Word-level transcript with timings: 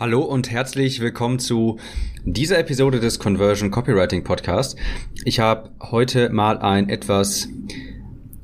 Hallo 0.00 0.22
und 0.22 0.50
herzlich 0.50 1.00
willkommen 1.00 1.38
zu 1.38 1.78
dieser 2.24 2.58
Episode 2.58 2.98
des 2.98 3.18
Conversion 3.18 3.70
Copywriting 3.70 4.24
Podcast. 4.24 4.74
Ich 5.26 5.38
habe 5.38 5.70
heute 5.82 6.30
mal 6.30 6.58
ein 6.58 6.88
etwas 6.88 7.48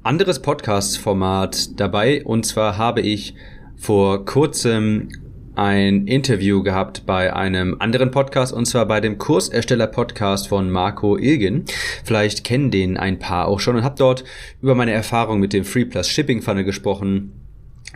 anderes 0.03 0.43
Podcast-Format 0.43 1.81
dabei 1.81 2.23
und 2.23 2.45
zwar 2.45 2.77
habe 2.77 3.01
ich 3.01 3.35
vor 3.77 4.27
kurzem 4.27 5.09
ein 5.55 6.07
Interview 6.07 6.63
gehabt 6.63 7.07
bei 7.07 7.35
einem 7.35 7.77
anderen 7.81 8.11
Podcast 8.11 8.53
und 8.53 8.67
zwar 8.67 8.85
bei 8.87 9.01
dem 9.01 9.17
Kursersteller-Podcast 9.17 10.49
von 10.49 10.71
Marco 10.71 11.17
Ilgen. 11.17 11.65
Vielleicht 12.05 12.45
kennen 12.45 12.71
den 12.71 12.99
ein 12.99 13.19
paar 13.19 13.49
auch 13.49 13.59
schon 13.59 13.75
und 13.75 13.85
habe 13.85 13.97
dort 13.97 14.23
über 14.61 14.75
meine 14.75 14.93
Erfahrung 14.93 15.41
mit 15.41 15.55
dem 15.55 15.65
Free 15.65 15.87
Plus 15.87 16.09
Shipping 16.09 16.43
Funnel 16.43 16.65
gesprochen 16.65 17.33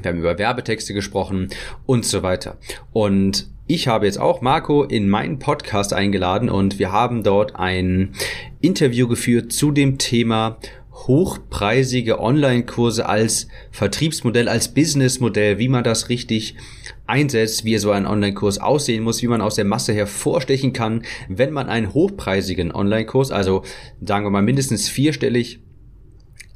wir 0.00 0.10
haben 0.10 0.18
über 0.18 0.38
Werbetexte 0.38 0.94
gesprochen 0.94 1.48
und 1.86 2.04
so 2.04 2.22
weiter. 2.22 2.58
Und 2.92 3.48
ich 3.66 3.88
habe 3.88 4.06
jetzt 4.06 4.18
auch 4.18 4.40
Marco 4.40 4.82
in 4.82 5.08
meinen 5.08 5.38
Podcast 5.38 5.92
eingeladen 5.92 6.48
und 6.48 6.78
wir 6.78 6.92
haben 6.92 7.22
dort 7.22 7.56
ein 7.56 8.12
Interview 8.60 9.08
geführt 9.08 9.52
zu 9.52 9.70
dem 9.70 9.98
Thema 9.98 10.58
hochpreisige 10.92 12.20
Online-Kurse 12.20 13.08
als 13.08 13.48
Vertriebsmodell, 13.70 14.48
als 14.48 14.74
Businessmodell, 14.74 15.58
wie 15.58 15.68
man 15.68 15.84
das 15.84 16.08
richtig 16.08 16.54
einsetzt, 17.06 17.64
wie 17.64 17.78
so 17.78 17.90
ein 17.90 18.06
Online-Kurs 18.06 18.58
aussehen 18.58 19.02
muss, 19.02 19.22
wie 19.22 19.28
man 19.28 19.40
aus 19.40 19.56
der 19.56 19.64
Masse 19.64 19.92
hervorstechen 19.94 20.72
kann, 20.72 21.02
wenn 21.28 21.52
man 21.52 21.68
einen 21.68 21.94
hochpreisigen 21.94 22.72
Online-Kurs, 22.72 23.30
also 23.30 23.62
sagen 24.00 24.24
wir 24.24 24.30
mal 24.30 24.42
mindestens 24.42 24.88
vierstellig 24.88 25.60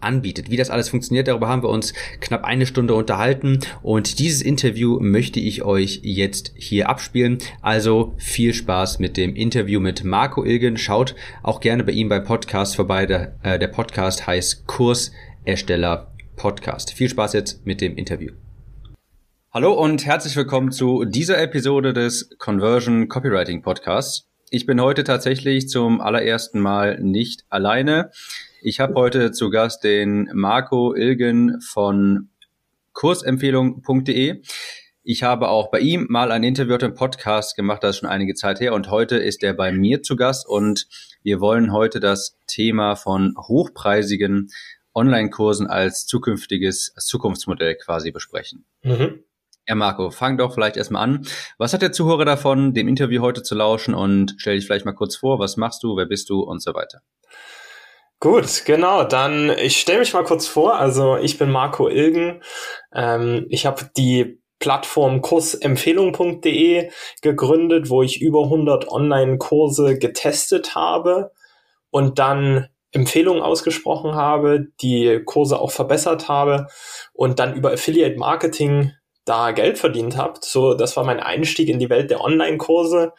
anbietet. 0.01 0.51
Wie 0.51 0.57
das 0.57 0.71
alles 0.71 0.89
funktioniert, 0.89 1.29
darüber 1.29 1.49
haben 1.49 1.63
wir 1.63 1.69
uns 1.69 1.95
knapp 2.21 2.45
eine 2.45 2.67
Stunde 2.67 2.95
unterhalten 2.95 3.61
und 3.83 4.19
dieses 4.19 4.43
Interview 4.43 4.99
möchte 5.01 5.41
ich 5.41 5.63
euch 5.63 6.01
jetzt 6.03 6.53
hier 6.57 6.89
abspielen. 6.89 7.39
Also 7.63 8.15
viel 8.19 8.55
Spaß 8.55 8.99
mit 8.99 9.17
dem 9.17 9.35
Interview 9.35 9.81
mit 9.81 10.05
Marco 10.05 10.45
Ilgen. 10.45 10.77
Schaut 10.77 11.15
auch 11.43 11.61
gerne 11.61 11.85
bei 11.85 11.93
ihm 11.93 12.09
beim 12.09 12.25
Podcast 12.25 12.77
vorbei. 12.77 13.07
Der, 13.07 13.37
äh, 13.43 13.59
der 13.59 13.69
Podcast 13.69 14.27
heißt 14.27 14.67
Kursersteller 14.67 16.13
Podcast. 16.37 16.93
Viel 16.93 17.09
Spaß 17.09 17.33
jetzt 17.33 17.67
mit 17.67 17.81
dem 17.81 17.97
Interview. 17.97 18.33
Hallo 19.53 19.73
und 19.73 20.05
herzlich 20.05 20.37
willkommen 20.37 20.71
zu 20.71 21.07
dieser 21.07 21.41
Episode 21.41 21.95
des 21.95 22.29
Conversion 22.39 23.09
Copywriting 23.09 23.63
Podcasts. 23.63 24.29
Ich 24.51 24.67
bin 24.67 24.81
heute 24.81 25.03
tatsächlich 25.03 25.69
zum 25.69 26.01
allerersten 26.01 26.61
Mal 26.61 27.01
nicht 27.01 27.47
alleine. 27.49 28.11
Ich 28.63 28.81
habe 28.81 28.95
heute 28.95 29.33
zu 29.33 29.51
Gast 29.51 29.85
den 29.85 30.31
Marco 30.33 30.95
Ilgen 30.95 31.61
von 31.61 32.31
kursempfehlung.de. 32.95 34.43
Ich 35.03 35.23
habe 35.23 35.49
auch 35.49 35.71
bei 35.71 35.81
ihm 35.81 36.07
mal 36.09 36.33
ein 36.33 36.43
Interview 36.43 36.77
im 36.77 36.95
Podcast 36.95 37.55
gemacht, 37.55 37.85
das 37.85 37.97
ist 37.97 38.01
schon 38.01 38.09
einige 38.09 38.35
Zeit 38.35 38.61
her. 38.61 38.73
Und 38.73 38.91
heute 38.91 39.17
ist 39.17 39.43
er 39.43 39.55
bei 39.55 39.73
mir 39.73 40.03
zu 40.03 40.17
Gast 40.17 40.49
und 40.49 40.89
wir 41.23 41.41
wollen 41.41 41.73
heute 41.73 42.01
das 42.01 42.39
Thema 42.47 42.97
von 42.97 43.35
hochpreisigen 43.37 44.49
Online-Kursen 44.95 45.67
als 45.67 46.07
zukünftiges 46.07 46.95
Zukunftsmodell 46.99 47.77
quasi 47.77 48.11
besprechen. 48.11 48.65
Mhm. 48.83 49.23
Ja, 49.69 49.75
Marco, 49.75 50.11
fang 50.11 50.39
doch 50.39 50.55
vielleicht 50.55 50.77
erstmal 50.77 51.03
an. 51.03 51.27
Was 51.59 51.75
hat 51.75 51.83
der 51.83 51.93
Zuhörer 51.93 52.25
davon, 52.25 52.73
dem 52.73 52.89
Interview 52.89 53.21
heute 53.21 53.43
zu 53.43 53.55
lauschen 53.55 53.95
und 53.95 54.35
stell 54.39 54.57
dich 54.57 54.65
vielleicht 54.65 54.87
mal 54.87 54.93
kurz 54.93 55.17
vor, 55.17 55.39
was 55.39 55.57
machst 55.57 55.83
du, 55.83 55.97
wer 55.97 56.07
bist 56.07 56.31
du 56.31 56.41
und 56.41 56.63
so 56.63 56.73
weiter. 56.73 57.03
Gut, 58.21 58.65
genau. 58.65 59.05
Dann 59.05 59.51
ich 59.51 59.79
stelle 59.81 60.01
mich 60.01 60.13
mal 60.15 60.25
kurz 60.25 60.47
vor. 60.47 60.77
Also 60.79 61.17
ich 61.17 61.39
bin 61.39 61.51
Marco 61.51 61.89
Ilgen. 61.89 62.43
Ähm, 62.95 63.47
ich 63.51 63.67
habe 63.67 63.91
die 63.97 64.41
Plattform 64.59 65.21
kursempfehlung.de 65.21 66.91
gegründet, 67.21 67.91
wo 67.91 68.03
ich 68.03 68.23
über 68.23 68.45
100 68.45 68.89
Online-Kurse 68.89 69.99
getestet 69.99 70.75
habe 70.75 71.31
und 71.91 72.19
dann 72.19 72.69
Empfehlungen 72.93 73.43
ausgesprochen 73.43 74.15
habe, 74.15 74.69
die 74.81 75.21
Kurse 75.27 75.59
auch 75.59 75.71
verbessert 75.71 76.29
habe 76.29 76.69
und 77.13 77.39
dann 77.39 77.55
über 77.55 77.73
Affiliate 77.73 78.17
Marketing 78.19 78.93
da 79.27 79.51
Geld 79.51 79.79
verdient 79.79 80.17
habe. 80.17 80.41
So, 80.43 80.73
das 80.73 80.97
war 80.97 81.05
mein 81.05 81.21
Einstieg 81.21 81.69
in 81.69 81.79
die 81.79 81.91
Welt 81.91 82.11
der 82.11 82.23
Online-Kurse. 82.23 83.13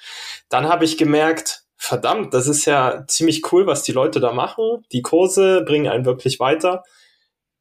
Dann 0.50 0.68
habe 0.68 0.86
ich 0.86 0.98
gemerkt, 0.98 1.67
verdammt, 1.78 2.34
das 2.34 2.48
ist 2.48 2.66
ja 2.66 3.06
ziemlich 3.08 3.52
cool, 3.52 3.68
was 3.68 3.84
die 3.84 3.92
Leute 3.92 4.20
da 4.20 4.34
machen. 4.34 4.84
Die 4.92 5.02
Kurse 5.02 5.64
bringen 5.66 5.88
einen 5.88 6.06
wirklich 6.06 6.40
weiter. 6.40 6.84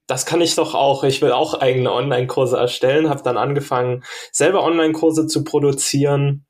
Das 0.06 0.24
kann 0.24 0.40
ich 0.40 0.54
doch 0.54 0.74
auch. 0.74 1.04
Ich 1.04 1.20
will 1.20 1.32
auch 1.32 1.54
eigene 1.54 1.92
Online-Kurse 1.92 2.56
erstellen. 2.56 3.08
Habe 3.08 3.22
dann 3.22 3.36
angefangen, 3.36 4.04
selber 4.32 4.62
Online-Kurse 4.62 5.26
zu 5.26 5.44
produzieren. 5.44 6.46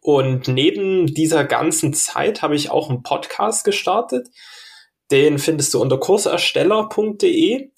Und 0.00 0.48
neben 0.48 1.06
dieser 1.06 1.44
ganzen 1.44 1.92
Zeit 1.94 2.42
habe 2.42 2.54
ich 2.54 2.70
auch 2.70 2.88
einen 2.88 3.02
Podcast 3.02 3.64
gestartet. 3.64 4.28
Den 5.10 5.38
findest 5.38 5.74
du 5.74 5.80
unter 5.80 5.98
kursersteller.de. 5.98 7.70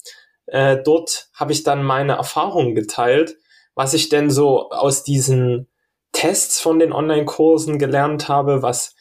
Äh, 0.47 0.77
dort 0.83 1.29
habe 1.33 1.51
ich 1.51 1.63
dann 1.63 1.83
meine 1.83 2.13
Erfahrungen 2.13 2.75
geteilt, 2.75 3.37
was 3.73 3.93
ich 3.93 4.09
denn 4.09 4.29
so 4.29 4.69
aus 4.69 5.03
diesen 5.03 5.67
Tests 6.11 6.59
von 6.59 6.79
den 6.79 6.91
Online-Kursen 6.91 7.79
gelernt 7.79 8.27
habe, 8.27 8.61
was 8.61 8.95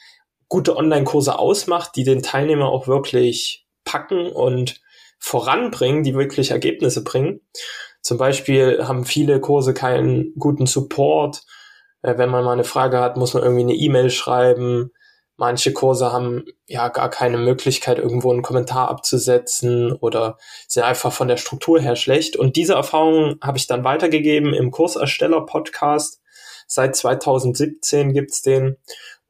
gute 0.50 0.76
Online-Kurse 0.76 1.38
ausmacht, 1.38 1.92
die 1.96 2.04
den 2.04 2.22
Teilnehmer 2.22 2.66
auch 2.66 2.88
wirklich 2.88 3.66
packen 3.84 4.30
und 4.30 4.80
voranbringen, 5.18 6.02
die 6.02 6.14
wirklich 6.14 6.50
Ergebnisse 6.50 7.04
bringen. 7.04 7.40
Zum 8.02 8.18
Beispiel 8.18 8.86
haben 8.86 9.04
viele 9.04 9.40
Kurse 9.40 9.72
keinen 9.74 10.34
guten 10.38 10.66
Support. 10.66 11.44
Äh, 12.02 12.18
wenn 12.18 12.30
man 12.30 12.44
mal 12.44 12.52
eine 12.52 12.64
Frage 12.64 12.98
hat, 12.98 13.16
muss 13.16 13.32
man 13.32 13.44
irgendwie 13.44 13.62
eine 13.62 13.74
E-Mail 13.74 14.10
schreiben. 14.10 14.90
Manche 15.36 15.72
Kurse 15.72 16.12
haben 16.12 16.44
ja 16.66 16.88
gar 16.88 17.10
keine 17.10 17.38
Möglichkeit, 17.38 17.98
irgendwo 17.98 18.32
einen 18.32 18.42
Kommentar 18.42 18.88
abzusetzen 18.90 19.92
oder 19.92 20.36
sind 20.66 20.82
einfach 20.82 21.12
von 21.12 21.28
der 21.28 21.36
Struktur 21.36 21.80
her 21.80 21.96
schlecht. 21.96 22.36
Und 22.36 22.56
diese 22.56 22.74
Erfahrungen 22.74 23.38
habe 23.42 23.56
ich 23.56 23.66
dann 23.66 23.84
weitergegeben 23.84 24.52
im 24.52 24.70
Kursersteller-Podcast. 24.70 26.20
Seit 26.66 26.96
2017 26.96 28.12
gibt's 28.12 28.42
den. 28.42 28.76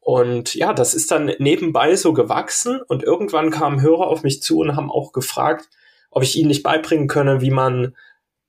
Und 0.01 0.55
ja, 0.55 0.73
das 0.73 0.93
ist 0.93 1.11
dann 1.11 1.31
nebenbei 1.37 1.95
so 1.95 2.11
gewachsen. 2.11 2.81
Und 2.81 3.03
irgendwann 3.03 3.51
kamen 3.51 3.81
Hörer 3.81 4.07
auf 4.07 4.23
mich 4.23 4.41
zu 4.41 4.59
und 4.59 4.75
haben 4.75 4.91
auch 4.91 5.13
gefragt, 5.13 5.69
ob 6.09 6.23
ich 6.23 6.35
ihnen 6.35 6.49
nicht 6.49 6.63
beibringen 6.63 7.07
könne, 7.07 7.39
wie 7.41 7.51
man 7.51 7.95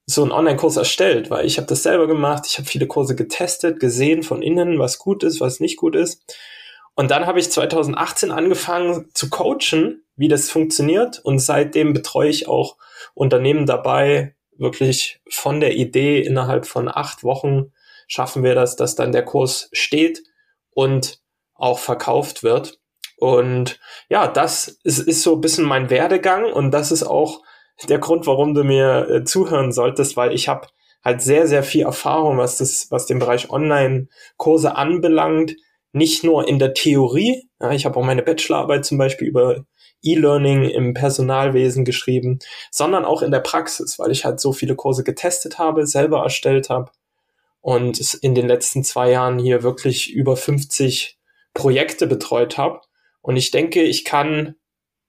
so 0.07 0.23
einen 0.23 0.33
Online-Kurs 0.33 0.77
erstellt, 0.77 1.31
weil 1.31 1.47
ich 1.47 1.59
habe 1.59 1.69
das 1.69 1.85
selber 1.85 2.09
gemacht, 2.09 2.45
ich 2.47 2.59
habe 2.59 2.67
viele 2.67 2.89
Kurse 2.89 3.15
getestet, 3.15 3.79
gesehen 3.79 4.25
von 4.25 4.43
innen, 4.43 4.81
was 4.81 4.99
gut 4.99 5.23
ist, 5.23 5.41
was 5.41 5.61
nicht 5.61 5.77
gut 5.77 5.95
ist. 5.95 6.37
Und 6.95 7.11
dann 7.11 7.27
habe 7.27 7.39
ich 7.39 7.51
2018 7.51 8.33
angefangen 8.33 9.09
zu 9.15 9.31
coachen, 9.31 10.03
wie 10.17 10.29
das 10.29 10.51
funktioniert. 10.51 11.21
Und 11.21 11.39
seitdem 11.39 11.93
betreue 11.93 12.29
ich 12.29 12.49
auch 12.49 12.77
Unternehmen 13.15 13.67
dabei, 13.67 14.35
wirklich 14.57 15.21
von 15.29 15.61
der 15.61 15.77
Idee 15.77 16.21
innerhalb 16.21 16.67
von 16.67 16.89
acht 16.89 17.25
Wochen 17.25 17.73
schaffen 18.09 18.43
wir 18.43 18.55
das, 18.55 18.77
dass 18.77 18.95
dann 18.95 19.13
der 19.13 19.25
Kurs 19.25 19.71
steht. 19.73 20.23
Und 20.75 21.22
auch 21.63 21.79
verkauft 21.79 22.43
wird. 22.43 22.79
Und 23.17 23.79
ja, 24.09 24.27
das 24.27 24.69
ist, 24.83 24.99
ist 24.99 25.23
so 25.23 25.37
ein 25.37 25.41
bisschen 25.41 25.65
mein 25.65 25.91
Werdegang 25.91 26.53
und 26.53 26.73
das 26.73 26.91
ist 26.91 27.05
auch 27.05 27.43
der 27.89 27.99
Grund, 27.99 28.27
warum 28.27 28.55
du 28.55 28.65
mir 28.65 29.09
äh, 29.09 29.25
zuhören 29.25 29.73
solltest, 29.73 30.17
weil 30.17 30.33
ich 30.33 30.49
habe 30.49 30.69
halt 31.05 31.23
sehr, 31.23 31.47
sehr 31.47 31.63
viel 31.63 31.83
Erfahrung, 31.83 32.39
was 32.39 32.59
das, 32.59 32.89
was 32.91 33.07
den 33.07 33.19
Bereich 33.19 33.51
Online-Kurse 33.51 34.77
anbelangt. 34.77 35.57
Nicht 35.93 36.25
nur 36.25 36.49
in 36.49 36.59
der 36.59 36.75
Theorie. 36.75 37.49
Ja, 37.61 37.71
ich 37.73 37.85
habe 37.85 37.99
auch 37.99 38.05
meine 38.05 38.23
Bachelorarbeit 38.23 38.85
zum 38.85 38.99
Beispiel 38.99 39.29
über 39.29 39.65
E-Learning 40.03 40.65
im 40.65 40.95
Personalwesen 40.95 41.85
geschrieben, 41.85 42.39
sondern 42.71 43.05
auch 43.05 43.23
in 43.23 43.31
der 43.31 43.41
Praxis, 43.41 43.99
weil 43.99 44.11
ich 44.11 44.25
halt 44.25 44.41
so 44.41 44.53
viele 44.53 44.75
Kurse 44.75 45.05
getestet 45.05 45.59
habe, 45.59 45.87
selber 45.87 46.23
erstellt 46.23 46.71
habe 46.71 46.91
und 47.61 48.15
in 48.23 48.35
den 48.35 48.49
letzten 48.49 48.83
zwei 48.85 49.11
Jahren 49.11 49.39
hier 49.39 49.63
wirklich 49.63 50.13
über 50.13 50.37
50 50.37 51.19
Projekte 51.55 52.07
betreut 52.07 52.59
habe. 52.59 52.81
Und 53.21 53.37
ich 53.37 53.51
denke, 53.51 53.83
ich 53.83 54.05
kann, 54.05 54.57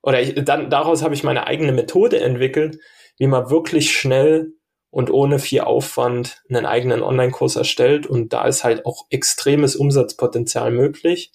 oder 0.01 0.21
ich, 0.21 0.35
dann 0.43 0.69
daraus 0.69 1.03
habe 1.03 1.13
ich 1.13 1.23
meine 1.23 1.47
eigene 1.47 1.71
Methode 1.71 2.19
entwickelt, 2.19 2.79
wie 3.17 3.27
man 3.27 3.49
wirklich 3.49 3.95
schnell 3.95 4.53
und 4.89 5.09
ohne 5.09 5.39
viel 5.39 5.61
Aufwand 5.61 6.43
einen 6.49 6.65
eigenen 6.65 7.01
Online-Kurs 7.01 7.55
erstellt. 7.55 8.05
Und 8.05 8.33
da 8.33 8.45
ist 8.45 8.63
halt 8.63 8.85
auch 8.85 9.05
extremes 9.09 9.75
Umsatzpotenzial 9.75 10.71
möglich. 10.71 11.31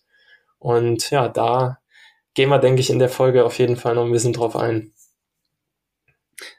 Und 0.58 1.10
ja, 1.10 1.28
da 1.28 1.78
gehen 2.34 2.50
wir, 2.50 2.58
denke 2.58 2.80
ich, 2.80 2.90
in 2.90 3.00
der 3.00 3.08
Folge 3.08 3.44
auf 3.44 3.58
jeden 3.58 3.76
Fall 3.76 3.94
noch 3.94 4.04
ein 4.04 4.12
bisschen 4.12 4.32
drauf 4.32 4.54
ein. 4.54 4.92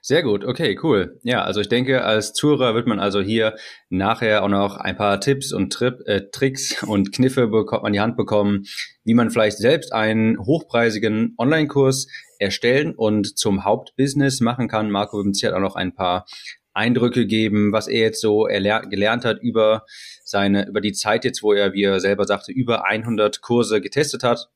Sehr 0.02 0.24
gut, 0.24 0.44
okay, 0.44 0.78
cool. 0.84 1.20
Ja, 1.24 1.44
also 1.44 1.62
ich 1.62 1.70
denke, 1.70 2.04
als 2.04 2.34
Zuhörer 2.34 2.76
wird 2.76 2.88
man 2.88 3.00
also 3.00 3.22
hier 3.22 3.56
nachher 3.90 4.44
auch 4.44 4.50
noch 4.50 4.78
ein 4.78 4.98
paar 4.98 5.22
Tipps 5.22 5.54
und 5.54 5.72
Trip, 5.72 6.02
äh, 6.06 6.30
Tricks 6.32 6.84
und 6.84 7.14
Kniffe 7.14 7.50
man 7.82 7.94
die 7.94 8.02
Hand 8.02 8.18
bekommen, 8.18 8.66
wie 9.04 9.14
man 9.14 9.30
vielleicht 9.30 9.58
selbst 9.58 9.94
einen 9.94 10.38
hochpreisigen 10.38 11.34
Online-Kurs 11.38 12.08
erstellen 12.40 12.94
und 12.94 13.38
zum 13.38 13.64
Hauptbusiness 13.64 14.42
machen 14.42 14.68
kann. 14.68 14.92
Marco 14.92 15.18
wird 15.18 15.28
uns 15.28 15.40
hier 15.40 15.56
auch 15.56 15.62
noch 15.62 15.76
ein 15.76 15.96
paar 15.96 16.26
Eindrücke 16.74 17.26
geben, 17.26 17.72
was 17.72 17.88
er 17.88 18.00
jetzt 18.00 18.22
so 18.22 18.44
gelernt 18.44 19.26
hat 19.26 19.42
über 19.42 19.86
seine, 20.24 20.68
über 20.68 20.82
die 20.82 20.94
Zeit 20.94 21.26
jetzt, 21.26 21.42
wo 21.42 21.54
er, 21.54 21.74
wie 21.74 21.84
er 21.84 22.00
selber 22.00 22.26
sagte, 22.26 22.52
über 22.52 22.86
100 22.86 23.42
Kurse 23.42 23.82
getestet 23.82 24.24
hat. 24.24 24.50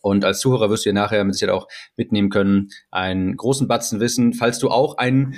Und 0.00 0.24
als 0.24 0.40
Zuhörer 0.40 0.70
wirst 0.70 0.84
du 0.84 0.90
ja 0.90 0.94
nachher 0.94 1.24
mit 1.24 1.34
Sicherheit 1.34 1.54
auch 1.54 1.68
mitnehmen 1.96 2.30
können, 2.30 2.68
einen 2.90 3.36
großen 3.36 3.68
Batzen 3.68 4.00
Wissen, 4.00 4.32
falls 4.32 4.58
du 4.58 4.70
auch 4.70 4.96
einen 4.96 5.34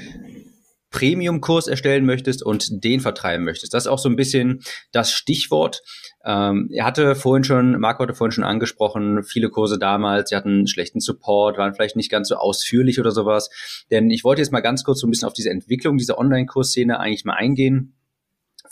Premium-Kurs 0.93 1.67
erstellen 1.67 2.05
möchtest 2.05 2.45
und 2.45 2.85
den 2.85 3.01
vertreiben 3.01 3.45
möchtest. 3.45 3.75
Das 3.75 3.85
ist 3.85 3.89
auch 3.89 3.99
so 3.99 4.09
ein 4.09 4.15
bisschen 4.15 4.61
das 4.93 5.11
Stichwort. 5.11 5.83
Ähm, 6.25 6.69
er 6.73 6.85
hatte 6.85 7.17
vorhin 7.17 7.43
schon, 7.43 7.81
Marco 7.81 8.03
hatte 8.05 8.15
vorhin 8.15 8.33
schon 8.33 8.45
angesprochen, 8.45 9.25
viele 9.25 9.49
Kurse 9.49 9.79
damals, 9.79 10.29
sie 10.29 10.37
hatten 10.37 10.69
schlechten 10.69 11.01
Support, 11.01 11.59
waren 11.59 11.75
vielleicht 11.75 11.97
nicht 11.97 12.11
ganz 12.11 12.29
so 12.29 12.37
ausführlich 12.37 13.01
oder 13.01 13.11
sowas. 13.11 13.51
Denn 13.91 14.11
ich 14.11 14.23
wollte 14.23 14.43
jetzt 14.43 14.53
mal 14.53 14.61
ganz 14.61 14.85
kurz 14.85 15.01
so 15.01 15.07
ein 15.07 15.11
bisschen 15.11 15.27
auf 15.27 15.35
diese 15.35 15.51
Entwicklung 15.51 15.97
dieser 15.97 16.19
Online-Kursszene 16.19 17.01
eigentlich 17.01 17.25
mal 17.25 17.35
eingehen. 17.35 17.95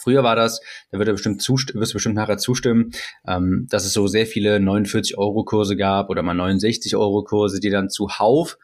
Früher 0.01 0.23
war 0.23 0.37
das, 0.37 0.61
da 0.91 0.99
wird 0.99 1.09
er 1.09 1.15
bestimmt 1.15 1.43
zustimmen, 1.43 1.81
wirst 1.81 1.93
du 1.93 1.97
bestimmt 1.97 2.15
nachher 2.15 2.39
zustimmen, 2.39 2.91
ähm, 3.27 3.67
dass 3.71 3.85
es 3.85 3.93
so 3.93 4.07
sehr 4.07 4.27
viele 4.27 4.57
49-Euro-Kurse 4.57 5.77
gab 5.77 6.11
oder 6.11 6.23
mal 6.23 6.39
69-Euro-Kurse, 6.39 7.61
die 7.61 7.71
dann 7.71 7.91
zuhauf 7.91 8.57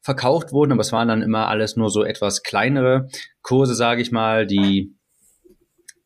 verkauft 0.00 0.52
wurden, 0.52 0.72
aber 0.72 0.80
es 0.80 0.92
waren 0.92 1.08
dann 1.08 1.22
immer 1.22 1.48
alles 1.48 1.76
nur 1.76 1.90
so 1.90 2.04
etwas 2.04 2.42
kleinere 2.42 3.08
Kurse, 3.42 3.74
sage 3.74 4.00
ich 4.00 4.12
mal, 4.12 4.46
die 4.46 4.97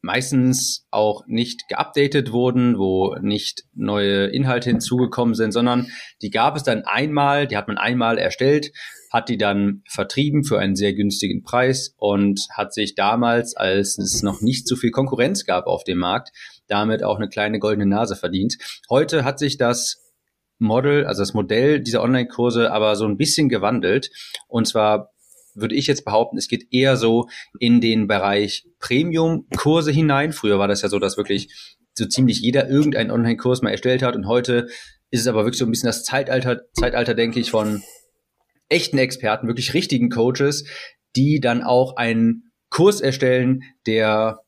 meistens 0.03 0.87
auch 0.91 1.23
nicht 1.27 1.69
geupdatet 1.69 2.33
wurden, 2.33 2.77
wo 2.77 3.17
nicht 3.21 3.65
neue 3.73 4.27
Inhalte 4.27 4.71
hinzugekommen 4.71 5.35
sind, 5.35 5.53
sondern 5.53 5.87
die 6.21 6.31
gab 6.31 6.57
es 6.57 6.65
dann 6.65 6.83
einmal, 6.85 7.47
die 7.47 7.57
hat 7.57 7.69
man 7.69 7.79
einmal 7.79 8.19
erstellt, 8.19 8.73
hat 9.13 9.29
die 9.29 9.39
dann 9.39 9.83
vertrieben 9.89 10.45
für 10.45 10.59
einen 10.59 10.75
sehr 10.75 10.93
günstigen 10.95 11.43
Preis 11.43 11.95
und 11.99 12.41
hat 12.57 12.75
sich 12.75 12.95
damals, 12.95 13.57
als 13.57 13.97
es 13.99 14.23
noch 14.23 14.41
nicht 14.41 14.67
so 14.67 14.75
viel 14.75 14.91
Konkurrenz 14.91 15.45
gab 15.45 15.67
auf 15.67 15.85
dem 15.85 15.99
Markt, 15.99 16.31
damit 16.67 17.05
auch 17.05 17.17
eine 17.17 17.29
kleine 17.29 17.59
goldene 17.59 17.87
Nase 17.87 18.17
verdient. 18.17 18.57
Heute 18.91 19.25
hat 19.25 19.39
sich 19.39 19.57
das 19.57 19.99
Model, 20.59 21.07
also 21.07 21.23
das 21.23 21.35
Modell 21.35 21.81
dieser 21.81 22.03
Online-Kurse 22.03 22.73
aber 22.73 22.97
so 22.97 23.05
ein 23.05 23.17
bisschen 23.17 23.49
gewandelt. 23.49 24.11
Und 24.49 24.67
zwar 24.67 25.12
würde 25.55 25.75
ich 25.75 25.87
jetzt 25.87 26.05
behaupten, 26.05 26.39
es 26.39 26.49
geht 26.49 26.73
eher 26.73 26.97
so 26.97 27.29
in 27.59 27.81
den 27.81 28.07
Bereich 28.07 28.67
Premium-Kurse 28.79 29.91
hinein. 29.91 30.33
Früher 30.33 30.59
war 30.59 30.69
das 30.69 30.83
ja 30.83 30.89
so, 30.89 30.99
dass 30.99 31.17
wirklich 31.17 31.73
so 31.95 32.07
ziemlich 32.07 32.41
jeder 32.41 32.69
irgendeinen 32.69 33.11
Online-Kurs 33.11 33.63
mal 33.63 33.71
erstellt 33.71 34.03
hat 34.03 34.17
und 34.17 34.27
heute 34.27 34.69
ist 35.11 35.21
es 35.21 35.27
aber 35.27 35.45
wirklich 35.45 35.59
so 35.59 35.67
ein 35.67 35.71
bisschen 35.71 35.89
das 35.89 36.05
Zeitalter, 36.05 36.63
Zeitalter, 36.73 37.15
denke 37.15 37.39
ich, 37.39 37.51
von 37.51 37.83
echten 38.71 38.97
Experten, 38.97 39.47
wirklich 39.47 39.75
richtigen 39.75 40.09
Coaches, 40.09 40.65
die 41.15 41.41
dann 41.41 41.63
auch 41.63 41.97
einen 41.97 42.51
Kurs 42.71 43.03
erstellen, 43.03 43.63
der 43.87 44.42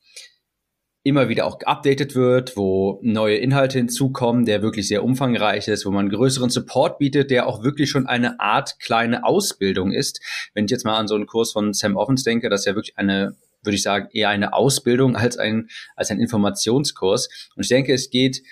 immer 1.05 1.29
wieder 1.29 1.47
auch 1.47 1.59
geupdatet 1.59 2.15
wird, 2.15 2.57
wo 2.57 2.99
neue 3.03 3.37
Inhalte 3.37 3.79
hinzukommen, 3.79 4.47
der 4.47 4.63
wirklich 4.63 4.89
sehr 4.89 5.05
umfangreich 5.05 5.69
ist, 5.69 5.87
wo 5.87 5.91
man 5.91 6.09
größeren 6.09 6.51
Support 6.51 6.99
bietet, 6.99 7.31
der 7.31 7.47
auch 7.47 7.63
wirklich 7.63 7.91
schon 7.91 8.07
eine 8.07 8.41
Art 8.41 8.81
kleine 8.81 9.25
Ausbildung 9.25 9.93
ist. 9.93 10.21
Wenn 10.55 10.65
ich 10.65 10.71
jetzt 10.71 10.85
mal 10.85 10.97
an 10.97 11.07
so 11.07 11.15
einen 11.15 11.27
Kurs 11.27 11.53
von 11.53 11.75
Sam 11.75 11.97
Offens 11.97 12.25
denke, 12.25 12.49
das 12.49 12.63
ist 12.63 12.67
ja 12.67 12.75
wirklich 12.75 12.99
eine 12.99 13.37
würde 13.63 13.77
ich 13.77 13.83
sagen, 13.83 14.09
eher 14.13 14.29
eine 14.29 14.53
Ausbildung 14.53 15.17
als 15.17 15.39
ein, 15.39 15.69
als 15.97 16.11
ein 16.11 16.21
Informationskurs. 16.21 17.51
Und 17.57 17.63
ich 17.63 17.69
denke, 17.71 17.95
es 17.95 18.11
geht 18.11 18.43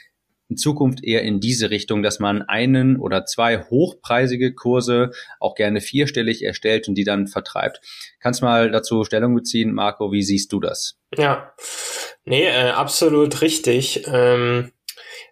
in 0.53 0.57
Zukunft 0.59 1.03
eher 1.03 1.23
in 1.23 1.41
diese 1.41 1.71
Richtung, 1.71 2.03
dass 2.03 2.19
man 2.19 2.43
einen 2.43 2.99
oder 2.99 3.25
zwei 3.25 3.59
hochpreisige 3.59 4.55
Kurse 4.55 5.11
auch 5.41 5.55
gerne 5.55 5.81
vierstellig 5.81 6.45
erstellt 6.45 6.89
und 6.89 6.95
die 6.95 7.05
dann 7.05 7.27
vertreibt. 7.27 7.81
Kannst 8.21 8.43
mal 8.43 8.71
dazu 8.71 9.05
Stellung 9.05 9.35
beziehen, 9.35 9.73
Marco, 9.73 10.13
wie 10.13 10.23
siehst 10.23 10.53
du 10.53 10.61
das? 10.61 10.99
Ja, 11.17 11.55
nee, 12.25 12.47
äh, 12.47 12.71
absolut 12.71 13.41
richtig. 13.41 14.05
Ähm, 14.07 14.73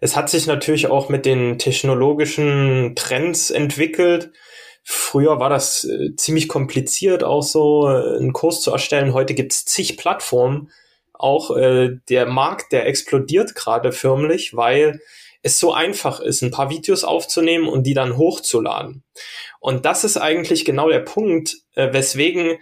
es 0.00 0.16
hat 0.16 0.30
sich 0.30 0.46
natürlich 0.46 0.86
auch 0.86 1.10
mit 1.10 1.26
den 1.26 1.58
technologischen 1.58 2.94
Trends 2.96 3.50
entwickelt. 3.50 4.32
Früher 4.82 5.38
war 5.38 5.50
das 5.50 5.84
äh, 5.84 6.16
ziemlich 6.16 6.48
kompliziert, 6.48 7.24
auch 7.24 7.42
so 7.42 7.90
äh, 7.90 8.16
einen 8.16 8.32
Kurs 8.32 8.62
zu 8.62 8.70
erstellen. 8.70 9.12
Heute 9.12 9.34
gibt 9.34 9.52
es 9.52 9.66
zig 9.66 9.98
Plattformen, 9.98 10.70
auch 11.22 11.56
äh, 11.56 11.98
der 12.08 12.26
Markt, 12.26 12.72
der 12.72 12.86
explodiert 12.86 13.54
gerade 13.54 13.92
förmlich, 13.92 14.56
weil 14.56 15.00
es 15.42 15.58
so 15.58 15.72
einfach 15.72 16.20
ist, 16.20 16.42
ein 16.42 16.50
paar 16.50 16.70
Videos 16.70 17.04
aufzunehmen 17.04 17.68
und 17.68 17.84
die 17.84 17.94
dann 17.94 18.16
hochzuladen. 18.16 19.04
Und 19.58 19.84
das 19.84 20.04
ist 20.04 20.16
eigentlich 20.16 20.64
genau 20.64 20.88
der 20.88 21.00
Punkt, 21.00 21.56
äh, 21.74 21.92
weswegen 21.92 22.58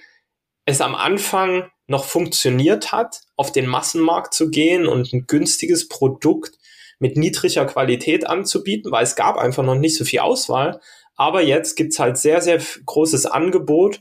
es 0.65 0.81
am 0.81 0.95
Anfang 0.95 1.71
noch 1.87 2.05
funktioniert 2.05 2.93
hat, 2.93 3.23
auf 3.37 3.51
den 3.51 3.67
Massenmarkt 3.67 4.35
zu 4.35 4.51
gehen 4.51 4.87
und 4.87 5.13
ein 5.13 5.27
günstiges 5.27 5.89
Produkt 5.89 6.59
mit 6.99 7.17
niedriger 7.17 7.65
Qualität 7.65 8.27
anzubieten, 8.27 8.93
weil 8.93 9.05
es 9.05 9.17
gab 9.17 9.39
einfach 9.39 9.65
noch 9.65 9.77
nicht 9.77 9.97
so 9.97 10.05
viel 10.05 10.19
Auswahl. 10.21 10.81
Aber 11.17 11.41
jetzt 11.43 11.77
gibt's 11.77 11.99
halt 11.99 12.19
sehr, 12.19 12.43
sehr 12.43 12.61
großes 12.85 13.27
Angebot 13.27 14.01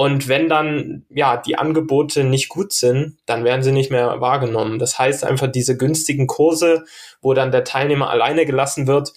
und 0.00 0.28
wenn 0.28 0.48
dann, 0.48 1.04
ja, 1.10 1.36
die 1.36 1.58
Angebote 1.58 2.24
nicht 2.24 2.48
gut 2.48 2.72
sind, 2.72 3.18
dann 3.26 3.44
werden 3.44 3.62
sie 3.62 3.70
nicht 3.70 3.90
mehr 3.90 4.18
wahrgenommen. 4.22 4.78
Das 4.78 4.98
heißt 4.98 5.24
einfach, 5.24 5.48
diese 5.48 5.76
günstigen 5.76 6.26
Kurse, 6.26 6.86
wo 7.20 7.34
dann 7.34 7.50
der 7.52 7.64
Teilnehmer 7.64 8.08
alleine 8.08 8.46
gelassen 8.46 8.86
wird, 8.86 9.12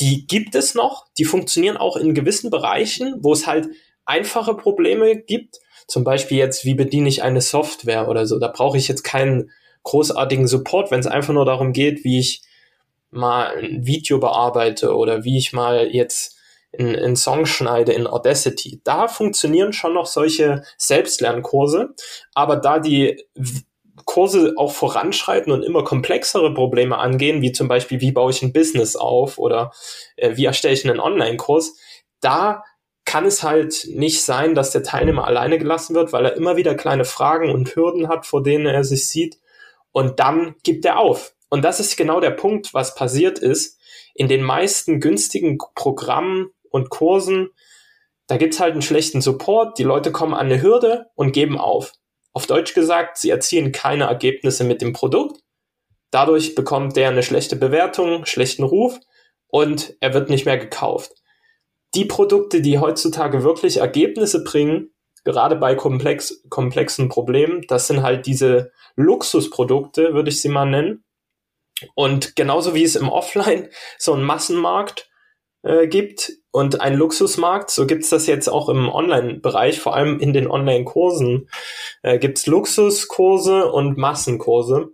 die 0.00 0.26
gibt 0.26 0.56
es 0.56 0.74
noch. 0.74 1.06
Die 1.18 1.24
funktionieren 1.24 1.76
auch 1.76 1.96
in 1.96 2.14
gewissen 2.14 2.50
Bereichen, 2.50 3.14
wo 3.20 3.32
es 3.32 3.46
halt 3.46 3.68
einfache 4.06 4.54
Probleme 4.54 5.14
gibt. 5.14 5.60
Zum 5.86 6.02
Beispiel 6.02 6.36
jetzt, 6.38 6.64
wie 6.64 6.74
bediene 6.74 7.08
ich 7.08 7.22
eine 7.22 7.40
Software 7.40 8.08
oder 8.08 8.26
so. 8.26 8.40
Da 8.40 8.48
brauche 8.48 8.76
ich 8.76 8.88
jetzt 8.88 9.04
keinen 9.04 9.52
großartigen 9.84 10.48
Support, 10.48 10.90
wenn 10.90 10.98
es 10.98 11.06
einfach 11.06 11.32
nur 11.32 11.44
darum 11.44 11.72
geht, 11.72 12.02
wie 12.02 12.18
ich 12.18 12.42
mal 13.12 13.56
ein 13.56 13.86
Video 13.86 14.18
bearbeite 14.18 14.96
oder 14.96 15.22
wie 15.22 15.38
ich 15.38 15.52
mal 15.52 15.86
jetzt 15.94 16.37
in, 16.72 16.94
in 16.94 17.16
Song 17.16 17.46
schneide 17.46 17.92
in 17.92 18.06
Audacity. 18.06 18.80
Da 18.84 19.08
funktionieren 19.08 19.72
schon 19.72 19.94
noch 19.94 20.06
solche 20.06 20.62
Selbstlernkurse, 20.76 21.94
aber 22.34 22.56
da 22.56 22.78
die 22.78 23.24
Kurse 24.04 24.54
auch 24.56 24.72
voranschreiten 24.72 25.52
und 25.52 25.62
immer 25.62 25.84
komplexere 25.84 26.54
Probleme 26.54 26.98
angehen, 26.98 27.42
wie 27.42 27.52
zum 27.52 27.68
Beispiel, 27.68 28.00
wie 28.00 28.12
baue 28.12 28.30
ich 28.30 28.42
ein 28.42 28.52
Business 28.52 28.96
auf 28.96 29.38
oder 29.38 29.72
äh, 30.16 30.36
wie 30.36 30.44
erstelle 30.44 30.74
ich 30.74 30.88
einen 30.88 31.00
Online-Kurs, 31.00 31.76
da 32.20 32.62
kann 33.04 33.24
es 33.24 33.42
halt 33.42 33.88
nicht 33.90 34.22
sein, 34.22 34.54
dass 34.54 34.70
der 34.70 34.82
Teilnehmer 34.82 35.26
alleine 35.26 35.58
gelassen 35.58 35.94
wird, 35.94 36.12
weil 36.12 36.26
er 36.26 36.36
immer 36.36 36.56
wieder 36.56 36.74
kleine 36.74 37.06
Fragen 37.06 37.50
und 37.50 37.74
Hürden 37.74 38.08
hat, 38.08 38.26
vor 38.26 38.42
denen 38.42 38.66
er 38.66 38.84
sich 38.84 39.08
sieht. 39.08 39.38
Und 39.92 40.20
dann 40.20 40.56
gibt 40.62 40.84
er 40.84 40.98
auf. 40.98 41.34
Und 41.48 41.64
das 41.64 41.80
ist 41.80 41.96
genau 41.96 42.20
der 42.20 42.32
Punkt, 42.32 42.74
was 42.74 42.94
passiert 42.94 43.38
ist. 43.38 43.78
In 44.14 44.28
den 44.28 44.42
meisten 44.42 45.00
günstigen 45.00 45.56
Programmen 45.74 46.50
und 46.70 46.90
Kursen, 46.90 47.50
da 48.26 48.36
gibt's 48.36 48.60
halt 48.60 48.72
einen 48.72 48.82
schlechten 48.82 49.20
Support, 49.20 49.78
die 49.78 49.84
Leute 49.84 50.12
kommen 50.12 50.34
an 50.34 50.46
eine 50.46 50.62
Hürde 50.62 51.06
und 51.14 51.32
geben 51.32 51.58
auf. 51.58 51.92
Auf 52.32 52.46
Deutsch 52.46 52.74
gesagt, 52.74 53.16
sie 53.16 53.30
erzielen 53.30 53.72
keine 53.72 54.04
Ergebnisse 54.04 54.64
mit 54.64 54.82
dem 54.82 54.92
Produkt. 54.92 55.40
Dadurch 56.10 56.54
bekommt 56.54 56.96
der 56.96 57.08
eine 57.08 57.22
schlechte 57.22 57.56
Bewertung, 57.56 58.26
schlechten 58.26 58.62
Ruf 58.64 58.98
und 59.48 59.96
er 60.00 60.14
wird 60.14 60.30
nicht 60.30 60.46
mehr 60.46 60.58
gekauft. 60.58 61.12
Die 61.94 62.04
Produkte, 62.04 62.60
die 62.60 62.78
heutzutage 62.78 63.42
wirklich 63.42 63.78
Ergebnisse 63.78 64.44
bringen, 64.44 64.90
gerade 65.24 65.56
bei 65.56 65.74
komplex, 65.74 66.42
komplexen 66.48 67.08
Problemen, 67.08 67.62
das 67.68 67.86
sind 67.86 68.02
halt 68.02 68.26
diese 68.26 68.72
Luxusprodukte, 68.96 70.14
würde 70.14 70.28
ich 70.28 70.40
sie 70.40 70.48
mal 70.48 70.66
nennen. 70.66 71.04
Und 71.94 72.36
genauso 72.36 72.74
wie 72.74 72.84
es 72.84 72.96
im 72.96 73.08
Offline 73.08 73.68
so 73.98 74.12
einen 74.12 74.24
Massenmarkt 74.24 75.10
äh, 75.62 75.86
gibt, 75.86 76.32
und 76.58 76.80
ein 76.80 76.94
Luxusmarkt, 76.94 77.70
so 77.70 77.86
gibt's 77.86 78.10
das 78.10 78.26
jetzt 78.26 78.48
auch 78.48 78.68
im 78.68 78.88
Online-Bereich, 78.88 79.78
vor 79.78 79.94
allem 79.94 80.18
in 80.18 80.32
den 80.32 80.50
Online-Kursen, 80.50 81.48
äh, 82.02 82.18
gibt's 82.18 82.48
Luxuskurse 82.48 83.70
und 83.70 83.96
Massenkurse. 83.96 84.88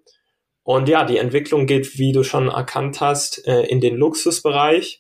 Und 0.63 0.91
ja, 0.91 1.07
die 1.07 1.17
Entwicklung 1.17 1.65
geht, 1.65 1.99
wie 1.99 2.13
du 2.13 2.23
schon 2.23 2.49
erkannt 2.49 3.01
hast, 3.01 3.47
äh, 3.47 3.63
in 3.63 3.81
den 3.81 3.97
Luxusbereich, 3.97 4.99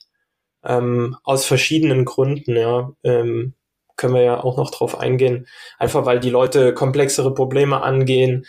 ähm, 0.65 1.19
aus 1.23 1.45
verschiedenen 1.45 2.07
Gründen, 2.07 2.57
ja. 2.57 2.93
Ähm, 3.03 3.53
können 3.97 4.15
wir 4.15 4.23
ja 4.23 4.43
auch 4.43 4.57
noch 4.57 4.71
drauf 4.71 4.99
eingehen. 4.99 5.47
Einfach 5.79 6.07
weil 6.07 6.19
die 6.19 6.31
Leute 6.31 6.73
komplexere 6.73 7.35
Probleme 7.35 7.83
angehen. 7.83 8.47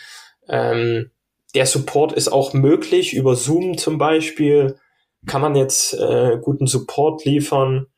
Ähm, 0.48 1.10
der 1.54 1.66
Support 1.66 2.14
ist 2.14 2.28
auch 2.28 2.54
möglich 2.54 3.12
über 3.12 3.36
Zoom 3.36 3.76
zum 3.76 3.98
Beispiel. 3.98 4.78
Kann 5.26 5.42
man 5.42 5.54
jetzt 5.54 5.92
äh, 5.92 6.38
guten 6.40 6.66
Support 6.66 7.26
liefern 7.26 7.88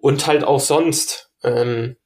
und 0.00 0.26
halt 0.26 0.44
auch 0.44 0.60
sonst. 0.60 1.30
Ähm, 1.42 1.96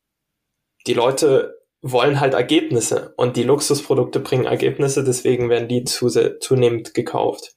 die 0.87 0.94
Leute 0.94 1.54
wollen 1.80 2.20
halt 2.20 2.34
Ergebnisse 2.34 3.12
und 3.16 3.37
die 3.37 3.42
Luxusprodukte 3.42 4.20
bringen 4.20 4.44
Ergebnisse, 4.44 5.04
deswegen 5.04 5.49
werden 5.49 5.68
die 5.68 5.84
zunehmend 5.84 6.94
gekauft. 6.94 7.54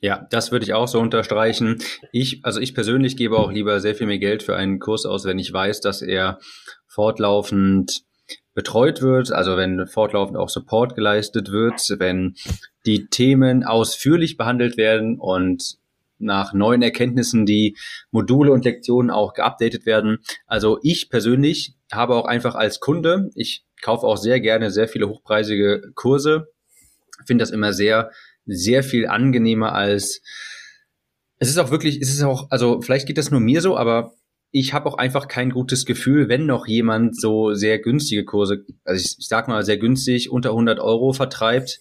Ja, 0.00 0.26
das 0.30 0.50
würde 0.50 0.64
ich 0.64 0.72
auch 0.72 0.88
so 0.88 0.98
unterstreichen. 0.98 1.82
Ich, 2.10 2.40
also 2.44 2.58
ich 2.60 2.74
persönlich 2.74 3.16
gebe 3.16 3.38
auch 3.38 3.52
lieber 3.52 3.80
sehr 3.80 3.94
viel 3.94 4.06
mehr 4.06 4.18
Geld 4.18 4.42
für 4.42 4.56
einen 4.56 4.78
Kurs 4.78 5.04
aus, 5.04 5.24
wenn 5.24 5.38
ich 5.38 5.52
weiß, 5.52 5.80
dass 5.80 6.00
er 6.00 6.38
fortlaufend 6.86 8.02
betreut 8.54 9.02
wird, 9.02 9.32
also 9.32 9.56
wenn 9.56 9.86
fortlaufend 9.86 10.38
auch 10.38 10.48
Support 10.48 10.94
geleistet 10.94 11.50
wird, 11.50 11.80
wenn 11.98 12.36
die 12.86 13.08
Themen 13.08 13.64
ausführlich 13.64 14.36
behandelt 14.36 14.76
werden 14.76 15.18
und 15.18 15.79
nach 16.20 16.52
neuen 16.52 16.82
Erkenntnissen 16.82 17.46
die 17.46 17.76
Module 18.10 18.52
und 18.52 18.64
Lektionen 18.64 19.10
auch 19.10 19.34
geupdatet 19.34 19.86
werden. 19.86 20.18
Also 20.46 20.78
ich 20.82 21.10
persönlich 21.10 21.74
habe 21.92 22.14
auch 22.14 22.26
einfach 22.26 22.54
als 22.54 22.80
Kunde, 22.80 23.30
ich 23.34 23.64
kaufe 23.82 24.06
auch 24.06 24.16
sehr 24.16 24.40
gerne 24.40 24.70
sehr 24.70 24.88
viele 24.88 25.08
hochpreisige 25.08 25.92
Kurse, 25.94 26.48
finde 27.26 27.42
das 27.42 27.50
immer 27.50 27.72
sehr, 27.72 28.10
sehr 28.46 28.82
viel 28.82 29.06
angenehmer 29.06 29.74
als 29.74 30.22
es 31.40 31.48
ist 31.48 31.58
auch 31.58 31.70
wirklich, 31.70 32.00
es 32.00 32.10
ist 32.10 32.22
auch, 32.22 32.48
also 32.50 32.82
vielleicht 32.82 33.06
geht 33.06 33.18
das 33.18 33.30
nur 33.30 33.40
mir 33.40 33.62
so, 33.62 33.76
aber 33.76 34.12
ich 34.52 34.74
habe 34.74 34.86
auch 34.86 34.98
einfach 34.98 35.26
kein 35.26 35.50
gutes 35.50 35.86
Gefühl, 35.86 36.28
wenn 36.28 36.44
noch 36.44 36.66
jemand 36.66 37.18
so 37.18 37.54
sehr 37.54 37.78
günstige 37.78 38.24
Kurse, 38.24 38.64
also 38.84 39.00
ich, 39.00 39.16
ich 39.18 39.26
sag 39.26 39.48
mal 39.48 39.64
sehr 39.64 39.78
günstig, 39.78 40.30
unter 40.30 40.50
100 40.50 40.80
Euro 40.80 41.12
vertreibt, 41.14 41.80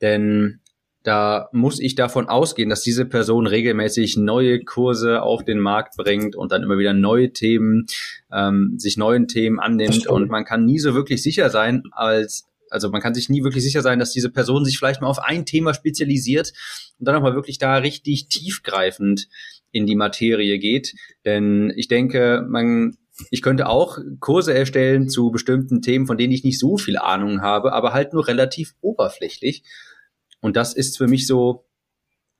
denn 0.00 0.60
da 1.02 1.48
muss 1.52 1.80
ich 1.80 1.94
davon 1.94 2.28
ausgehen, 2.28 2.68
dass 2.68 2.82
diese 2.82 3.06
Person 3.06 3.46
regelmäßig 3.46 4.16
neue 4.16 4.62
Kurse 4.62 5.22
auf 5.22 5.44
den 5.44 5.58
Markt 5.58 5.96
bringt 5.96 6.36
und 6.36 6.52
dann 6.52 6.62
immer 6.62 6.78
wieder 6.78 6.92
neue 6.92 7.32
Themen, 7.32 7.86
ähm, 8.32 8.74
sich 8.76 8.96
neuen 8.96 9.26
Themen 9.26 9.58
annimmt 9.58 10.06
und 10.06 10.30
man 10.30 10.44
kann 10.44 10.66
nie 10.66 10.78
so 10.78 10.94
wirklich 10.94 11.22
sicher 11.22 11.48
sein, 11.48 11.84
als 11.92 12.46
also 12.70 12.88
man 12.90 13.00
kann 13.00 13.14
sich 13.14 13.28
nie 13.28 13.42
wirklich 13.42 13.64
sicher 13.64 13.82
sein, 13.82 13.98
dass 13.98 14.12
diese 14.12 14.30
Person 14.30 14.64
sich 14.64 14.78
vielleicht 14.78 15.00
mal 15.00 15.08
auf 15.08 15.18
ein 15.18 15.44
Thema 15.44 15.74
spezialisiert 15.74 16.52
und 16.98 17.08
dann 17.08 17.16
nochmal 17.16 17.34
wirklich 17.34 17.58
da 17.58 17.76
richtig 17.76 18.28
tiefgreifend 18.28 19.28
in 19.72 19.86
die 19.86 19.96
Materie 19.96 20.58
geht. 20.58 20.94
Denn 21.24 21.72
ich 21.76 21.88
denke, 21.88 22.46
man, 22.48 22.96
ich 23.30 23.42
könnte 23.42 23.68
auch 23.68 23.98
Kurse 24.20 24.54
erstellen 24.54 25.08
zu 25.08 25.30
bestimmten 25.30 25.82
Themen, 25.82 26.06
von 26.06 26.16
denen 26.16 26.32
ich 26.32 26.44
nicht 26.44 26.60
so 26.60 26.76
viel 26.76 26.96
Ahnung 26.96 27.42
habe, 27.42 27.72
aber 27.72 27.92
halt 27.92 28.12
nur 28.12 28.28
relativ 28.28 28.74
oberflächlich. 28.80 29.64
Und 30.40 30.56
das 30.56 30.74
ist 30.74 30.98
für 30.98 31.06
mich 31.06 31.26
so, 31.26 31.66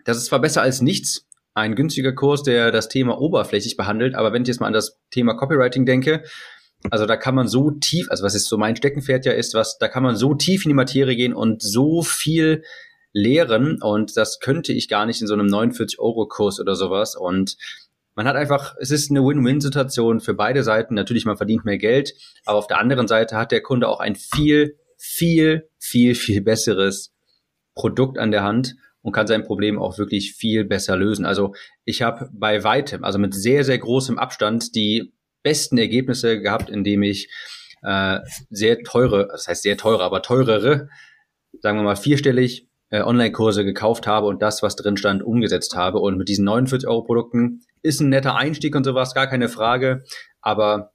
das 0.04 0.16
ist 0.16 0.26
zwar 0.26 0.40
besser 0.40 0.62
als 0.62 0.80
nichts, 0.80 1.26
ein 1.54 1.74
günstiger 1.74 2.12
Kurs, 2.12 2.42
der 2.42 2.70
das 2.70 2.88
Thema 2.88 3.20
oberflächlich 3.20 3.76
behandelt, 3.76 4.14
aber 4.14 4.32
wenn 4.32 4.42
ich 4.42 4.48
jetzt 4.48 4.60
mal 4.60 4.68
an 4.68 4.72
das 4.72 4.98
Thema 5.10 5.34
Copywriting 5.34 5.84
denke, 5.84 6.22
also 6.90 7.04
da 7.04 7.16
kann 7.16 7.34
man 7.34 7.48
so 7.48 7.70
tief, 7.72 8.10
also 8.10 8.24
was 8.24 8.34
jetzt 8.34 8.46
so 8.46 8.56
mein 8.56 8.76
Steckenpferd 8.76 9.26
ja 9.26 9.32
ist, 9.32 9.54
was, 9.54 9.78
da 9.78 9.88
kann 9.88 10.02
man 10.02 10.16
so 10.16 10.34
tief 10.34 10.64
in 10.64 10.70
die 10.70 10.74
Materie 10.74 11.16
gehen 11.16 11.34
und 11.34 11.62
so 11.62 12.02
viel 12.02 12.62
lehren 13.12 13.82
und 13.82 14.16
das 14.16 14.38
könnte 14.38 14.72
ich 14.72 14.88
gar 14.88 15.04
nicht 15.04 15.20
in 15.20 15.26
so 15.26 15.34
einem 15.34 15.48
49-Euro-Kurs 15.48 16.60
oder 16.60 16.76
sowas 16.76 17.16
und 17.16 17.56
man 18.14 18.26
hat 18.26 18.36
einfach, 18.36 18.74
es 18.78 18.90
ist 18.90 19.10
eine 19.10 19.24
Win-Win-Situation 19.24 20.20
für 20.20 20.34
beide 20.34 20.62
Seiten. 20.62 20.94
Natürlich, 20.94 21.24
man 21.24 21.36
verdient 21.36 21.64
mehr 21.64 21.78
Geld, 21.78 22.12
aber 22.44 22.58
auf 22.58 22.66
der 22.66 22.78
anderen 22.78 23.08
Seite 23.08 23.36
hat 23.36 23.52
der 23.52 23.62
Kunde 23.62 23.88
auch 23.88 24.00
ein 24.00 24.16
viel, 24.16 24.78
viel, 24.98 25.68
viel, 25.78 26.14
viel 26.14 26.42
besseres 26.42 27.12
Produkt 27.74 28.18
an 28.18 28.30
der 28.30 28.42
Hand 28.42 28.76
und 29.02 29.12
kann 29.12 29.26
sein 29.26 29.44
Problem 29.44 29.78
auch 29.78 29.98
wirklich 29.98 30.34
viel 30.34 30.64
besser 30.64 30.96
lösen. 30.96 31.24
Also 31.24 31.54
ich 31.84 32.02
habe 32.02 32.28
bei 32.32 32.64
weitem, 32.64 33.04
also 33.04 33.18
mit 33.18 33.34
sehr, 33.34 33.64
sehr 33.64 33.78
großem 33.78 34.18
Abstand 34.18 34.74
die 34.74 35.12
besten 35.42 35.78
Ergebnisse 35.78 36.40
gehabt, 36.40 36.68
indem 36.68 37.02
ich 37.02 37.30
äh, 37.82 38.18
sehr 38.50 38.82
teure, 38.82 39.28
das 39.28 39.48
heißt 39.48 39.62
sehr 39.62 39.76
teure, 39.76 40.04
aber 40.04 40.22
teurere, 40.22 40.88
sagen 41.60 41.78
wir 41.78 41.82
mal 41.82 41.96
vierstellig 41.96 42.68
äh, 42.90 43.02
Online-Kurse 43.02 43.64
gekauft 43.64 44.06
habe 44.06 44.26
und 44.26 44.42
das, 44.42 44.62
was 44.62 44.76
drin 44.76 44.96
stand, 44.96 45.22
umgesetzt 45.22 45.76
habe. 45.76 45.98
Und 45.98 46.18
mit 46.18 46.28
diesen 46.28 46.44
49 46.44 46.88
Euro 46.88 47.02
Produkten 47.02 47.62
ist 47.82 48.00
ein 48.00 48.10
netter 48.10 48.36
Einstieg 48.36 48.76
und 48.76 48.84
sowas, 48.84 49.14
gar 49.14 49.28
keine 49.28 49.48
Frage. 49.48 50.04
Aber 50.42 50.92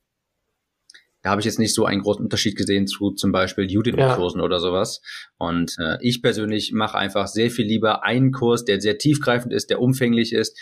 da 1.26 1.32
habe 1.32 1.42
ich 1.42 1.46
jetzt 1.46 1.58
nicht 1.58 1.74
so 1.74 1.86
einen 1.86 2.04
großen 2.04 2.24
Unterschied 2.24 2.56
gesehen 2.56 2.86
zu 2.86 3.10
zum 3.10 3.32
Beispiel 3.32 3.66
Udemy-Kursen 3.66 4.42
ja. 4.42 4.46
oder 4.46 4.60
sowas. 4.60 5.02
Und 5.40 5.76
äh, 5.80 5.98
ich 6.00 6.22
persönlich 6.22 6.72
mache 6.72 7.00
einfach 7.00 7.26
sehr 7.26 7.50
viel 7.50 7.66
lieber 7.66 8.04
einen 8.04 8.32
Kurs, 8.32 8.64
der 8.64 8.80
sehr 8.80 9.00
tiefgreifend 9.00 9.52
ist, 9.52 9.72
der 9.72 9.82
umfänglich 9.82 10.34
ist, 10.34 10.56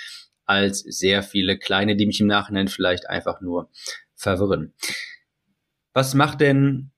als 0.46 0.80
sehr 0.80 1.22
viele 1.22 1.58
kleine, 1.58 1.98
die 1.98 2.06
mich 2.06 2.22
im 2.22 2.28
Nachhinein 2.28 2.70
vielleicht 2.70 3.10
einfach 3.10 3.42
nur 3.42 3.72
verwirren. 4.16 4.74
Was 5.92 6.14
macht 6.14 6.40
denn 6.40 6.92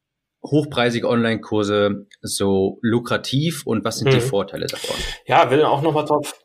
hochpreisige 0.44 1.10
Online-Kurse 1.10 2.06
so 2.22 2.78
lukrativ 2.84 3.66
und 3.66 3.84
was 3.84 3.98
sind 3.98 4.12
hm. 4.12 4.20
die 4.20 4.24
mhm. 4.24 4.30
Vorteile 4.30 4.68
davon? 4.68 4.96
Ja, 5.26 5.50
will 5.50 5.64
auch 5.64 5.82
nochmal 5.82 6.06
drauf 6.06 6.45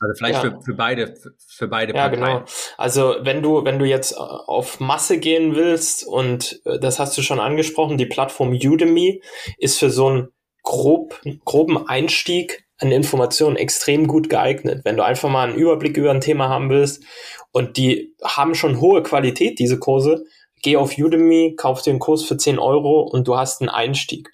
also 0.00 0.14
vielleicht 0.16 0.42
ja. 0.42 0.50
für, 0.50 0.60
für 0.62 0.74
beide, 0.74 1.14
für 1.46 1.68
beide 1.68 1.94
ja, 1.94 2.08
Parteien. 2.08 2.38
Genau. 2.38 2.44
Also 2.78 3.16
wenn 3.20 3.42
du, 3.42 3.64
wenn 3.64 3.78
du 3.78 3.84
jetzt 3.84 4.12
äh, 4.12 4.16
auf 4.16 4.80
Masse 4.80 5.18
gehen 5.18 5.54
willst 5.54 6.06
und 6.06 6.60
äh, 6.64 6.78
das 6.78 6.98
hast 6.98 7.16
du 7.18 7.22
schon 7.22 7.38
angesprochen, 7.38 7.98
die 7.98 8.06
Plattform 8.06 8.50
Udemy 8.52 9.22
ist 9.58 9.78
für 9.78 9.90
so 9.90 10.08
einen 10.08 10.28
grob, 10.62 11.20
groben 11.44 11.86
Einstieg 11.86 12.64
an 12.78 12.92
Informationen 12.92 13.56
extrem 13.56 14.06
gut 14.06 14.30
geeignet. 14.30 14.82
Wenn 14.84 14.96
du 14.96 15.04
einfach 15.04 15.28
mal 15.28 15.48
einen 15.48 15.58
Überblick 15.58 15.98
über 15.98 16.10
ein 16.10 16.22
Thema 16.22 16.48
haben 16.48 16.70
willst 16.70 17.04
und 17.52 17.76
die 17.76 18.14
haben 18.24 18.54
schon 18.54 18.80
hohe 18.80 19.02
Qualität, 19.02 19.58
diese 19.58 19.78
Kurse, 19.78 20.24
geh 20.62 20.76
auf 20.76 20.96
Udemy, 20.96 21.56
kauf 21.56 21.86
einen 21.86 21.98
Kurs 21.98 22.24
für 22.24 22.38
10 22.38 22.58
Euro 22.58 23.02
und 23.02 23.28
du 23.28 23.36
hast 23.36 23.60
einen 23.60 23.68
Einstieg. 23.68 24.30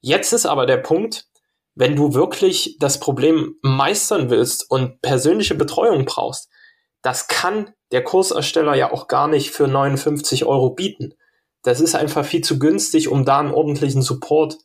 Jetzt 0.00 0.32
ist 0.32 0.46
aber 0.46 0.66
der 0.66 0.78
Punkt, 0.78 1.26
wenn 1.78 1.94
du 1.94 2.12
wirklich 2.12 2.76
das 2.80 2.98
Problem 2.98 3.54
meistern 3.62 4.30
willst 4.30 4.68
und 4.68 5.00
persönliche 5.00 5.54
Betreuung 5.54 6.06
brauchst, 6.06 6.50
das 7.02 7.28
kann 7.28 7.72
der 7.92 8.02
Kursersteller 8.02 8.74
ja 8.74 8.92
auch 8.92 9.06
gar 9.06 9.28
nicht 9.28 9.52
für 9.52 9.68
59 9.68 10.44
Euro 10.44 10.70
bieten. 10.70 11.14
Das 11.62 11.80
ist 11.80 11.94
einfach 11.94 12.24
viel 12.24 12.40
zu 12.40 12.58
günstig, 12.58 13.06
um 13.06 13.24
da 13.24 13.38
einen 13.38 13.52
ordentlichen 13.52 14.02
Support 14.02 14.58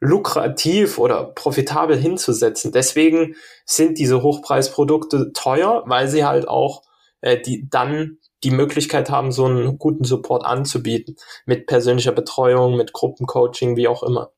lukrativ 0.00 0.98
oder 0.98 1.24
profitabel 1.24 1.96
hinzusetzen. 1.96 2.72
Deswegen 2.72 3.36
sind 3.64 3.98
diese 3.98 4.22
Hochpreisprodukte 4.22 5.32
teuer, 5.32 5.82
weil 5.86 6.08
sie 6.08 6.26
halt 6.26 6.46
auch 6.46 6.82
äh, 7.22 7.40
die 7.40 7.66
dann 7.70 8.18
die 8.44 8.50
Möglichkeit 8.50 9.08
haben, 9.08 9.32
so 9.32 9.46
einen 9.46 9.78
guten 9.78 10.04
Support 10.04 10.44
anzubieten 10.44 11.16
mit 11.46 11.66
persönlicher 11.66 12.12
Betreuung, 12.12 12.76
mit 12.76 12.92
Gruppencoaching, 12.92 13.76
wie 13.76 13.88
auch 13.88 14.02
immer. 14.02 14.30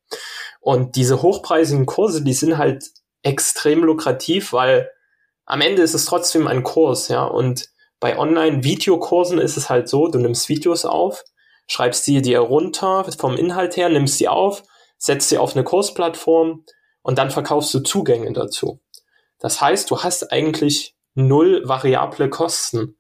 Und 0.67 0.97
diese 0.97 1.23
hochpreisigen 1.23 1.87
Kurse, 1.87 2.25
die 2.25 2.33
sind 2.33 2.59
halt 2.59 2.91
extrem 3.23 3.85
lukrativ, 3.85 4.53
weil 4.53 4.91
am 5.45 5.61
Ende 5.61 5.81
ist 5.81 5.95
es 5.95 6.07
trotzdem 6.07 6.49
ein 6.49 6.65
Kurs, 6.65 7.07
ja. 7.07 7.23
Und 7.23 7.69
bei 8.01 8.19
Online-Videokursen 8.19 9.39
ist 9.39 9.57
es 9.57 9.71
halt 9.71 9.89
so, 9.89 10.09
du 10.09 10.19
nimmst 10.19 10.49
Videos 10.49 10.85
auf, 10.85 11.23
schreibst 11.69 12.05
sie 12.05 12.21
dir 12.21 12.41
runter 12.41 13.05
vom 13.17 13.37
Inhalt 13.37 13.77
her, 13.77 13.89
nimmst 13.89 14.19
sie 14.19 14.27
auf, 14.27 14.65
setzt 14.99 15.29
sie 15.29 15.39
auf 15.39 15.55
eine 15.55 15.63
Kursplattform 15.63 16.65
und 17.03 17.17
dann 17.17 17.31
verkaufst 17.31 17.73
du 17.73 17.79
Zugänge 17.79 18.33
dazu. 18.33 18.81
Das 19.39 19.61
heißt, 19.61 19.89
du 19.89 20.03
hast 20.03 20.33
eigentlich 20.33 20.97
null 21.15 21.63
variable 21.65 22.29
Kosten. 22.29 22.99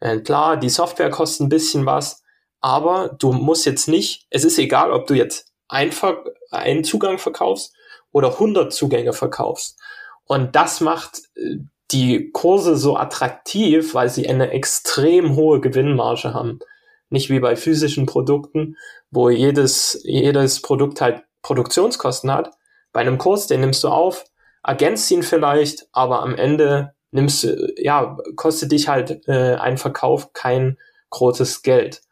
Äh, 0.00 0.18
klar, 0.18 0.58
die 0.58 0.68
Software 0.68 1.08
kostet 1.08 1.46
ein 1.46 1.48
bisschen 1.48 1.86
was, 1.86 2.22
aber 2.60 3.16
du 3.18 3.32
musst 3.32 3.64
jetzt 3.64 3.88
nicht, 3.88 4.26
es 4.28 4.44
ist 4.44 4.58
egal, 4.58 4.92
ob 4.92 5.06
du 5.06 5.14
jetzt 5.14 5.50
einfach 5.66 6.16
einen 6.50 6.84
Zugang 6.84 7.18
verkaufst 7.18 7.74
oder 8.12 8.32
100 8.32 8.72
Zugänge 8.72 9.12
verkaufst. 9.12 9.78
Und 10.24 10.54
das 10.56 10.80
macht 10.80 11.22
äh, 11.34 11.56
die 11.90 12.30
Kurse 12.30 12.76
so 12.76 12.96
attraktiv, 12.96 13.94
weil 13.94 14.08
sie 14.08 14.28
eine 14.28 14.50
extrem 14.50 15.34
hohe 15.34 15.60
Gewinnmarge 15.60 16.34
haben. 16.34 16.60
Nicht 17.08 17.30
wie 17.30 17.40
bei 17.40 17.56
physischen 17.56 18.06
Produkten, 18.06 18.76
wo 19.10 19.28
jedes, 19.28 20.00
jedes 20.04 20.62
Produkt 20.62 21.00
halt 21.00 21.24
Produktionskosten 21.42 22.30
hat. 22.30 22.50
Bei 22.92 23.00
einem 23.00 23.18
Kurs, 23.18 23.48
den 23.48 23.60
nimmst 23.60 23.82
du 23.82 23.88
auf, 23.88 24.24
ergänzt 24.62 25.10
ihn 25.10 25.22
vielleicht, 25.22 25.88
aber 25.92 26.22
am 26.22 26.36
Ende 26.36 26.94
nimmst 27.10 27.44
du, 27.44 27.72
ja, 27.76 28.16
kostet 28.36 28.72
dich 28.72 28.88
halt 28.88 29.26
äh, 29.26 29.56
ein 29.56 29.78
Verkauf 29.78 30.32
kein 30.32 30.78
großes 31.10 31.62
Geld. 31.62 32.02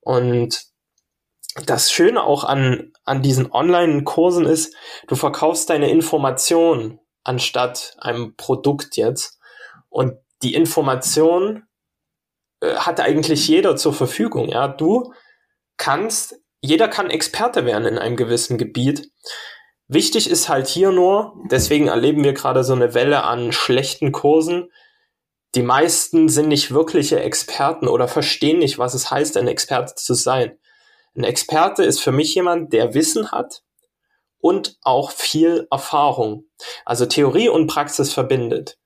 Und 0.00 0.64
das 1.66 1.92
Schöne 1.92 2.22
auch 2.22 2.44
an, 2.44 2.92
an 3.04 3.22
diesen 3.22 3.50
Online-Kursen 3.50 4.44
ist, 4.44 4.74
du 5.06 5.14
verkaufst 5.14 5.70
deine 5.70 5.90
Information 5.90 6.98
anstatt 7.22 7.96
einem 7.98 8.34
Produkt 8.36 8.96
jetzt. 8.96 9.38
Und 9.88 10.14
die 10.42 10.54
Information 10.54 11.64
äh, 12.60 12.74
hat 12.74 13.00
eigentlich 13.00 13.46
jeder 13.48 13.76
zur 13.76 13.94
Verfügung. 13.94 14.48
Ja, 14.48 14.68
du 14.68 15.12
kannst, 15.76 16.36
jeder 16.60 16.88
kann 16.88 17.10
Experte 17.10 17.64
werden 17.64 17.86
in 17.86 17.98
einem 17.98 18.16
gewissen 18.16 18.58
Gebiet. 18.58 19.10
Wichtig 19.86 20.28
ist 20.28 20.48
halt 20.48 20.66
hier 20.66 20.92
nur, 20.92 21.34
deswegen 21.50 21.88
erleben 21.88 22.24
wir 22.24 22.32
gerade 22.32 22.64
so 22.64 22.72
eine 22.72 22.94
Welle 22.94 23.22
an 23.22 23.52
schlechten 23.52 24.12
Kursen. 24.12 24.70
Die 25.54 25.62
meisten 25.62 26.28
sind 26.28 26.48
nicht 26.48 26.72
wirkliche 26.72 27.20
Experten 27.20 27.86
oder 27.86 28.08
verstehen 28.08 28.58
nicht, 28.58 28.78
was 28.78 28.94
es 28.94 29.10
heißt, 29.10 29.36
ein 29.36 29.46
Experte 29.46 29.94
zu 29.94 30.14
sein. 30.14 30.58
Ein 31.16 31.24
Experte 31.24 31.84
ist 31.84 32.00
für 32.00 32.12
mich 32.12 32.34
jemand, 32.34 32.72
der 32.72 32.94
Wissen 32.94 33.30
hat 33.30 33.62
und 34.38 34.76
auch 34.82 35.10
viel 35.10 35.66
Erfahrung. 35.70 36.44
Also 36.84 37.06
Theorie 37.06 37.48
und 37.48 37.66
Praxis 37.66 38.12
verbindet. 38.12 38.78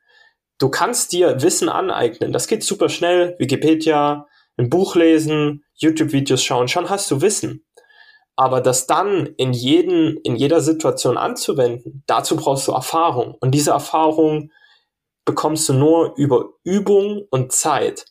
Du 0.58 0.68
kannst 0.68 1.12
dir 1.12 1.42
Wissen 1.42 1.68
aneignen. 1.68 2.32
Das 2.32 2.47
geht 2.49 2.62
super 2.62 2.88
schnell. 2.88 3.37
Wikipedia, 3.38 4.26
ein 4.56 4.70
Buch 4.70 4.97
lesen, 4.97 5.64
YouTube-Videos 5.75 6.42
schauen. 6.42 6.68
Schon 6.68 6.90
hast 6.90 7.11
du 7.11 7.23
Wissen. 7.23 7.64
Aber 8.37 8.61
das 8.61 8.87
dann 8.87 9.26
in 9.37 9.52
jeden, 9.52 10.16
in 10.18 10.37
jeder 10.37 10.61
Situation 10.61 11.16
anzuwenden, 11.16 12.04
dazu 12.06 12.37
brauchst 12.37 12.68
du 12.68 12.73
Erfahrung. 12.73 13.35
Und 13.40 13.52
diese 13.52 13.73
Erfahrung 13.73 14.52
bekommst 15.25 15.68
du 15.68 15.73
nur 15.73 16.14
über 16.16 16.50
Übung 16.62 17.26
und 17.30 17.52
Zeit. 17.52 18.04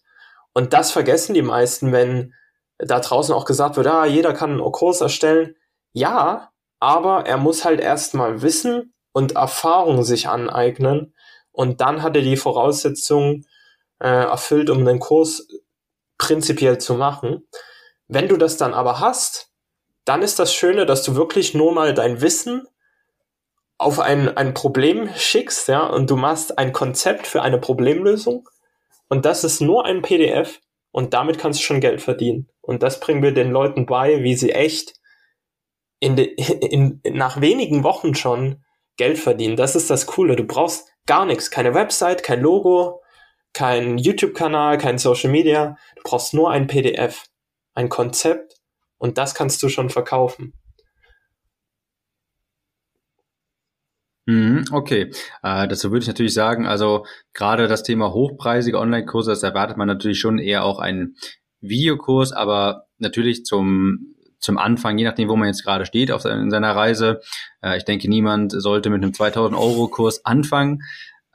Und 0.53 0.73
das 0.73 0.91
vergessen 0.91 1.33
die 1.33 1.41
meisten, 1.41 1.91
wenn 1.91 2.33
da 2.77 2.99
draußen 2.99 3.33
auch 3.33 3.45
gesagt 3.45 3.77
wird, 3.77 3.87
ah, 3.87 4.05
jeder 4.05 4.33
kann 4.33 4.51
einen 4.51 4.71
Kurs 4.71 5.01
erstellen. 5.01 5.55
Ja, 5.93 6.51
aber 6.79 7.25
er 7.25 7.37
muss 7.37 7.65
halt 7.65 7.79
erstmal 7.79 8.41
Wissen 8.41 8.93
und 9.11 9.35
Erfahrung 9.35 10.03
sich 10.03 10.29
aneignen. 10.29 11.15
Und 11.51 11.81
dann 11.81 12.03
hat 12.03 12.15
er 12.15 12.21
die 12.21 12.37
Voraussetzungen 12.37 13.47
äh, 13.99 14.07
erfüllt, 14.07 14.69
um 14.69 14.85
den 14.85 14.99
Kurs 14.99 15.47
prinzipiell 16.17 16.77
zu 16.77 16.93
machen. 16.93 17.47
Wenn 18.07 18.27
du 18.27 18.37
das 18.37 18.57
dann 18.57 18.73
aber 18.73 18.99
hast, 18.99 19.51
dann 20.05 20.21
ist 20.21 20.39
das 20.39 20.53
Schöne, 20.53 20.85
dass 20.85 21.03
du 21.03 21.15
wirklich 21.15 21.53
nur 21.53 21.73
mal 21.73 21.93
dein 21.93 22.21
Wissen 22.21 22.67
auf 23.77 23.99
ein, 23.99 24.35
ein 24.37 24.53
Problem 24.53 25.09
schickst, 25.15 25.67
ja, 25.67 25.85
und 25.85 26.09
du 26.09 26.15
machst 26.15 26.57
ein 26.57 26.73
Konzept 26.73 27.27
für 27.27 27.41
eine 27.41 27.59
Problemlösung 27.59 28.47
und 29.07 29.25
das 29.25 29.43
ist 29.43 29.61
nur 29.61 29.85
ein 29.85 30.01
PDF 30.01 30.59
und 30.97 31.13
damit 31.13 31.37
kannst 31.37 31.59
du 31.59 31.63
schon 31.63 31.79
Geld 31.79 32.01
verdienen. 32.01 32.49
Und 32.59 32.81
das 32.81 32.99
bringen 32.99 33.21
wir 33.21 33.31
den 33.31 33.51
Leuten 33.51 33.85
bei, 33.85 34.23
wie 34.23 34.33
sie 34.33 34.51
echt 34.51 34.95
in 35.99 36.15
de, 36.15 36.25
in, 36.71 37.01
nach 37.11 37.39
wenigen 37.39 37.83
Wochen 37.83 38.15
schon 38.15 38.63
Geld 38.97 39.19
verdienen. 39.19 39.57
Das 39.57 39.75
ist 39.75 39.91
das 39.91 40.07
Coole. 40.07 40.35
Du 40.35 40.43
brauchst 40.43 40.91
gar 41.05 41.27
nichts. 41.27 41.51
Keine 41.51 41.75
Website, 41.75 42.23
kein 42.23 42.41
Logo, 42.41 43.03
kein 43.53 43.99
YouTube-Kanal, 43.99 44.79
kein 44.79 44.97
Social 44.97 45.29
Media. 45.29 45.77
Du 45.97 46.01
brauchst 46.03 46.33
nur 46.33 46.49
ein 46.49 46.65
PDF, 46.65 47.25
ein 47.75 47.89
Konzept 47.89 48.55
und 48.97 49.19
das 49.19 49.35
kannst 49.35 49.61
du 49.61 49.69
schon 49.69 49.91
verkaufen. 49.91 50.56
Okay, 54.71 55.11
äh, 55.41 55.67
dazu 55.67 55.91
würde 55.91 56.03
ich 56.03 56.07
natürlich 56.07 56.33
sagen, 56.33 56.67
also 56.67 57.05
gerade 57.33 57.67
das 57.67 57.83
Thema 57.83 58.11
hochpreisige 58.13 58.79
Online-Kurse, 58.79 59.31
das 59.31 59.43
erwartet 59.43 59.77
man 59.77 59.87
natürlich 59.87 60.19
schon 60.19 60.37
eher 60.37 60.65
auch 60.65 60.79
einen 60.79 61.15
Videokurs, 61.61 62.33
aber 62.33 62.87
natürlich 62.97 63.45
zum 63.45 64.15
zum 64.39 64.57
Anfang, 64.57 64.97
je 64.97 65.05
nachdem, 65.05 65.29
wo 65.29 65.35
man 65.35 65.47
jetzt 65.47 65.63
gerade 65.63 65.85
steht 65.85 66.11
auf 66.11 66.25
in 66.25 66.51
seiner 66.51 66.75
Reise. 66.75 67.21
Äh, 67.61 67.77
ich 67.77 67.85
denke, 67.85 68.09
niemand 68.09 68.51
sollte 68.51 68.89
mit 68.89 69.03
einem 69.03 69.13
2000 69.13 69.57
Euro 69.59 69.87
Kurs 69.87 70.25
anfangen, 70.25 70.83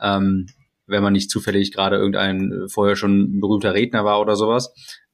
ähm, 0.00 0.46
wenn 0.86 1.02
man 1.02 1.12
nicht 1.12 1.30
zufällig 1.30 1.72
gerade 1.72 1.96
irgendein 1.96 2.52
äh, 2.52 2.68
vorher 2.68 2.96
schon 2.96 3.40
berühmter 3.40 3.74
Redner 3.74 4.04
war 4.04 4.20
oder 4.20 4.36
sowas. 4.36 4.72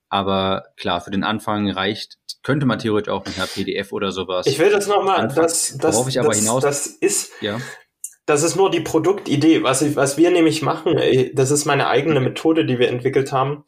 Aber 0.08 0.64
klar, 0.76 1.00
für 1.00 1.10
den 1.10 1.24
Anfang 1.24 1.70
reicht 1.70 2.18
könnte 2.42 2.66
man 2.66 2.78
theoretisch 2.78 3.12
auch 3.12 3.26
mit 3.26 3.36
einer 3.36 3.46
PDF 3.46 3.92
oder 3.92 4.10
sowas. 4.10 4.46
Ich 4.46 4.58
will 4.58 4.70
das 4.70 4.86
nochmal, 4.86 5.28
das, 5.28 5.76
das, 5.78 5.94
Worauf 5.94 6.08
ich 6.08 6.18
aber 6.18 6.28
das, 6.28 6.38
hinaus, 6.38 6.62
das 6.62 6.86
ist, 6.86 7.32
ja. 7.40 7.60
das 8.26 8.42
ist 8.42 8.56
nur 8.56 8.70
die 8.70 8.80
Produktidee. 8.80 9.62
Was, 9.62 9.82
ich, 9.82 9.96
was 9.96 10.16
wir 10.16 10.30
nämlich 10.30 10.62
machen, 10.62 10.96
äh, 10.96 11.32
das 11.34 11.50
ist 11.50 11.64
meine 11.64 11.88
eigene 11.88 12.20
Methode, 12.20 12.64
die 12.64 12.78
wir 12.78 12.88
entwickelt 12.88 13.32
haben. 13.32 13.64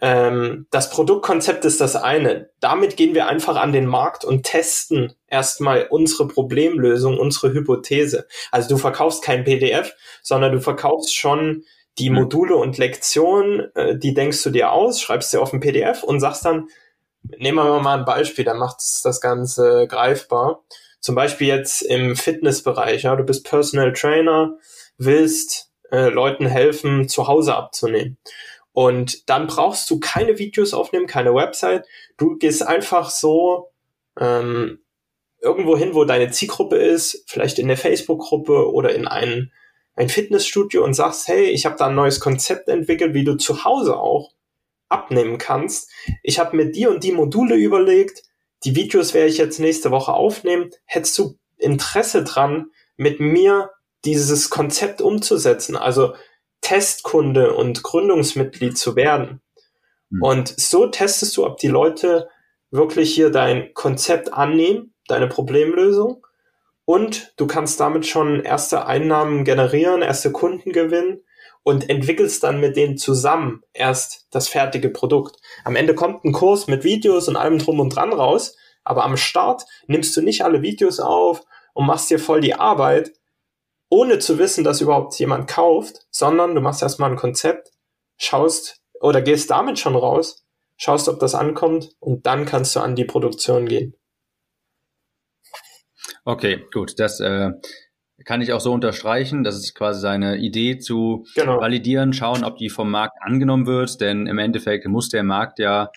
Ähm, 0.00 0.66
das 0.70 0.90
Produktkonzept 0.90 1.64
ist 1.64 1.80
das 1.80 1.96
eine. 1.96 2.50
Damit 2.60 2.96
gehen 2.96 3.14
wir 3.14 3.28
einfach 3.28 3.56
an 3.56 3.72
den 3.72 3.86
Markt 3.86 4.24
und 4.24 4.42
testen 4.44 5.14
erstmal 5.26 5.86
unsere 5.88 6.28
Problemlösung, 6.28 7.18
unsere 7.18 7.52
Hypothese. 7.52 8.26
Also 8.50 8.68
du 8.68 8.78
verkaufst 8.78 9.22
kein 9.22 9.44
PDF, 9.44 9.94
sondern 10.22 10.52
du 10.52 10.60
verkaufst 10.60 11.14
schon 11.14 11.64
die. 11.98 12.10
Module 12.10 12.56
und 12.56 12.78
Lektionen, 12.78 13.74
äh, 13.74 13.98
die 13.98 14.14
denkst 14.14 14.42
du 14.42 14.50
dir 14.50 14.72
aus, 14.72 15.00
schreibst 15.00 15.30
sie 15.30 15.38
auf 15.38 15.52
ein 15.52 15.60
PDF 15.60 16.02
und 16.02 16.20
sagst 16.20 16.44
dann, 16.44 16.68
nehmen 17.22 17.58
wir 17.58 17.80
mal 17.80 17.98
ein 17.98 18.04
Beispiel, 18.04 18.44
dann 18.44 18.58
macht 18.58 18.80
es 18.80 19.02
das 19.02 19.20
Ganze 19.20 19.86
greifbar. 19.88 20.64
Zum 21.00 21.14
Beispiel 21.14 21.48
jetzt 21.48 21.82
im 21.82 22.16
Fitnessbereich, 22.16 23.02
ja, 23.02 23.16
du 23.16 23.24
bist 23.24 23.44
Personal 23.44 23.92
Trainer, 23.92 24.56
willst 24.98 25.70
äh, 25.90 26.08
Leuten 26.08 26.46
helfen, 26.46 27.08
zu 27.08 27.28
Hause 27.28 27.54
abzunehmen. 27.54 28.18
Und 28.72 29.28
dann 29.30 29.46
brauchst 29.46 29.88
du 29.90 30.00
keine 30.00 30.38
Videos 30.38 30.74
aufnehmen, 30.74 31.06
keine 31.06 31.34
Website. 31.34 31.86
Du 32.18 32.36
gehst 32.36 32.66
einfach 32.66 33.08
so 33.08 33.72
ähm, 34.18 34.80
irgendwo 35.40 35.76
hin, 35.76 35.94
wo 35.94 36.04
deine 36.04 36.30
Zielgruppe 36.30 36.76
ist, 36.76 37.24
vielleicht 37.26 37.58
in 37.58 37.68
der 37.68 37.76
Facebook-Gruppe 37.76 38.70
oder 38.70 38.94
in 38.94 39.06
ein, 39.06 39.52
ein 39.96 40.08
Fitnessstudio 40.08 40.84
und 40.84 40.94
sagst, 40.94 41.26
hey, 41.26 41.46
ich 41.46 41.66
habe 41.66 41.76
da 41.76 41.86
ein 41.86 41.94
neues 41.94 42.20
Konzept 42.20 42.68
entwickelt, 42.68 43.14
wie 43.14 43.24
du 43.24 43.34
zu 43.34 43.64
Hause 43.64 43.96
auch 43.96 44.32
abnehmen 44.88 45.38
kannst. 45.38 45.90
Ich 46.22 46.38
habe 46.38 46.56
mir 46.56 46.70
die 46.70 46.86
und 46.86 47.02
die 47.02 47.12
Module 47.12 47.56
überlegt. 47.56 48.22
Die 48.64 48.76
Videos 48.76 49.14
werde 49.14 49.28
ich 49.28 49.38
jetzt 49.38 49.58
nächste 49.58 49.90
Woche 49.90 50.12
aufnehmen. 50.12 50.70
Hättest 50.84 51.18
du 51.18 51.38
Interesse 51.56 52.24
dran, 52.24 52.66
mit 52.96 53.20
mir 53.20 53.70
dieses 54.04 54.50
Konzept 54.50 55.00
umzusetzen? 55.00 55.76
Also 55.76 56.14
Testkunde 56.60 57.54
und 57.54 57.82
Gründungsmitglied 57.82 58.76
zu 58.78 58.96
werden. 58.96 59.40
Mhm. 60.10 60.22
Und 60.22 60.60
so 60.60 60.86
testest 60.86 61.36
du, 61.36 61.46
ob 61.46 61.58
die 61.58 61.68
Leute 61.68 62.28
wirklich 62.70 63.14
hier 63.14 63.30
dein 63.30 63.72
Konzept 63.74 64.32
annehmen, 64.32 64.94
deine 65.08 65.28
Problemlösung. 65.28 66.25
Und 66.86 67.34
du 67.36 67.46
kannst 67.46 67.80
damit 67.80 68.06
schon 68.06 68.42
erste 68.42 68.86
Einnahmen 68.86 69.44
generieren, 69.44 70.02
erste 70.02 70.32
Kunden 70.32 70.72
gewinnen 70.72 71.22
und 71.64 71.90
entwickelst 71.90 72.44
dann 72.44 72.60
mit 72.60 72.76
denen 72.76 72.96
zusammen 72.96 73.64
erst 73.72 74.28
das 74.30 74.46
fertige 74.46 74.88
Produkt. 74.88 75.36
Am 75.64 75.74
Ende 75.74 75.96
kommt 75.96 76.24
ein 76.24 76.32
Kurs 76.32 76.68
mit 76.68 76.84
Videos 76.84 77.26
und 77.26 77.36
allem 77.36 77.58
drum 77.58 77.80
und 77.80 77.90
dran 77.90 78.12
raus, 78.12 78.56
aber 78.84 79.04
am 79.04 79.16
Start 79.16 79.64
nimmst 79.88 80.16
du 80.16 80.22
nicht 80.22 80.44
alle 80.44 80.62
Videos 80.62 81.00
auf 81.00 81.42
und 81.74 81.86
machst 81.86 82.08
dir 82.08 82.20
voll 82.20 82.40
die 82.40 82.54
Arbeit, 82.54 83.12
ohne 83.88 84.20
zu 84.20 84.38
wissen, 84.38 84.62
dass 84.62 84.80
überhaupt 84.80 85.18
jemand 85.18 85.48
kauft, 85.48 86.06
sondern 86.12 86.54
du 86.54 86.60
machst 86.60 86.82
erstmal 86.82 87.10
ein 87.10 87.16
Konzept, 87.16 87.72
schaust 88.16 88.80
oder 89.00 89.20
gehst 89.20 89.50
damit 89.50 89.80
schon 89.80 89.96
raus, 89.96 90.46
schaust, 90.76 91.08
ob 91.08 91.18
das 91.18 91.34
ankommt 91.34 91.96
und 91.98 92.26
dann 92.26 92.46
kannst 92.46 92.76
du 92.76 92.80
an 92.80 92.94
die 92.94 93.04
Produktion 93.04 93.66
gehen. 93.66 93.96
Okay, 96.26 96.66
gut. 96.72 96.98
Das 96.98 97.20
äh, 97.20 97.52
kann 98.24 98.40
ich 98.40 98.52
auch 98.52 98.60
so 98.60 98.72
unterstreichen. 98.72 99.44
Das 99.44 99.54
ist 99.54 99.74
quasi 99.76 100.00
seine 100.00 100.38
Idee 100.38 100.78
zu 100.78 101.24
genau. 101.36 101.60
validieren, 101.60 102.12
schauen, 102.12 102.42
ob 102.42 102.58
die 102.58 102.68
vom 102.68 102.90
Markt 102.90 103.16
angenommen 103.20 103.66
wird. 103.66 104.00
Denn 104.00 104.26
im 104.26 104.38
Endeffekt 104.38 104.86
muss 104.88 105.08
der 105.08 105.22
Markt 105.22 105.60
ja, 105.60 105.92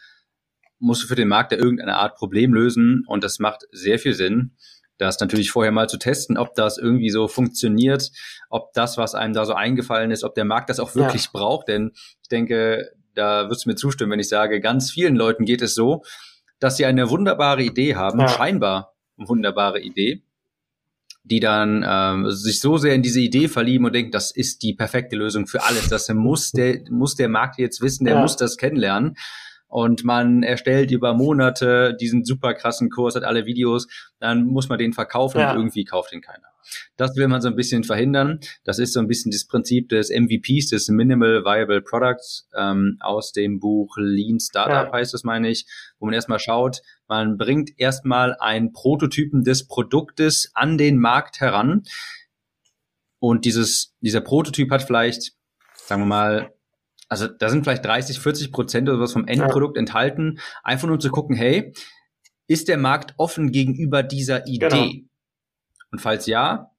muss 0.78 1.04
für 1.04 1.16
den 1.16 1.30
Markt 1.30 1.52
ja 1.52 1.58
irgendeine 1.58 1.96
Art 1.96 2.16
Problem 2.16 2.54
lösen. 2.54 3.04
Und 3.08 3.24
das 3.24 3.40
macht 3.40 3.64
sehr 3.72 3.98
viel 3.98 4.14
Sinn, 4.14 4.56
das 5.00 5.20
natürlich 5.20 5.50
vorher 5.50 5.72
mal 5.72 5.90
zu 5.90 5.98
testen, 5.98 6.38
ob 6.38 6.54
das 6.54 6.78
irgendwie 6.78 7.10
so 7.10 7.28
funktioniert, 7.28 8.12
ob 8.52 8.72
das, 8.74 9.00
was 9.00 9.16
einem 9.16 9.34
da 9.34 9.46
so 9.46 9.56
eingefallen 9.56 10.12
ist, 10.12 10.24
ob 10.24 10.36
der 10.36 10.46
Markt 10.46 10.70
das 10.70 10.80
auch 10.80 10.94
wirklich 10.94 11.26
ja. 11.26 11.30
braucht. 11.34 11.70
Denn 11.70 11.94
ich 12.22 12.30
denke, 12.30 12.92
da 13.16 13.50
wirst 13.50 13.66
du 13.66 13.70
mir 13.70 13.76
zustimmen, 13.76 14.12
wenn 14.12 14.20
ich 14.20 14.30
sage, 14.30 14.62
ganz 14.62 14.92
vielen 14.92 15.16
Leuten 15.16 15.46
geht 15.46 15.64
es 15.64 15.74
so, 15.74 16.04
dass 16.60 16.78
sie 16.78 16.86
eine 16.86 17.10
wunderbare 17.10 17.64
Idee 17.64 17.96
haben, 17.96 18.20
ja. 18.20 18.28
scheinbar 18.28 18.94
wunderbare 19.20 19.82
Idee, 19.82 20.24
die 21.24 21.40
dann 21.40 21.86
ähm, 21.88 22.32
sich 22.32 22.60
so 22.60 22.78
sehr 22.78 22.96
in 22.96 23.02
diese 23.02 23.22
Idee 23.22 23.48
verlieben 23.48 23.86
und 23.86 23.94
denken, 23.94 24.12
das 24.12 24.32
ist 24.32 24.64
die 24.64 24.74
perfekte 24.74 25.16
Lösung 25.16 25.48
für 25.48 25.64
alles. 25.64 25.90
Das 25.90 26.10
muss 26.10 26.52
der, 26.52 26.82
muss 26.90 27.16
der 27.16 27.30
Markt 27.30 27.60
jetzt 27.60 27.82
wissen, 27.82 28.06
der 28.06 28.16
ja. 28.16 28.22
muss 28.22 28.36
das 28.36 28.58
kennenlernen 28.58 29.16
und 29.70 30.04
man 30.04 30.42
erstellt 30.42 30.92
über 30.92 31.14
Monate 31.14 31.96
diesen 31.96 32.26
super 32.26 32.54
krassen 32.56 32.90
Kurs, 32.90 33.16
hat 33.16 33.24
alle 33.24 33.46
Videos, 33.46 33.88
dann 34.20 34.46
muss 34.46 34.68
man 34.68 34.80
den 34.80 34.94
verkaufen 34.94 35.40
ja. 35.40 35.52
und 35.52 35.58
irgendwie 35.58 35.86
kauft 35.86 36.12
ihn 36.12 36.22
keiner. 36.22 36.49
Das 36.98 37.16
will 37.16 37.28
man 37.28 37.42
so 37.42 37.48
ein 37.48 37.56
bisschen 37.56 37.84
verhindern. 37.84 38.40
Das 38.64 38.80
ist 38.80 38.94
so 38.94 39.00
ein 39.00 39.08
bisschen 39.08 39.32
das 39.32 39.46
Prinzip 39.46 39.90
des 39.90 40.10
MVPs, 40.10 40.70
des 40.70 40.90
Minimal 40.90 41.44
Viable 41.44 41.82
Products 41.82 42.48
ähm, 42.56 42.98
aus 43.00 43.32
dem 43.32 43.60
Buch 43.60 43.96
Lean 43.98 44.40
Startup 44.40 44.88
ja. 44.88 44.94
heißt 44.94 45.14
das, 45.14 45.24
meine 45.24 45.50
ich, 45.50 45.66
wo 46.00 46.06
man 46.06 46.14
erstmal 46.14 46.40
schaut, 46.40 46.82
man 47.08 47.38
bringt 47.38 47.72
erstmal 47.78 48.36
einen 48.40 48.72
Prototypen 48.72 49.44
des 49.44 49.68
Produktes 49.68 50.52
an 50.54 50.78
den 50.78 50.98
Markt 50.98 51.40
heran 51.40 51.84
und 53.20 53.46
dieses, 53.46 53.94
dieser 54.00 54.22
Prototyp 54.22 54.72
hat 54.72 54.82
vielleicht, 54.84 55.34
sagen 55.76 56.04
wir 56.04 56.08
mal, 56.08 56.54
also 57.10 57.28
da 57.28 57.50
sind 57.50 57.64
vielleicht 57.64 57.84
30, 57.84 58.20
40 58.20 58.52
Prozent 58.52 58.88
oder 58.88 59.00
was 59.00 59.14
vom 59.14 59.28
Endprodukt 59.28 59.76
ja. 59.76 59.82
enthalten, 59.82 60.40
einfach 60.64 60.88
nur 60.88 61.00
zu 61.00 61.10
gucken, 61.10 61.36
hey, 61.36 61.74
ist 62.48 62.68
der 62.68 62.78
Markt 62.78 63.14
offen 63.18 63.52
gegenüber 63.52 64.04
dieser 64.04 64.48
Idee? 64.48 64.70
Genau. 64.70 65.09
Und 65.92 66.00
falls 66.00 66.26
ja, 66.26 66.72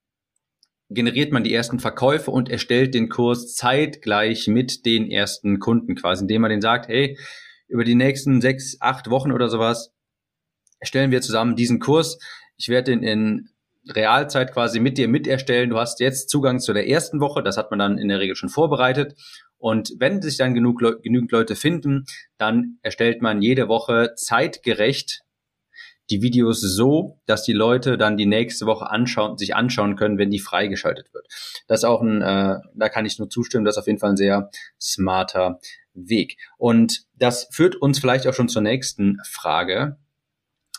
generiert 0.89 1.33
man 1.33 1.45
die 1.45 1.55
ersten 1.55 1.79
Verkäufe 1.79 2.31
und 2.31 2.49
erstellt 2.49 2.95
den 2.95 3.09
Kurs 3.09 3.55
zeitgleich 3.55 4.49
mit 4.49 4.85
den 4.87 5.11
ersten 5.11 5.59
Kunden 5.59 5.95
quasi, 5.95 6.23
indem 6.23 6.43
man 6.43 6.51
den 6.51 6.61
sagt, 6.61 6.89
hey, 6.89 7.17
über 7.69 7.85
die 7.85 7.95
nächsten 7.95 8.41
sechs, 8.41 8.77
acht 8.81 9.11
Wochen 9.11 9.33
oder 9.33 9.49
sowas 9.49 9.93
erstellen 10.81 11.11
wir 11.11 11.21
zusammen 11.21 11.57
diesen 11.57 11.79
Kurs. 11.79 12.19
Ich 12.57 12.69
werde 12.69 12.91
den 12.91 13.03
in 13.03 13.51
Realzeit 13.89 14.53
quasi 14.53 14.81
mit 14.81 14.99
dir 14.99 15.09
miterstellen. 15.09 15.71
Du 15.71 15.79
hast 15.79 16.01
jetzt 16.01 16.29
Zugang 16.29 16.59
zu 16.59 16.73
der 16.73 16.89
ersten 16.89 17.21
Woche, 17.21 17.43
das 17.43 17.57
hat 17.57 17.71
man 17.71 17.79
dann 17.79 17.99
in 17.99 18.09
der 18.09 18.19
Regel 18.19 18.35
schon 18.35 18.49
vorbereitet 18.49 19.15
und 19.61 19.93
wenn 19.99 20.23
sich 20.23 20.39
dann 20.39 20.55
genug 20.55 20.81
genügend 21.03 21.31
Leute 21.33 21.55
finden, 21.55 22.07
dann 22.39 22.79
erstellt 22.83 23.21
man 23.21 23.43
jede 23.43 23.69
Woche 23.69 24.15
zeitgerecht 24.17 25.21
die 26.11 26.23
Videos 26.23 26.61
so, 26.61 27.19
dass 27.27 27.45
die 27.45 27.53
Leute 27.53 27.97
dann 27.97 28.17
die 28.17 28.27
nächste 28.27 28.67
Woche 28.67 28.91
anschauen, 28.91 29.39
sich 29.39 29.55
anschauen 29.55 29.97
können, 29.97 30.19
wenn 30.19 30.31
die 30.31 30.41
freigeschaltet 30.41 31.15
wird. 31.15 31.27
Das 31.69 31.81
ist 31.81 31.85
auch 31.85 32.03
ein, 32.03 32.21
äh, 32.21 32.57
da 32.75 32.89
kann 32.89 33.07
ich 33.07 33.19
nur 33.19 33.31
zustimmen, 33.31 33.65
das 33.65 33.75
ist 33.75 33.79
auf 33.79 33.87
jeden 33.87 33.99
Fall 33.99 34.11
ein 34.11 34.17
sehr 34.17 34.51
smarter 34.81 35.61
Weg. 35.95 36.37
Und 36.59 37.05
das 37.15 37.49
führt 37.53 37.77
uns 37.77 37.99
vielleicht 37.99 38.27
auch 38.27 38.35
schon 38.35 38.49
zur 38.49 38.63
nächsten 38.63 39.19
Frage. 39.25 39.99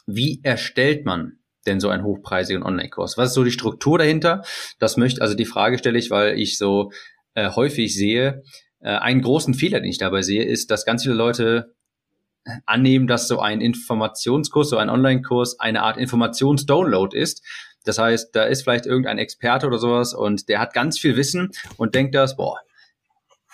Wie 0.06 0.41
erstellt 0.44 1.06
man 1.06 1.39
denn 1.65 1.80
so 1.80 1.89
einen 1.89 2.04
hochpreisigen 2.04 2.63
Online-Kurs? 2.63 3.17
Was 3.17 3.30
ist 3.30 3.36
so 3.36 3.44
die 3.44 3.52
Struktur 3.52 3.98
dahinter? 3.98 4.44
Das 4.80 4.98
möchte, 4.98 5.22
also 5.22 5.36
die 5.36 5.46
Frage 5.46 5.78
stelle 5.78 6.00
ich, 6.00 6.10
weil 6.10 6.39
ich 6.39 6.58
so 6.58 6.91
äh, 7.36 7.52
häufig 7.52 7.96
sehe, 7.96 8.44
äh, 8.80 8.89
einen 8.89 9.22
großen 9.22 9.54
Fehler, 9.54 9.80
den 9.80 9.89
ich 9.89 10.00
dabei 10.00 10.24
sehe, 10.24 10.44
ist, 10.44 10.72
dass 10.72 10.86
ganz 10.86 11.04
viele 11.04 11.15
Leute 11.15 11.76
annehmen, 12.65 13.08
dass 13.08 13.27
so 13.27 13.39
ein 13.39 13.62
Informationskurs, 13.62 14.69
so 14.69 14.77
ein 14.77 14.89
Online-Kurs 14.89 15.60
eine 15.60 15.84
Art 15.84 15.97
Informationsdownload 15.97 17.17
ist. 17.17 17.43
Das 17.84 17.97
heißt, 17.97 18.36
da 18.36 18.43
ist 18.43 18.63
vielleicht 18.63 18.86
irgendein 18.86 19.17
Experte 19.17 19.67
oder 19.67 19.77
sowas 19.77 20.13
und 20.13 20.49
der 20.49 20.60
hat 20.60 20.73
ganz 20.73 20.99
viel 20.99 21.15
Wissen 21.15 21.51
und 21.77 21.95
denkt 21.95 22.15
das, 22.15 22.36
boah, 22.36 22.60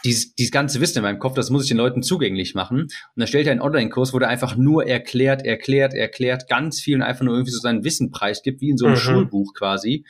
dieses, 0.04 0.36
dieses 0.36 0.52
ganze 0.52 0.80
Wissen 0.80 1.00
in 1.00 1.04
meinem 1.04 1.20
Kopf, 1.20 1.36
das 1.36 1.50
muss 1.50 1.64
ich 1.64 1.70
den 1.70 1.78
Leuten 1.78 2.04
zugänglich 2.04 2.56
machen. 2.56 2.82
Und 2.82 2.92
dann 3.16 3.28
stellt 3.28 3.48
er 3.48 3.52
einen 3.52 3.62
Online-Kurs, 3.62 4.14
wo 4.14 4.20
der 4.20 4.30
einfach 4.30 4.56
nur 4.56 4.86
erklärt, 4.88 5.46
erklärt, 5.46 5.94
erklärt, 5.94 6.48
ganz 6.48 6.80
viel 6.80 6.96
und 6.96 7.02
einfach 7.02 7.26
nur 7.26 7.34
irgendwie 7.34 7.52
so 7.52 7.60
sein 7.60 7.84
Wissen 7.84 8.12
preisgibt, 8.12 8.62
wie 8.62 8.70
in 8.70 8.78
so 8.78 8.86
einem 8.86 8.96
mhm. 8.96 9.00
Schulbuch 9.00 9.54
quasi. 9.54 10.06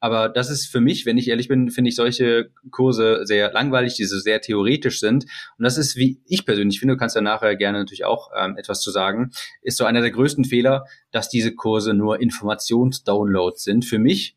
Aber 0.00 0.28
das 0.28 0.50
ist 0.50 0.66
für 0.66 0.80
mich, 0.80 1.06
wenn 1.06 1.18
ich 1.18 1.28
ehrlich 1.28 1.48
bin, 1.48 1.70
finde 1.70 1.88
ich 1.88 1.96
solche 1.96 2.50
Kurse 2.70 3.20
sehr 3.24 3.52
langweilig, 3.52 3.94
die 3.94 4.04
so 4.04 4.18
sehr 4.18 4.40
theoretisch 4.40 5.00
sind. 5.00 5.24
Und 5.24 5.64
das 5.64 5.76
ist, 5.76 5.96
wie 5.96 6.20
ich 6.26 6.46
persönlich 6.46 6.78
finde, 6.78 6.94
du 6.94 6.98
kannst 6.98 7.16
ja 7.16 7.22
nachher 7.22 7.56
gerne 7.56 7.78
natürlich 7.78 8.04
auch 8.04 8.30
ähm, 8.36 8.56
etwas 8.56 8.80
zu 8.80 8.90
sagen, 8.90 9.30
ist 9.62 9.76
so 9.76 9.84
einer 9.84 10.00
der 10.00 10.10
größten 10.10 10.44
Fehler, 10.44 10.84
dass 11.10 11.28
diese 11.28 11.54
Kurse 11.54 11.94
nur 11.94 12.20
Informationsdownloads 12.20 13.64
sind. 13.64 13.84
Für 13.84 13.98
mich 13.98 14.36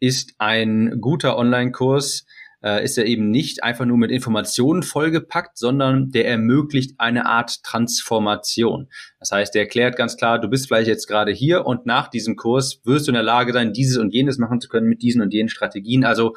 ist 0.00 0.34
ein 0.38 1.00
guter 1.00 1.36
Online-Kurs 1.36 2.24
äh, 2.62 2.84
ist 2.84 2.98
er 2.98 3.06
eben 3.06 3.30
nicht 3.30 3.62
einfach 3.62 3.84
nur 3.84 3.96
mit 3.96 4.10
Informationen 4.10 4.82
vollgepackt, 4.82 5.58
sondern 5.58 6.10
der 6.10 6.28
ermöglicht 6.28 6.94
eine 6.98 7.26
Art 7.26 7.62
Transformation. 7.62 8.88
Das 9.18 9.32
heißt, 9.32 9.54
der 9.54 9.62
erklärt 9.62 9.96
ganz 9.96 10.16
klar, 10.16 10.40
du 10.40 10.48
bist 10.48 10.68
vielleicht 10.68 10.88
jetzt 10.88 11.06
gerade 11.06 11.32
hier 11.32 11.66
und 11.66 11.86
nach 11.86 12.08
diesem 12.08 12.36
Kurs 12.36 12.80
wirst 12.84 13.06
du 13.06 13.10
in 13.10 13.14
der 13.14 13.22
Lage 13.22 13.52
sein, 13.52 13.72
dieses 13.72 13.98
und 13.98 14.12
jenes 14.12 14.38
machen 14.38 14.60
zu 14.60 14.68
können 14.68 14.88
mit 14.88 15.02
diesen 15.02 15.22
und 15.22 15.32
jenen 15.32 15.48
Strategien. 15.48 16.04
Also 16.04 16.34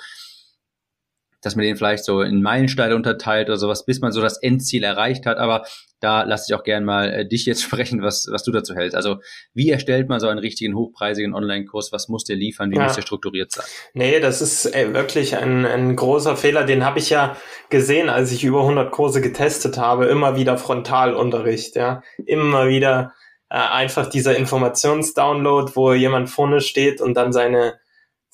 dass 1.43 1.55
man 1.55 1.65
den 1.65 1.75
vielleicht 1.75 2.05
so 2.05 2.21
in 2.21 2.41
Meilensteine 2.41 2.95
unterteilt 2.95 3.49
oder 3.49 3.57
sowas, 3.57 3.85
bis 3.85 3.99
man 3.99 4.11
so 4.11 4.21
das 4.21 4.37
Endziel 4.37 4.83
erreicht 4.83 5.25
hat. 5.25 5.37
Aber 5.37 5.65
da 6.03 6.23
lasse 6.23 6.45
ich 6.49 6.55
auch 6.55 6.63
gern 6.63 6.83
mal 6.83 7.11
äh, 7.11 7.27
dich 7.27 7.45
jetzt 7.45 7.63
sprechen, 7.63 8.01
was, 8.01 8.27
was 8.29 8.43
du 8.43 8.51
dazu 8.51 8.75
hältst. 8.75 8.95
Also 8.95 9.17
wie 9.53 9.69
erstellt 9.69 10.09
man 10.09 10.19
so 10.19 10.27
einen 10.27 10.39
richtigen 10.39 10.75
hochpreisigen 10.75 11.33
Online-Kurs? 11.33 11.91
Was 11.91 12.09
muss 12.09 12.23
der 12.23 12.35
liefern? 12.35 12.71
Wie 12.71 12.75
ja. 12.75 12.83
muss 12.83 12.95
der 12.95 13.01
strukturiert 13.01 13.51
sein? 13.51 13.65
Nee, 13.93 14.19
das 14.19 14.41
ist 14.41 14.65
äh, 14.73 14.93
wirklich 14.93 15.37
ein, 15.37 15.65
ein 15.65 15.95
großer 15.95 16.35
Fehler. 16.35 16.63
Den 16.63 16.85
habe 16.85 16.99
ich 16.99 17.09
ja 17.09 17.37
gesehen, 17.69 18.09
als 18.09 18.31
ich 18.31 18.43
über 18.43 18.61
100 18.61 18.91
Kurse 18.91 19.21
getestet 19.21 19.77
habe. 19.77 20.05
Immer 20.05 20.35
wieder 20.35 20.57
Frontalunterricht, 20.57 21.75
ja. 21.75 22.03
Immer 22.25 22.67
wieder 22.67 23.13
äh, 23.49 23.55
einfach 23.55 24.09
dieser 24.09 24.35
Informationsdownload, 24.35 25.71
wo 25.75 25.93
jemand 25.93 26.29
vorne 26.29 26.59
steht 26.59 27.01
und 27.01 27.15
dann 27.15 27.31
seine 27.31 27.79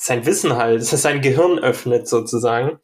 sein 0.01 0.25
Wissen 0.25 0.55
halt, 0.55 0.83
sein 0.85 1.21
Gehirn 1.21 1.59
öffnet 1.59 2.07
sozusagen. 2.07 2.79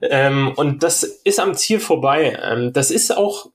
Ähm, 0.00 0.52
und 0.56 0.82
das 0.82 1.02
ist 1.02 1.38
am 1.38 1.54
Ziel 1.54 1.78
vorbei. 1.78 2.38
Ähm, 2.42 2.72
das 2.72 2.90
ist 2.90 3.16
auch, 3.16 3.50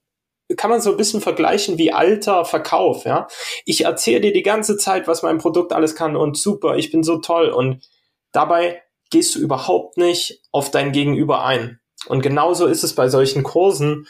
kann 0.58 0.70
man 0.70 0.82
so 0.82 0.92
ein 0.92 0.98
bisschen 0.98 1.22
vergleichen 1.22 1.78
wie 1.78 1.92
alter 1.92 2.46
Verkauf, 2.46 3.06
ja. 3.06 3.28
Ich 3.66 3.86
erzähle 3.86 4.22
dir 4.22 4.34
die 4.34 4.44
ganze 4.44 4.78
Zeit, 4.78 5.08
was 5.08 5.24
mein 5.24 5.38
Produkt 5.38 5.74
alles 5.74 5.96
kann 5.96 6.16
und 6.16 6.38
super, 6.38 6.76
ich 6.78 6.92
bin 6.92 7.04
so 7.04 7.18
toll 7.18 7.50
und 7.50 7.88
dabei 8.32 8.82
gehst 9.10 9.36
du 9.36 9.40
überhaupt 9.40 9.98
nicht 9.98 10.42
auf 10.52 10.72
dein 10.72 10.92
Gegenüber 10.92 11.46
ein. 11.46 11.80
Und 12.08 12.22
genauso 12.22 12.66
ist 12.66 12.84
es 12.84 12.96
bei 12.96 13.08
solchen 13.08 13.44
Kursen. 13.44 14.08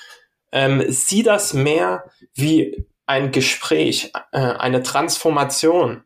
Ähm, 0.52 0.84
sieh 0.88 1.24
das 1.24 1.54
mehr 1.54 2.06
wie 2.34 2.88
ein 3.06 3.32
Gespräch, 3.32 4.12
äh, 4.32 4.40
eine 4.40 4.82
Transformation. 4.82 6.04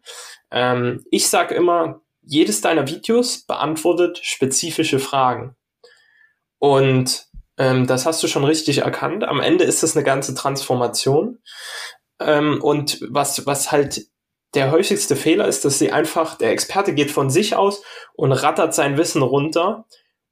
Ähm, 0.51 1.05
ich 1.11 1.29
sag 1.29 1.51
immer, 1.51 2.01
jedes 2.21 2.61
deiner 2.61 2.87
Videos 2.87 3.45
beantwortet 3.45 4.19
spezifische 4.21 4.99
Fragen. 4.99 5.55
Und 6.59 7.26
ähm, 7.57 7.87
das 7.87 8.05
hast 8.05 8.21
du 8.23 8.27
schon 8.27 8.43
richtig 8.43 8.79
erkannt. 8.79 9.23
Am 9.23 9.39
Ende 9.39 9.63
ist 9.63 9.83
es 9.83 9.95
eine 9.95 10.05
ganze 10.05 10.35
Transformation. 10.35 11.39
Ähm, 12.19 12.61
und 12.61 12.99
was, 13.09 13.45
was 13.45 13.71
halt 13.71 14.07
der 14.53 14.71
häufigste 14.71 15.15
Fehler 15.15 15.47
ist, 15.47 15.65
dass 15.65 15.79
sie 15.79 15.91
einfach, 15.91 16.37
der 16.37 16.51
Experte 16.51 16.93
geht 16.93 17.11
von 17.11 17.29
sich 17.29 17.55
aus 17.55 17.83
und 18.13 18.31
rattert 18.31 18.73
sein 18.73 18.97
Wissen 18.97 19.21
runter, 19.21 19.85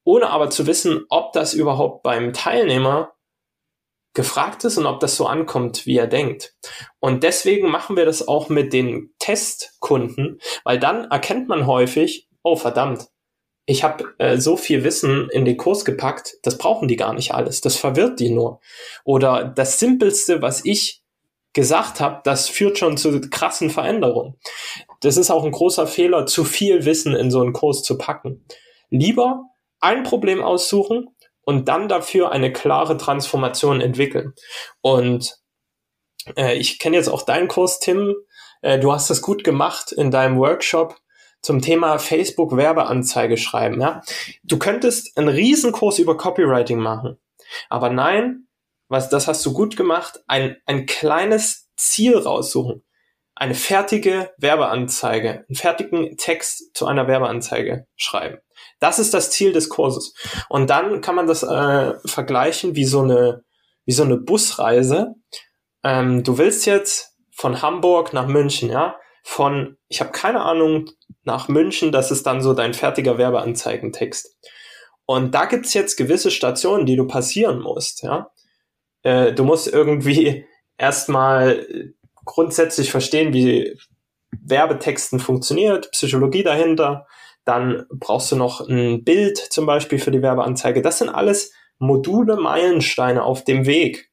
ohne 0.03 0.29
aber 0.29 0.49
zu 0.49 0.67
wissen, 0.67 1.05
ob 1.09 1.33
das 1.33 1.53
überhaupt 1.53 2.03
beim 2.03 2.31
Teilnehmer 2.31 3.13
gefragt 4.13 4.63
ist 4.63 4.77
und 4.77 4.85
ob 4.85 4.99
das 5.01 5.17
so 5.17 5.27
ankommt, 5.27 5.85
wie 5.85 5.97
er 5.97 6.07
denkt. 6.07 6.55
Und 6.99 7.23
deswegen 7.23 7.69
machen 7.69 7.97
wir 7.97 8.05
das 8.05 8.27
auch 8.27 8.47
mit 8.47 8.71
den 8.71 9.13
Testkunden, 9.19 10.39
weil 10.63 10.79
dann 10.79 11.11
erkennt 11.11 11.49
man 11.49 11.67
häufig, 11.67 12.29
oh 12.41 12.55
verdammt, 12.55 13.07
ich 13.65 13.83
habe 13.83 14.13
äh, 14.19 14.37
so 14.37 14.57
viel 14.57 14.83
Wissen 14.83 15.29
in 15.31 15.45
den 15.45 15.57
Kurs 15.57 15.85
gepackt, 15.85 16.37
das 16.43 16.57
brauchen 16.57 16.87
die 16.87 16.95
gar 16.95 17.13
nicht 17.13 17.33
alles, 17.33 17.61
das 17.61 17.75
verwirrt 17.75 18.19
die 18.19 18.29
nur. 18.29 18.59
Oder 19.03 19.45
das 19.45 19.79
Simpelste, 19.79 20.41
was 20.41 20.63
ich 20.63 21.01
gesagt 21.53 21.99
habe, 21.99 22.21
das 22.23 22.49
führt 22.49 22.77
schon 22.77 22.97
zu 22.97 23.21
krassen 23.21 23.69
Veränderungen. 23.69 24.35
Das 24.99 25.17
ist 25.17 25.31
auch 25.31 25.45
ein 25.45 25.51
großer 25.51 25.87
Fehler, 25.87 26.25
zu 26.25 26.43
viel 26.43 26.85
Wissen 26.85 27.15
in 27.15 27.31
so 27.31 27.41
einen 27.41 27.53
Kurs 27.53 27.81
zu 27.81 27.97
packen. 27.97 28.45
Lieber 28.89 29.43
ein 29.79 30.03
Problem 30.03 30.43
aussuchen 30.43 31.07
und 31.41 31.67
dann 31.67 31.87
dafür 31.87 32.31
eine 32.31 32.51
klare 32.51 32.97
Transformation 32.97 33.81
entwickeln. 33.81 34.33
Und 34.81 35.37
äh, 36.35 36.55
ich 36.55 36.77
kenne 36.77 36.97
jetzt 36.97 37.07
auch 37.07 37.21
deinen 37.21 37.47
Kurs, 37.47 37.79
Tim. 37.79 38.15
Äh, 38.61 38.79
du 38.79 38.91
hast 38.91 39.09
das 39.09 39.21
gut 39.21 39.43
gemacht 39.43 39.91
in 39.91 40.11
deinem 40.11 40.37
Workshop 40.37 40.97
zum 41.45 41.61
Thema 41.61 41.99
Facebook 41.99 42.57
Werbeanzeige 42.57 43.37
schreiben. 43.37 43.79
Ja? 43.79 44.01
Du 44.43 44.57
könntest 44.57 45.15
einen 45.15 45.27
Riesenkurs 45.27 45.99
über 45.99 46.17
Copywriting 46.17 46.79
machen. 46.79 47.19
Aber 47.69 47.91
nein, 47.91 48.47
was, 48.87 49.09
das 49.09 49.27
hast 49.27 49.45
du 49.45 49.53
gut 49.53 49.77
gemacht, 49.77 50.23
ein, 50.25 50.57
ein 50.65 50.87
kleines 50.87 51.69
Ziel 51.77 52.17
raussuchen. 52.17 52.83
Eine 53.35 53.53
fertige 53.53 54.31
Werbeanzeige, 54.37 55.45
einen 55.47 55.55
fertigen 55.55 56.17
Text 56.17 56.75
zu 56.75 56.87
einer 56.87 57.07
Werbeanzeige 57.07 57.85
schreiben. 57.95 58.39
Das 58.79 58.97
ist 58.97 59.13
das 59.13 59.29
Ziel 59.29 59.51
des 59.51 59.69
Kurses. 59.69 60.15
Und 60.49 60.71
dann 60.71 61.01
kann 61.01 61.13
man 61.13 61.27
das 61.27 61.43
äh, 61.43 61.93
vergleichen 62.05 62.75
wie 62.75 62.85
so 62.85 63.01
eine, 63.01 63.43
wie 63.85 63.93
so 63.93 64.03
eine 64.03 64.17
Busreise. 64.17 65.13
Ähm, 65.83 66.23
du 66.23 66.39
willst 66.39 66.65
jetzt 66.65 67.15
von 67.31 67.61
Hamburg 67.61 68.13
nach 68.13 68.25
München, 68.25 68.71
ja? 68.71 68.95
Von, 69.27 69.77
ich 69.87 70.01
habe 70.01 70.11
keine 70.11 70.41
Ahnung, 70.43 70.91
nach 71.23 71.47
München, 71.47 71.91
das 71.91 72.11
ist 72.11 72.27
dann 72.27 72.41
so 72.41 72.53
dein 72.53 72.75
fertiger 72.75 73.17
Werbeanzeigentext. 73.17 74.37
Und 75.07 75.33
da 75.33 75.45
gibt's 75.45 75.73
jetzt 75.73 75.97
gewisse 75.97 76.29
Stationen, 76.29 76.85
die 76.85 76.95
du 76.95 77.07
passieren 77.07 77.59
musst, 77.59 78.03
ja. 78.03 78.29
Äh, 79.01 79.33
du 79.33 79.43
musst 79.43 79.67
irgendwie 79.67 80.45
erstmal 80.77 81.65
grundsätzlich 82.23 82.91
verstehen, 82.91 83.33
wie 83.33 83.79
Werbetexten 84.31 85.19
funktioniert, 85.19 85.89
Psychologie 85.91 86.43
dahinter, 86.43 87.07
dann 87.45 87.87
brauchst 87.89 88.31
du 88.31 88.35
noch 88.35 88.67
ein 88.67 89.03
Bild 89.03 89.37
zum 89.37 89.65
Beispiel 89.65 89.97
für 89.97 90.11
die 90.11 90.21
Werbeanzeige. 90.21 90.83
Das 90.83 90.99
sind 90.99 91.09
alles 91.09 91.51
Module, 91.79 92.37
Meilensteine 92.37 93.23
auf 93.23 93.43
dem 93.43 93.65
Weg. 93.65 94.11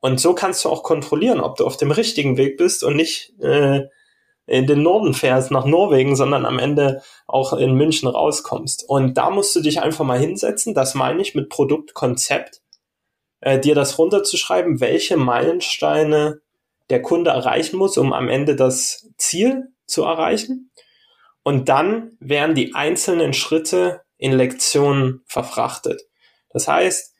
Und 0.00 0.20
so 0.20 0.34
kannst 0.34 0.66
du 0.66 0.68
auch 0.68 0.82
kontrollieren, 0.82 1.40
ob 1.40 1.56
du 1.56 1.64
auf 1.64 1.78
dem 1.78 1.90
richtigen 1.90 2.36
Weg 2.36 2.58
bist 2.58 2.84
und 2.84 2.96
nicht 2.96 3.32
äh, 3.40 3.84
in 4.46 4.66
den 4.66 4.82
Norden 4.82 5.14
fährst 5.14 5.50
nach 5.50 5.64
Norwegen, 5.64 6.16
sondern 6.16 6.44
am 6.44 6.58
Ende 6.58 7.02
auch 7.26 7.52
in 7.54 7.74
München 7.74 8.08
rauskommst. 8.08 8.88
Und 8.88 9.14
da 9.14 9.30
musst 9.30 9.54
du 9.56 9.60
dich 9.60 9.80
einfach 9.80 10.04
mal 10.04 10.18
hinsetzen. 10.18 10.74
Das 10.74 10.94
meine 10.94 11.22
ich 11.22 11.34
mit 11.34 11.48
Produktkonzept, 11.48 12.60
äh, 13.40 13.58
dir 13.58 13.74
das 13.74 13.98
runterzuschreiben, 13.98 14.80
welche 14.80 15.16
Meilensteine 15.16 16.40
der 16.90 17.00
Kunde 17.00 17.30
erreichen 17.30 17.78
muss, 17.78 17.96
um 17.96 18.12
am 18.12 18.28
Ende 18.28 18.56
das 18.56 19.08
Ziel 19.16 19.68
zu 19.86 20.04
erreichen. 20.04 20.70
Und 21.42 21.68
dann 21.68 22.16
werden 22.20 22.54
die 22.54 22.74
einzelnen 22.74 23.32
Schritte 23.32 24.02
in 24.16 24.32
Lektionen 24.32 25.22
verfrachtet. 25.26 26.02
Das 26.50 26.68
heißt, 26.68 27.14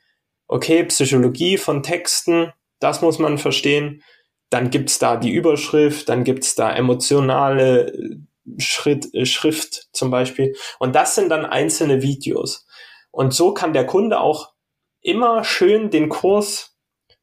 okay, 0.47 0.85
Psychologie 0.85 1.59
von 1.59 1.83
Texten, 1.83 2.53
das 2.79 3.03
muss 3.03 3.19
man 3.19 3.39
verstehen. 3.39 4.03
Dann 4.55 4.71
gibt's 4.71 5.01
da 5.01 5.17
die 5.17 5.33
Überschrift, 5.33 6.09
dann 6.09 6.23
gibt's 6.23 6.55
da 6.55 6.71
emotionale 6.71 7.93
äh, 7.93 8.19
Schritt, 8.59 9.13
äh, 9.13 9.27
Schrift 9.27 9.89
zum 9.93 10.13
Beispiel. 10.13 10.55
Und 10.79 10.95
das 10.95 11.17
sind 11.17 11.29
dann 11.31 11.45
einzelne 11.45 12.03
Videos. 12.03 12.65
Und 13.11 13.35
so 13.35 13.53
kann 13.53 13.73
der 13.73 13.85
Kunde 13.85 14.21
auch 14.21 14.53
immer 15.01 15.43
schön 15.43 15.91
den 15.91 16.09
Kurs 16.09 16.77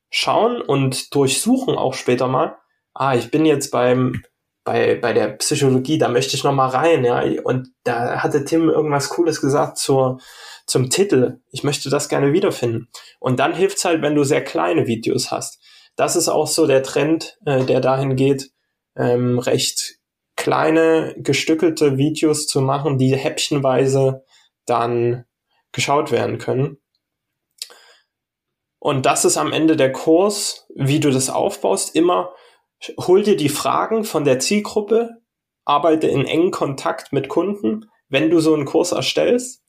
schauen 0.10 0.62
und 0.62 1.16
durchsuchen 1.16 1.78
auch 1.78 1.94
später 1.94 2.28
mal. 2.28 2.58
Ah, 2.94 3.16
ich 3.16 3.32
bin 3.32 3.46
jetzt 3.46 3.72
beim 3.72 4.24
bei, 4.66 4.96
bei 4.96 5.14
der 5.14 5.30
Psychologie, 5.30 5.98
da 5.98 6.10
möchte 6.10 6.36
ich 6.36 6.44
noch 6.44 6.52
mal 6.52 6.68
rein, 6.68 7.06
ja. 7.06 7.24
Und 7.46 7.70
da 7.86 8.22
hatte 8.22 8.44
Tim 8.44 8.68
irgendwas 8.68 9.08
Cooles 9.08 9.40
gesagt 9.40 9.78
zur, 9.78 10.20
zum 10.68 10.90
Titel. 10.90 11.40
Ich 11.52 11.64
möchte 11.64 11.90
das 11.90 12.10
gerne 12.10 12.34
wiederfinden. 12.34 12.90
Und 13.22 13.40
dann 13.40 13.54
hilft's 13.56 13.86
halt, 13.86 14.02
wenn 14.02 14.16
du 14.16 14.26
sehr 14.26 14.44
kleine 14.44 14.86
Videos 14.86 15.32
hast. 15.32 15.62
Das 15.96 16.16
ist 16.16 16.30
auch 16.30 16.48
so 16.48 16.68
der 16.68 16.84
Trend, 16.84 17.38
äh, 17.46 17.64
der 17.66 17.82
dahin 17.82 18.16
geht, 18.16 18.52
ähm, 18.96 19.40
recht 19.40 19.98
kleine, 20.36 21.16
gestückelte 21.18 21.98
Videos 21.98 22.48
zu 22.48 22.62
machen, 22.62 22.98
die 22.98 23.16
häppchenweise 23.16 24.24
dann 24.66 25.26
geschaut 25.72 26.12
werden 26.12 26.38
können. 26.38 26.78
Und 28.80 29.06
das 29.06 29.26
ist 29.26 29.38
am 29.38 29.54
Ende 29.54 29.78
der 29.78 29.92
Kurs, 29.92 30.66
wie 30.76 31.00
du 31.00 31.12
das 31.12 31.30
aufbaust, 31.30 31.96
immer 31.96 32.34
hol 33.00 33.24
dir 33.24 33.36
die 33.36 33.50
Fragen 33.50 34.04
von 34.04 34.26
der 34.26 34.40
Zielgruppe, 34.40 35.22
arbeite 35.66 36.08
in 36.08 36.26
engen 36.26 36.52
Kontakt 36.52 37.14
mit 37.14 37.30
Kunden. 37.30 37.86
Wenn 38.10 38.30
du 38.30 38.40
so 38.40 38.54
einen 38.54 38.66
Kurs 38.66 38.92
erstellst, 38.92 39.64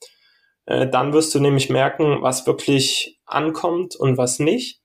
äh, 0.66 0.88
dann 0.88 1.12
wirst 1.12 1.34
du 1.34 1.40
nämlich 1.40 1.68
merken, 1.70 2.22
was 2.22 2.46
wirklich 2.46 3.20
ankommt 3.26 3.96
und 3.96 4.16
was 4.16 4.38
nicht. 4.38 4.81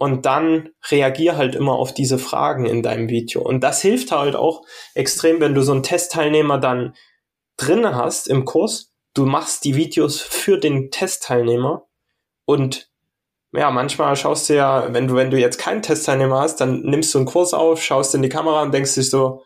Und 0.00 0.24
dann 0.24 0.70
reagier 0.90 1.36
halt 1.36 1.54
immer 1.54 1.74
auf 1.74 1.92
diese 1.92 2.18
Fragen 2.18 2.64
in 2.64 2.82
deinem 2.82 3.10
Video. 3.10 3.42
Und 3.42 3.60
das 3.60 3.82
hilft 3.82 4.12
halt 4.12 4.34
auch 4.34 4.62
extrem, 4.94 5.40
wenn 5.40 5.54
du 5.54 5.60
so 5.60 5.72
einen 5.72 5.82
Testteilnehmer 5.82 6.56
dann 6.56 6.94
drin 7.58 7.86
hast 7.94 8.26
im 8.26 8.46
Kurs. 8.46 8.94
Du 9.12 9.26
machst 9.26 9.62
die 9.66 9.76
Videos 9.76 10.18
für 10.18 10.56
den 10.56 10.90
Testteilnehmer 10.90 11.86
und 12.46 12.88
ja, 13.52 13.70
manchmal 13.70 14.16
schaust 14.16 14.48
du 14.48 14.54
ja, 14.54 14.94
wenn 14.94 15.06
du, 15.06 15.16
wenn 15.16 15.30
du 15.30 15.38
jetzt 15.38 15.58
keinen 15.58 15.82
Testteilnehmer 15.82 16.40
hast, 16.40 16.62
dann 16.62 16.80
nimmst 16.80 17.12
du 17.12 17.18
einen 17.18 17.26
Kurs 17.26 17.52
auf, 17.52 17.82
schaust 17.82 18.14
in 18.14 18.22
die 18.22 18.30
Kamera 18.30 18.62
und 18.62 18.72
denkst 18.72 18.94
dich 18.94 19.10
so, 19.10 19.42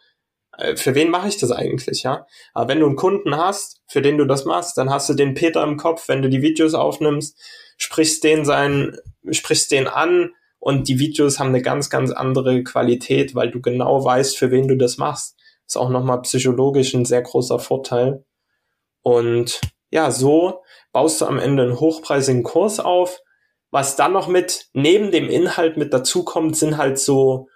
äh, 0.57 0.77
für 0.77 0.95
wen 0.95 1.11
mache 1.11 1.27
ich 1.27 1.39
das 1.39 1.51
eigentlich, 1.51 2.05
ja? 2.05 2.29
Aber 2.53 2.69
wenn 2.69 2.79
du 2.79 2.87
einen 2.87 2.95
Kunden 2.95 3.37
hast, 3.37 3.81
für 3.89 4.03
den 4.03 4.19
du 4.19 4.25
das 4.25 4.45
machst, 4.45 4.79
dann 4.79 4.91
hast 4.91 5.09
du 5.09 5.15
den 5.15 5.35
Peter 5.35 5.65
im 5.65 5.79
Kopf, 5.79 6.07
wenn 6.07 6.23
du 6.23 6.29
die 6.29 6.43
Videos 6.43 6.75
aufnimmst, 6.75 7.41
sprichst 7.77 8.23
den 8.23 8.45
sein, 8.45 8.97
sprichst 9.33 9.73
den 9.73 9.89
an 9.89 10.31
und 10.65 10.89
die 10.89 10.99
Videos 10.99 11.39
haben 11.39 11.49
eine 11.49 11.61
ganz, 11.61 11.91
ganz 11.91 12.11
andere 12.11 12.65
Qualität, 12.65 13.35
weil 13.35 13.51
du 13.51 13.61
genau 13.61 14.03
weißt, 14.03 14.39
für 14.39 14.51
wen 14.51 14.67
du 14.67 14.79
das 14.79 14.97
machst. 14.97 15.37
Ist 15.67 15.77
auch 15.77 15.91
nochmal 15.91 16.23
psychologisch 16.23 16.95
ein 16.95 17.05
sehr 17.05 17.21
großer 17.21 17.59
Vorteil. 17.59 18.25
Und 19.03 19.61
ja, 19.91 20.11
so 20.11 20.63
baust 20.91 21.21
du 21.21 21.27
am 21.27 21.39
Ende 21.39 21.65
einen 21.65 21.79
hochpreisigen 21.81 22.45
Kurs 22.45 22.81
auf, 22.81 23.21
was 23.71 23.97
dann 23.97 24.15
noch 24.15 24.27
mit 24.27 24.69
neben 24.73 25.11
dem 25.11 25.29
Inhalt 25.29 25.77
mit 25.77 25.93
dazukommt, 25.93 26.57
sind 26.57 26.79
halt 26.79 26.99
so, 26.99 27.51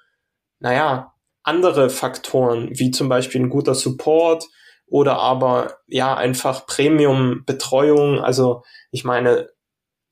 naja, 0.58 1.14
andere 1.42 1.88
Faktoren, 1.88 2.68
wie 2.72 2.90
zum 2.90 3.08
Beispiel 3.08 3.40
ein 3.40 3.48
guter 3.48 3.74
Support 3.74 4.44
oder 4.86 5.18
aber 5.18 5.78
ja 5.86 6.14
einfach 6.14 6.66
Premium-Betreuung. 6.66 8.18
Also 8.18 8.64
ich 8.90 9.04
meine, 9.04 9.48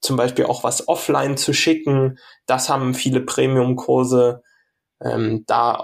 zum 0.06 0.16
Beispiel 0.16 0.46
auch 0.46 0.64
was 0.64 0.88
offline 0.88 1.36
zu 1.36 1.52
schicken, 1.52 2.18
das 2.46 2.68
haben 2.68 2.94
viele 2.94 3.20
Premium-Kurse, 3.20 4.42
ähm, 5.02 5.44
da 5.46 5.82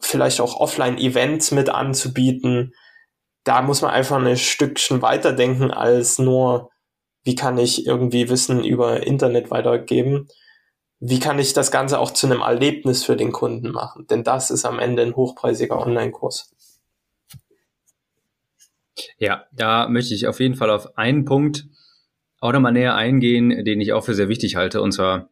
vielleicht 0.00 0.40
auch 0.40 0.58
Offline-Events 0.58 1.50
mit 1.50 1.68
anzubieten. 1.68 2.72
Da 3.44 3.62
muss 3.62 3.82
man 3.82 3.90
einfach 3.90 4.16
ein 4.16 4.36
Stückchen 4.36 5.02
weiterdenken 5.02 5.70
als 5.70 6.18
nur 6.18 6.72
wie 7.24 7.34
kann 7.34 7.58
ich 7.58 7.86
irgendwie 7.86 8.28
Wissen 8.28 8.64
über 8.64 9.06
Internet 9.06 9.50
weitergeben, 9.50 10.28
wie 10.98 11.20
kann 11.20 11.38
ich 11.38 11.52
das 11.52 11.70
Ganze 11.70 11.98
auch 11.98 12.10
zu 12.10 12.26
einem 12.26 12.40
Erlebnis 12.40 13.04
für 13.04 13.16
den 13.16 13.32
Kunden 13.32 13.70
machen, 13.70 14.06
denn 14.08 14.24
das 14.24 14.50
ist 14.50 14.64
am 14.64 14.78
Ende 14.78 15.02
ein 15.02 15.16
hochpreisiger 15.16 15.78
Online-Kurs. 15.78 16.54
Ja, 19.18 19.44
da 19.52 19.88
möchte 19.88 20.14
ich 20.14 20.26
auf 20.26 20.40
jeden 20.40 20.54
Fall 20.54 20.70
auf 20.70 20.98
einen 20.98 21.24
Punkt 21.24 21.66
auch 22.42 22.52
nochmal 22.52 22.72
näher 22.72 22.96
eingehen, 22.96 23.64
den 23.64 23.80
ich 23.80 23.92
auch 23.92 24.04
für 24.04 24.14
sehr 24.14 24.28
wichtig 24.28 24.56
halte, 24.56 24.82
und 24.82 24.90
zwar 24.90 25.30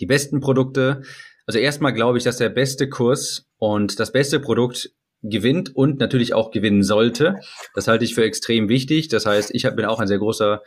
die 0.00 0.06
besten 0.06 0.40
Produkte. 0.40 1.02
Also 1.46 1.58
erstmal 1.58 1.92
glaube 1.92 2.16
ich, 2.16 2.24
dass 2.24 2.38
der 2.38 2.48
beste 2.48 2.88
Kurs 2.88 3.46
und 3.58 4.00
das 4.00 4.10
beste 4.10 4.40
Produkt 4.40 4.90
gewinnt 5.22 5.74
und 5.76 5.98
natürlich 5.98 6.32
auch 6.32 6.50
gewinnen 6.50 6.82
sollte. 6.82 7.40
Das 7.74 7.88
halte 7.88 8.04
ich 8.04 8.14
für 8.14 8.24
extrem 8.24 8.70
wichtig. 8.70 9.08
Das 9.08 9.26
heißt, 9.26 9.50
ich 9.52 9.68
bin 9.74 9.84
auch 9.84 10.00
ein 10.00 10.06
sehr 10.06 10.18
großer 10.18 10.62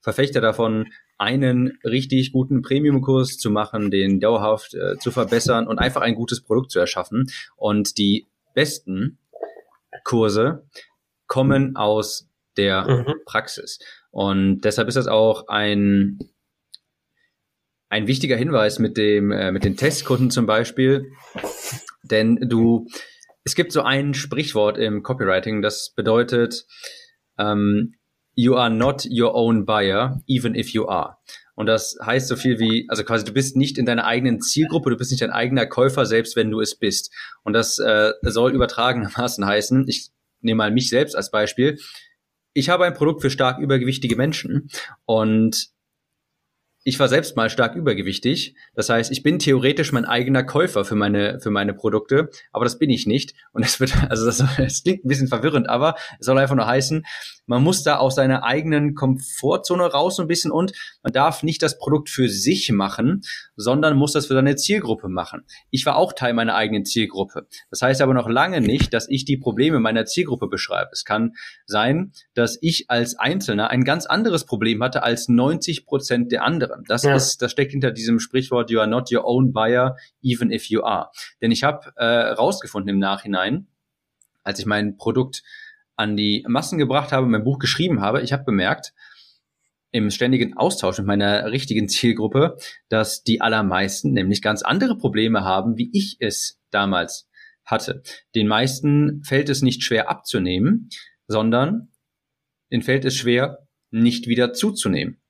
Verfechter 0.00 0.40
davon, 0.40 0.86
einen 1.18 1.78
richtig 1.84 2.32
guten 2.32 2.62
Premium-Kurs 2.62 3.36
zu 3.36 3.50
machen, 3.50 3.90
den 3.90 4.18
dauerhaft 4.20 4.74
äh, 4.74 4.96
zu 4.98 5.10
verbessern 5.10 5.66
und 5.66 5.78
einfach 5.78 6.00
ein 6.00 6.14
gutes 6.14 6.42
Produkt 6.42 6.70
zu 6.70 6.78
erschaffen. 6.78 7.26
Und 7.56 7.98
die 7.98 8.26
besten 8.54 9.18
Kurse 10.04 10.64
kommen 11.26 11.76
aus 11.76 12.30
der 12.56 12.88
mhm. 12.88 13.14
Praxis. 13.26 13.78
Und 14.16 14.62
deshalb 14.62 14.88
ist 14.88 14.94
das 14.94 15.08
auch 15.08 15.46
ein, 15.48 16.18
ein 17.90 18.06
wichtiger 18.06 18.38
Hinweis 18.38 18.78
mit 18.78 18.96
dem, 18.96 19.30
äh, 19.30 19.52
mit 19.52 19.62
den 19.62 19.76
Testkunden 19.76 20.30
zum 20.30 20.46
Beispiel. 20.46 21.12
Denn 22.02 22.36
du, 22.36 22.88
es 23.44 23.54
gibt 23.54 23.72
so 23.72 23.82
ein 23.82 24.14
Sprichwort 24.14 24.78
im 24.78 25.02
Copywriting, 25.02 25.60
das 25.60 25.92
bedeutet, 25.94 26.64
ähm, 27.36 27.96
you 28.34 28.54
are 28.54 28.70
not 28.70 29.06
your 29.06 29.34
own 29.34 29.66
buyer, 29.66 30.22
even 30.26 30.54
if 30.54 30.70
you 30.70 30.88
are. 30.88 31.18
Und 31.54 31.66
das 31.66 31.98
heißt 32.02 32.28
so 32.28 32.36
viel 32.36 32.58
wie, 32.58 32.86
also 32.88 33.04
quasi 33.04 33.26
du 33.26 33.34
bist 33.34 33.54
nicht 33.54 33.76
in 33.76 33.84
deiner 33.84 34.06
eigenen 34.06 34.40
Zielgruppe, 34.40 34.88
du 34.88 34.96
bist 34.96 35.10
nicht 35.10 35.20
dein 35.20 35.30
eigener 35.30 35.66
Käufer, 35.66 36.06
selbst 36.06 36.36
wenn 36.36 36.50
du 36.50 36.62
es 36.62 36.78
bist. 36.78 37.12
Und 37.44 37.52
das 37.52 37.78
äh, 37.78 38.12
soll 38.22 38.54
übertragenermaßen 38.54 39.44
heißen, 39.46 39.84
ich 39.88 40.08
nehme 40.40 40.56
mal 40.56 40.70
mich 40.70 40.88
selbst 40.88 41.14
als 41.14 41.30
Beispiel. 41.30 41.78
Ich 42.56 42.70
habe 42.70 42.86
ein 42.86 42.94
Produkt 42.94 43.20
für 43.20 43.28
stark 43.28 43.58
übergewichtige 43.58 44.16
Menschen 44.16 44.70
und 45.04 45.68
ich 46.86 47.00
war 47.00 47.08
selbst 47.08 47.34
mal 47.34 47.50
stark 47.50 47.74
übergewichtig. 47.74 48.54
Das 48.76 48.88
heißt, 48.88 49.10
ich 49.10 49.24
bin 49.24 49.40
theoretisch 49.40 49.90
mein 49.90 50.04
eigener 50.04 50.44
Käufer 50.44 50.84
für 50.84 50.94
meine, 50.94 51.40
für 51.40 51.50
meine 51.50 51.74
Produkte, 51.74 52.30
aber 52.52 52.64
das 52.64 52.78
bin 52.78 52.90
ich 52.90 53.08
nicht. 53.08 53.34
Und 53.50 53.64
es 53.64 53.80
wird, 53.80 53.92
also 54.08 54.24
das, 54.24 54.38
das 54.56 54.84
klingt 54.84 55.04
ein 55.04 55.08
bisschen 55.08 55.26
verwirrend, 55.26 55.68
aber 55.68 55.96
es 56.20 56.26
soll 56.26 56.38
einfach 56.38 56.54
nur 56.54 56.68
heißen, 56.68 57.04
man 57.46 57.62
muss 57.62 57.82
da 57.82 57.96
aus 57.96 58.14
seiner 58.16 58.44
eigenen 58.44 58.94
Komfortzone 58.94 59.84
raus 59.84 60.18
ein 60.20 60.26
bisschen 60.26 60.50
und 60.50 60.72
man 61.02 61.12
darf 61.12 61.42
nicht 61.42 61.62
das 61.62 61.78
Produkt 61.78 62.08
für 62.08 62.28
sich 62.28 62.70
machen, 62.72 63.22
sondern 63.56 63.96
muss 63.96 64.12
das 64.12 64.26
für 64.26 64.34
seine 64.34 64.56
Zielgruppe 64.56 65.08
machen. 65.08 65.44
Ich 65.70 65.86
war 65.86 65.96
auch 65.96 66.12
Teil 66.12 66.34
meiner 66.34 66.54
eigenen 66.54 66.84
Zielgruppe. 66.84 67.46
Das 67.70 67.82
heißt 67.82 68.00
aber 68.00 68.14
noch 68.14 68.28
lange 68.28 68.60
nicht, 68.60 68.92
dass 68.92 69.08
ich 69.08 69.24
die 69.24 69.36
Probleme 69.36 69.80
meiner 69.80 70.06
Zielgruppe 70.06 70.48
beschreibe. 70.48 70.90
Es 70.92 71.04
kann 71.04 71.34
sein, 71.66 72.12
dass 72.34 72.58
ich 72.60 72.90
als 72.90 73.18
Einzelner 73.18 73.70
ein 73.70 73.84
ganz 73.84 74.06
anderes 74.06 74.44
Problem 74.44 74.82
hatte 74.82 75.02
als 75.02 75.28
90 75.28 75.86
Prozent 75.86 76.32
der 76.32 76.44
anderen. 76.44 76.75
Das 76.86 77.02
ja. 77.02 77.14
ist, 77.14 77.42
das 77.42 77.52
steckt 77.52 77.72
hinter 77.72 77.90
diesem 77.90 78.18
Sprichwort, 78.18 78.70
you 78.70 78.80
are 78.80 78.88
not 78.88 79.12
your 79.12 79.24
own 79.24 79.52
buyer, 79.52 79.96
even 80.22 80.50
if 80.50 80.66
you 80.66 80.82
are. 80.82 81.10
Denn 81.40 81.50
ich 81.50 81.62
habe 81.62 81.92
äh, 81.96 82.04
rausgefunden 82.04 82.88
im 82.88 82.98
Nachhinein, 82.98 83.68
als 84.42 84.58
ich 84.58 84.66
mein 84.66 84.96
Produkt 84.96 85.42
an 85.96 86.16
die 86.16 86.44
Massen 86.46 86.78
gebracht 86.78 87.12
habe, 87.12 87.26
mein 87.26 87.44
Buch 87.44 87.58
geschrieben 87.58 88.00
habe, 88.00 88.22
ich 88.22 88.32
habe 88.32 88.44
bemerkt, 88.44 88.92
im 89.92 90.10
ständigen 90.10 90.56
Austausch 90.56 90.98
mit 90.98 91.06
meiner 91.06 91.50
richtigen 91.50 91.88
Zielgruppe, 91.88 92.58
dass 92.88 93.22
die 93.22 93.40
allermeisten 93.40 94.12
nämlich 94.12 94.42
ganz 94.42 94.62
andere 94.62 94.98
Probleme 94.98 95.42
haben, 95.42 95.78
wie 95.78 95.90
ich 95.92 96.16
es 96.20 96.60
damals 96.70 97.28
hatte. 97.64 98.02
Den 98.34 98.46
meisten 98.46 99.22
fällt 99.24 99.48
es 99.48 99.62
nicht 99.62 99.82
schwer 99.82 100.10
abzunehmen, 100.10 100.90
sondern 101.28 101.88
den 102.70 102.82
fällt 102.82 103.04
es 103.04 103.16
schwer, 103.16 103.66
nicht 103.90 104.26
wieder 104.26 104.52
zuzunehmen. 104.52 105.20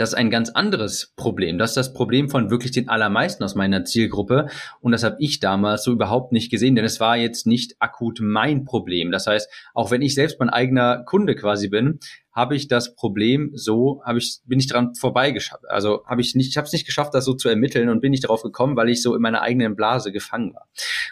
Das 0.00 0.12
ist 0.12 0.14
ein 0.14 0.30
ganz 0.30 0.48
anderes 0.48 1.12
Problem. 1.14 1.58
Das 1.58 1.72
ist 1.72 1.76
das 1.76 1.92
Problem 1.92 2.30
von 2.30 2.50
wirklich 2.50 2.72
den 2.72 2.88
allermeisten 2.88 3.44
aus 3.44 3.54
meiner 3.54 3.84
Zielgruppe. 3.84 4.46
Und 4.80 4.92
das 4.92 5.04
habe 5.04 5.16
ich 5.18 5.40
damals 5.40 5.84
so 5.84 5.92
überhaupt 5.92 6.32
nicht 6.32 6.50
gesehen, 6.50 6.74
denn 6.74 6.86
es 6.86 7.00
war 7.00 7.18
jetzt 7.18 7.46
nicht 7.46 7.74
akut 7.80 8.18
mein 8.22 8.64
Problem. 8.64 9.10
Das 9.10 9.26
heißt, 9.26 9.50
auch 9.74 9.90
wenn 9.90 10.00
ich 10.00 10.14
selbst 10.14 10.40
mein 10.40 10.48
eigener 10.48 11.04
Kunde 11.04 11.36
quasi 11.36 11.68
bin, 11.68 11.98
habe 12.32 12.56
ich 12.56 12.66
das 12.66 12.94
Problem 12.94 13.50
so, 13.52 14.00
habe 14.02 14.16
ich, 14.16 14.38
bin 14.46 14.58
ich 14.58 14.68
daran 14.68 14.94
vorbeigeschafft. 14.94 15.68
Also 15.68 16.02
habe 16.06 16.22
ich 16.22 16.34
nicht, 16.34 16.48
ich 16.48 16.56
habe 16.56 16.66
es 16.66 16.72
nicht 16.72 16.86
geschafft, 16.86 17.12
das 17.12 17.26
so 17.26 17.34
zu 17.34 17.50
ermitteln 17.50 17.90
und 17.90 18.00
bin 18.00 18.12
nicht 18.12 18.24
darauf 18.24 18.42
gekommen, 18.42 18.76
weil 18.76 18.88
ich 18.88 19.02
so 19.02 19.14
in 19.14 19.20
meiner 19.20 19.42
eigenen 19.42 19.76
Blase 19.76 20.12
gefangen 20.12 20.54
war. 20.54 20.66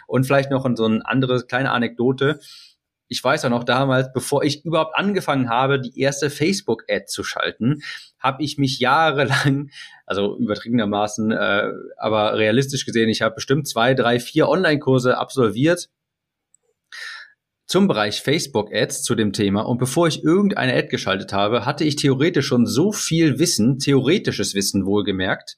Und 0.07 0.25
vielleicht 0.25 0.49
noch 0.49 0.67
so 0.75 0.85
eine 0.85 1.05
andere 1.05 1.43
kleine 1.45 1.69
Anekdote 1.69 2.39
ich 3.09 3.23
weiß 3.23 3.43
ja 3.43 3.49
noch 3.49 3.63
damals, 3.63 4.13
bevor 4.13 4.43
ich 4.43 4.63
überhaupt 4.63 4.95
angefangen 4.95 5.49
habe, 5.49 5.81
die 5.81 5.99
erste 5.99 6.29
Facebook-Ad 6.29 7.05
zu 7.07 7.23
schalten, 7.23 7.81
habe 8.19 8.43
ich 8.43 8.57
mich 8.57 8.79
jahrelang, 8.79 9.71
also 10.05 10.37
übertriebenermaßen, 10.37 11.31
äh, 11.31 11.71
aber 11.97 12.37
realistisch 12.37 12.85
gesehen, 12.85 13.09
ich 13.09 13.21
habe 13.21 13.35
bestimmt 13.35 13.67
zwei, 13.67 13.93
drei, 13.93 14.19
vier 14.19 14.47
Online-Kurse 14.47 15.17
absolviert 15.17 15.89
zum 17.69 17.87
Bereich 17.87 18.21
Facebook 18.21 18.73
Ads 18.73 19.03
zu 19.03 19.13
dem 19.13 19.31
Thema 19.31 19.61
und 19.61 19.77
bevor 19.77 20.07
ich 20.07 20.23
irgendeine 20.23 20.73
Ad 20.73 20.87
geschaltet 20.87 21.33
habe, 21.33 21.67
hatte 21.67 21.83
ich 21.83 21.95
theoretisch 21.95 22.47
schon 22.47 22.65
so 22.65 22.91
viel 22.91 23.37
Wissen, 23.37 23.77
theoretisches 23.77 24.55
Wissen 24.55 24.87
wohlgemerkt. 24.87 25.55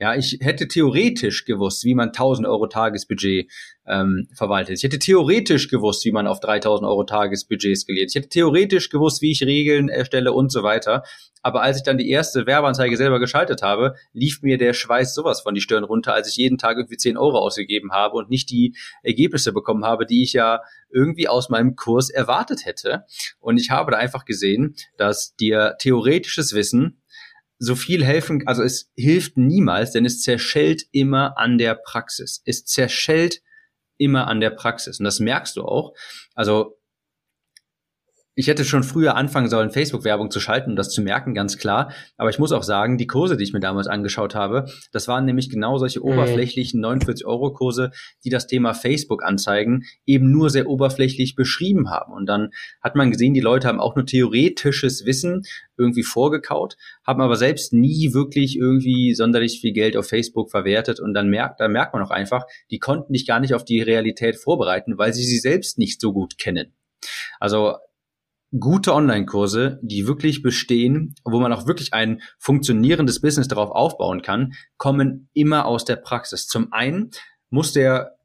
Ja, 0.00 0.16
ich 0.16 0.38
hätte 0.40 0.66
theoretisch 0.66 1.44
gewusst, 1.44 1.84
wie 1.84 1.94
man 1.94 2.08
1000 2.08 2.48
Euro 2.48 2.66
Tagesbudget 2.66 3.48
ähm, 3.86 4.26
verwaltet. 4.34 4.78
Ich 4.78 4.82
hätte 4.82 4.98
theoretisch 4.98 5.68
gewusst, 5.68 6.04
wie 6.04 6.10
man 6.10 6.26
auf 6.26 6.40
3000 6.40 6.88
Euro 6.88 7.04
Tagesbudget 7.04 7.78
skaliert. 7.78 8.10
Ich 8.10 8.16
hätte 8.16 8.30
theoretisch 8.30 8.90
gewusst, 8.90 9.22
wie 9.22 9.30
ich 9.30 9.42
Regeln 9.44 9.88
erstelle 9.88 10.32
und 10.32 10.50
so 10.50 10.64
weiter. 10.64 11.04
Aber 11.42 11.62
als 11.62 11.76
ich 11.76 11.82
dann 11.82 11.98
die 11.98 12.08
erste 12.08 12.46
Werbeanzeige 12.46 12.96
selber 12.96 13.20
geschaltet 13.20 13.60
habe, 13.62 13.94
lief 14.14 14.40
mir 14.40 14.56
der 14.56 14.72
Schweiß 14.72 15.14
sowas 15.14 15.42
von 15.42 15.54
die 15.54 15.60
Stirn 15.60 15.84
runter, 15.84 16.14
als 16.14 16.28
ich 16.28 16.36
jeden 16.36 16.56
Tag 16.56 16.78
irgendwie 16.78 16.96
10 16.96 17.18
Euro 17.18 17.38
ausgegeben 17.38 17.92
habe 17.92 18.16
und 18.16 18.30
nicht 18.30 18.50
die 18.50 18.74
Ergebnisse 19.02 19.52
bekommen 19.52 19.84
habe, 19.84 20.06
die 20.06 20.22
ich 20.22 20.32
ja 20.32 20.60
irgendwie 20.94 21.28
aus 21.28 21.50
meinem 21.50 21.76
Kurs 21.76 22.08
erwartet 22.08 22.64
hätte. 22.64 23.04
Und 23.40 23.58
ich 23.58 23.70
habe 23.70 23.90
da 23.90 23.98
einfach 23.98 24.24
gesehen, 24.24 24.76
dass 24.96 25.34
dir 25.36 25.76
theoretisches 25.78 26.54
Wissen 26.54 27.02
so 27.58 27.74
viel 27.74 28.04
helfen, 28.04 28.46
also 28.46 28.62
es 28.62 28.90
hilft 28.96 29.36
niemals, 29.36 29.92
denn 29.92 30.04
es 30.04 30.20
zerschellt 30.20 30.84
immer 30.92 31.38
an 31.38 31.58
der 31.58 31.74
Praxis. 31.74 32.42
Es 32.44 32.64
zerschellt 32.64 33.42
immer 33.96 34.26
an 34.26 34.40
der 34.40 34.50
Praxis. 34.50 34.98
Und 34.98 35.04
das 35.04 35.20
merkst 35.20 35.56
du 35.56 35.62
auch. 35.62 35.94
Also 36.34 36.78
ich 38.36 38.48
hätte 38.48 38.64
schon 38.64 38.82
früher 38.82 39.16
anfangen 39.16 39.48
sollen, 39.48 39.70
Facebook-Werbung 39.70 40.30
zu 40.30 40.40
schalten, 40.40 40.70
um 40.70 40.76
das 40.76 40.90
zu 40.90 41.02
merken, 41.02 41.34
ganz 41.34 41.56
klar. 41.56 41.92
Aber 42.16 42.30
ich 42.30 42.38
muss 42.38 42.52
auch 42.52 42.64
sagen, 42.64 42.98
die 42.98 43.06
Kurse, 43.06 43.36
die 43.36 43.44
ich 43.44 43.52
mir 43.52 43.60
damals 43.60 43.86
angeschaut 43.86 44.34
habe, 44.34 44.66
das 44.92 45.06
waren 45.06 45.24
nämlich 45.24 45.50
genau 45.50 45.78
solche 45.78 46.00
mhm. 46.00 46.06
oberflächlichen 46.06 46.84
49-Euro-Kurse, 46.84 47.92
die 48.24 48.30
das 48.30 48.46
Thema 48.46 48.74
Facebook-Anzeigen 48.74 49.84
eben 50.04 50.32
nur 50.32 50.50
sehr 50.50 50.68
oberflächlich 50.68 51.36
beschrieben 51.36 51.90
haben. 51.90 52.12
Und 52.12 52.26
dann 52.26 52.50
hat 52.82 52.96
man 52.96 53.12
gesehen, 53.12 53.34
die 53.34 53.40
Leute 53.40 53.68
haben 53.68 53.80
auch 53.80 53.94
nur 53.94 54.06
theoretisches 54.06 55.06
Wissen 55.06 55.42
irgendwie 55.76 56.02
vorgekaut, 56.02 56.76
haben 57.06 57.20
aber 57.20 57.36
selbst 57.36 57.72
nie 57.72 58.14
wirklich 58.14 58.56
irgendwie 58.56 59.14
sonderlich 59.14 59.60
viel 59.60 59.72
Geld 59.72 59.96
auf 59.96 60.08
Facebook 60.08 60.50
verwertet. 60.50 60.98
Und 60.98 61.14
dann 61.14 61.28
merkt, 61.28 61.60
da 61.60 61.68
merkt 61.68 61.94
man 61.94 62.02
auch 62.02 62.10
einfach, 62.10 62.44
die 62.70 62.78
konnten 62.78 63.12
dich 63.12 63.26
gar 63.26 63.38
nicht 63.38 63.54
auf 63.54 63.64
die 63.64 63.80
Realität 63.80 64.36
vorbereiten, 64.36 64.98
weil 64.98 65.12
sie 65.12 65.24
sie 65.24 65.38
selbst 65.38 65.78
nicht 65.78 66.00
so 66.00 66.12
gut 66.12 66.36
kennen. 66.36 66.74
Also 67.38 67.74
gute 68.58 68.94
Online-Kurse, 68.94 69.78
die 69.82 70.06
wirklich 70.06 70.42
bestehen, 70.42 71.14
wo 71.24 71.40
man 71.40 71.52
auch 71.52 71.66
wirklich 71.66 71.92
ein 71.92 72.22
funktionierendes 72.38 73.20
Business 73.20 73.48
darauf 73.48 73.70
aufbauen 73.70 74.22
kann, 74.22 74.52
kommen 74.76 75.28
immer 75.32 75.66
aus 75.66 75.84
der 75.84 75.96
Praxis. 75.96 76.46
Zum 76.46 76.72
einen 76.72 77.10
muss 77.50 77.72
der 77.72 78.16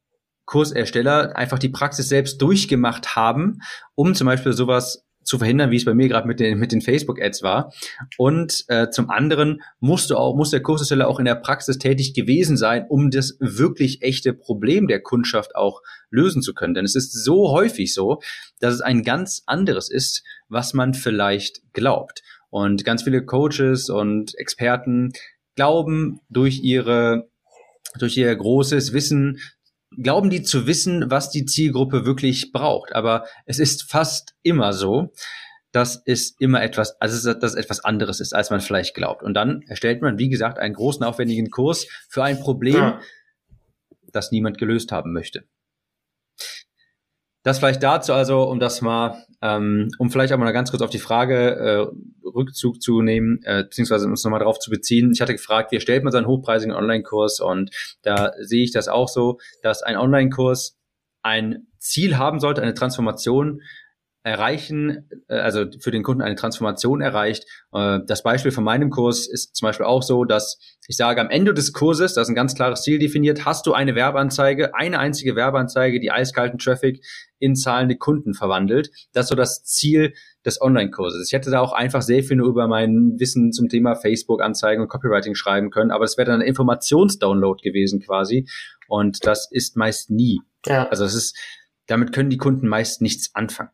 Kursersteller 0.45 1.35
einfach 1.35 1.59
die 1.59 1.69
Praxis 1.69 2.09
selbst 2.09 2.41
durchgemacht 2.41 3.15
haben, 3.15 3.59
um 3.95 4.15
zum 4.15 4.25
Beispiel 4.25 4.53
sowas 4.53 5.05
zu 5.29 5.37
verhindern, 5.37 5.69
wie 5.69 5.75
es 5.75 5.85
bei 5.85 5.93
mir 5.93 6.07
gerade 6.07 6.27
mit 6.27 6.39
den, 6.39 6.57
mit 6.57 6.71
den 6.71 6.81
Facebook-Ads 6.81 7.43
war. 7.43 7.71
Und 8.17 8.65
äh, 8.67 8.89
zum 8.89 9.11
anderen 9.11 9.61
musst 9.79 10.09
du 10.09 10.17
auch, 10.17 10.35
muss 10.35 10.49
der 10.49 10.63
Kursersteller 10.63 11.07
auch 11.07 11.19
in 11.19 11.25
der 11.25 11.35
Praxis 11.35 11.77
tätig 11.77 12.15
gewesen 12.15 12.57
sein, 12.57 12.87
um 12.89 13.11
das 13.11 13.37
wirklich 13.39 14.01
echte 14.01 14.33
Problem 14.33 14.87
der 14.87 15.01
Kundschaft 15.01 15.55
auch 15.55 15.83
lösen 16.09 16.41
zu 16.41 16.55
können. 16.55 16.73
Denn 16.73 16.83
es 16.83 16.95
ist 16.95 17.13
so 17.13 17.51
häufig 17.51 17.93
so, 17.93 18.21
dass 18.59 18.73
es 18.73 18.81
ein 18.81 19.03
ganz 19.03 19.43
anderes 19.45 19.91
ist, 19.91 20.23
was 20.47 20.73
man 20.73 20.95
vielleicht 20.95 21.61
glaubt. 21.73 22.23
Und 22.49 22.83
ganz 22.83 23.03
viele 23.03 23.23
Coaches 23.23 23.91
und 23.91 24.35
Experten 24.35 25.13
glauben 25.55 26.21
durch 26.29 26.61
ihre 26.63 27.29
durch 27.97 28.17
ihr 28.17 28.35
großes 28.35 28.93
Wissen 28.93 29.39
glauben 29.97 30.29
die 30.29 30.43
zu 30.43 30.67
wissen, 30.67 31.09
was 31.09 31.29
die 31.29 31.45
Zielgruppe 31.45 32.05
wirklich 32.05 32.51
braucht. 32.51 32.93
Aber 32.93 33.25
es 33.45 33.59
ist 33.59 33.89
fast 33.89 34.35
immer 34.43 34.73
so, 34.73 35.11
dass 35.71 36.01
es 36.05 36.35
immer 36.39 36.63
etwas, 36.63 36.99
also 36.99 37.33
dass 37.33 37.55
etwas 37.55 37.83
anderes 37.83 38.19
ist, 38.19 38.33
als 38.33 38.49
man 38.49 38.59
vielleicht 38.59 38.95
glaubt. 38.95 39.23
Und 39.23 39.33
dann 39.35 39.61
erstellt 39.67 40.01
man, 40.01 40.17
wie 40.17 40.29
gesagt, 40.29 40.57
einen 40.57 40.73
großen, 40.73 41.03
aufwendigen 41.03 41.49
Kurs 41.49 41.87
für 42.09 42.23
ein 42.23 42.39
Problem, 42.39 42.95
das 44.11 44.31
niemand 44.31 44.57
gelöst 44.57 44.91
haben 44.91 45.13
möchte. 45.13 45.43
Das 47.43 47.59
vielleicht 47.59 47.81
dazu 47.83 48.13
also, 48.13 48.43
um 48.43 48.59
das 48.59 48.81
mal, 48.81 49.25
ähm, 49.41 49.89
um 49.97 50.11
vielleicht 50.11 50.33
auch 50.33 50.37
mal 50.37 50.51
ganz 50.51 50.71
kurz 50.71 50.81
auf 50.81 50.89
die 50.89 50.99
Frage 50.99 51.55
äh, 51.55 52.27
Rückzug 52.27 52.81
zu 52.81 53.01
nehmen, 53.01 53.39
äh, 53.43 53.63
beziehungsweise 53.63 54.07
uns 54.07 54.23
nochmal 54.23 54.39
darauf 54.39 54.59
zu 54.59 54.69
beziehen. 54.69 55.11
Ich 55.13 55.21
hatte 55.21 55.33
gefragt, 55.33 55.71
wie 55.71 55.75
erstellt 55.75 56.03
man 56.03 56.11
seinen 56.11 56.27
hochpreisigen 56.27 56.75
Online-Kurs? 56.75 57.39
Und 57.39 57.71
da 58.01 58.33
sehe 58.39 58.63
ich 58.63 58.71
das 58.71 58.87
auch 58.89 59.07
so, 59.07 59.39
dass 59.61 59.83
ein 59.83 59.97
Online-Kurs 59.97 60.77
ein 61.21 61.67
Ziel 61.77 62.17
haben 62.17 62.39
sollte, 62.39 62.61
eine 62.61 62.73
Transformation, 62.73 63.61
erreichen, 64.23 65.09
äh, 65.27 65.35
also 65.35 65.65
für 65.79 65.91
den 65.91 66.03
Kunden 66.03 66.21
eine 66.21 66.35
Transformation 66.35 67.01
erreicht. 67.01 67.45
Äh, 67.73 67.99
das 68.05 68.23
Beispiel 68.23 68.51
von 68.51 68.63
meinem 68.63 68.89
Kurs 68.89 69.27
ist 69.27 69.55
zum 69.55 69.67
Beispiel 69.67 69.85
auch 69.85 70.03
so, 70.03 70.25
dass 70.25 70.59
ich 70.87 70.97
sage, 70.97 71.21
am 71.21 71.29
Ende 71.29 71.53
des 71.53 71.71
Kurses, 71.71 72.15
das 72.15 72.23
ist 72.23 72.29
ein 72.29 72.35
ganz 72.35 72.55
klares 72.55 72.81
Ziel 72.81 72.99
definiert, 72.99 73.45
hast 73.45 73.65
du 73.65 73.73
eine 73.73 73.95
Werbeanzeige, 73.95 74.75
eine 74.75 74.99
einzige 74.99 75.35
Werbeanzeige, 75.35 75.99
die 75.99 76.11
eiskalten 76.11 76.59
Traffic 76.59 77.03
in 77.37 77.55
zahlende 77.55 77.95
Kunden 77.95 78.33
verwandelt. 78.33 78.89
Das 79.13 79.25
ist 79.25 79.29
so 79.29 79.35
das 79.35 79.63
Ziel 79.63 80.13
des 80.45 80.61
Online-Kurses. 80.61 81.27
Ich 81.27 81.33
hätte 81.33 81.51
da 81.51 81.61
auch 81.61 81.73
einfach 81.73 82.01
sehr 82.01 82.23
viel 82.23 82.37
nur 82.37 82.49
über 82.49 82.67
mein 82.67 83.15
Wissen 83.19 83.53
zum 83.53 83.69
Thema 83.69 83.95
Facebook-Anzeigen 83.95 84.81
und 84.81 84.89
Copywriting 84.89 85.35
schreiben 85.35 85.69
können, 85.69 85.91
aber 85.91 86.05
es 86.05 86.17
wäre 86.17 86.31
dann 86.31 86.41
ein 86.41 86.47
Informationsdownload 86.47 87.61
gewesen 87.61 88.01
quasi. 88.01 88.47
Und 88.87 89.25
das 89.25 89.47
ist 89.51 89.77
meist 89.77 90.09
nie. 90.09 90.41
Ja. 90.65 90.87
Also 90.89 91.05
es 91.05 91.13
ist, 91.13 91.37
damit 91.87 92.11
können 92.11 92.29
die 92.29 92.37
Kunden 92.37 92.67
meist 92.67 93.01
nichts 93.01 93.33
anfangen. 93.33 93.69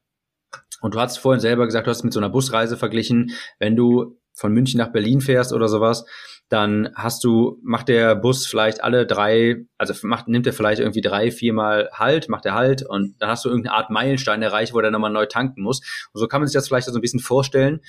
Und 0.85 0.93
du 0.93 0.99
hast 0.99 1.17
vorhin 1.17 1.39
selber 1.39 1.65
gesagt, 1.65 1.87
du 1.87 1.89
hast 1.89 2.03
mit 2.03 2.13
so 2.13 2.19
einer 2.19 2.29
Busreise 2.29 2.77
verglichen. 2.77 3.31
Wenn 3.57 3.75
du 3.75 4.19
von 4.33 4.53
München 4.53 4.77
nach 4.77 4.91
Berlin 4.91 5.19
fährst 5.19 5.51
oder 5.51 5.67
sowas, 5.67 6.05
dann 6.47 6.91
hast 6.93 7.23
du, 7.23 7.59
macht 7.63 7.87
der 7.87 8.15
Bus 8.15 8.45
vielleicht 8.45 8.83
alle 8.83 9.07
drei, 9.07 9.65
also 9.79 9.95
macht, 10.03 10.27
nimmt 10.27 10.45
er 10.45 10.53
vielleicht 10.53 10.81
irgendwie 10.81 11.01
drei, 11.01 11.31
viermal 11.31 11.89
Halt, 11.91 12.29
macht 12.29 12.45
er 12.45 12.53
Halt 12.53 12.87
und 12.87 13.15
dann 13.17 13.31
hast 13.31 13.43
du 13.45 13.49
irgendeine 13.49 13.75
Art 13.75 13.89
Meilenstein 13.89 14.43
erreicht, 14.43 14.75
wo 14.75 14.79
er 14.79 14.91
nochmal 14.91 15.09
neu 15.09 15.25
tanken 15.25 15.63
muss. 15.63 15.79
Und 16.13 16.19
so 16.19 16.27
kann 16.27 16.41
man 16.41 16.47
sich 16.47 16.53
das 16.53 16.67
vielleicht 16.67 16.85
so 16.85 16.93
ein 16.93 17.01
bisschen 17.01 17.19
vorstellen, 17.19 17.81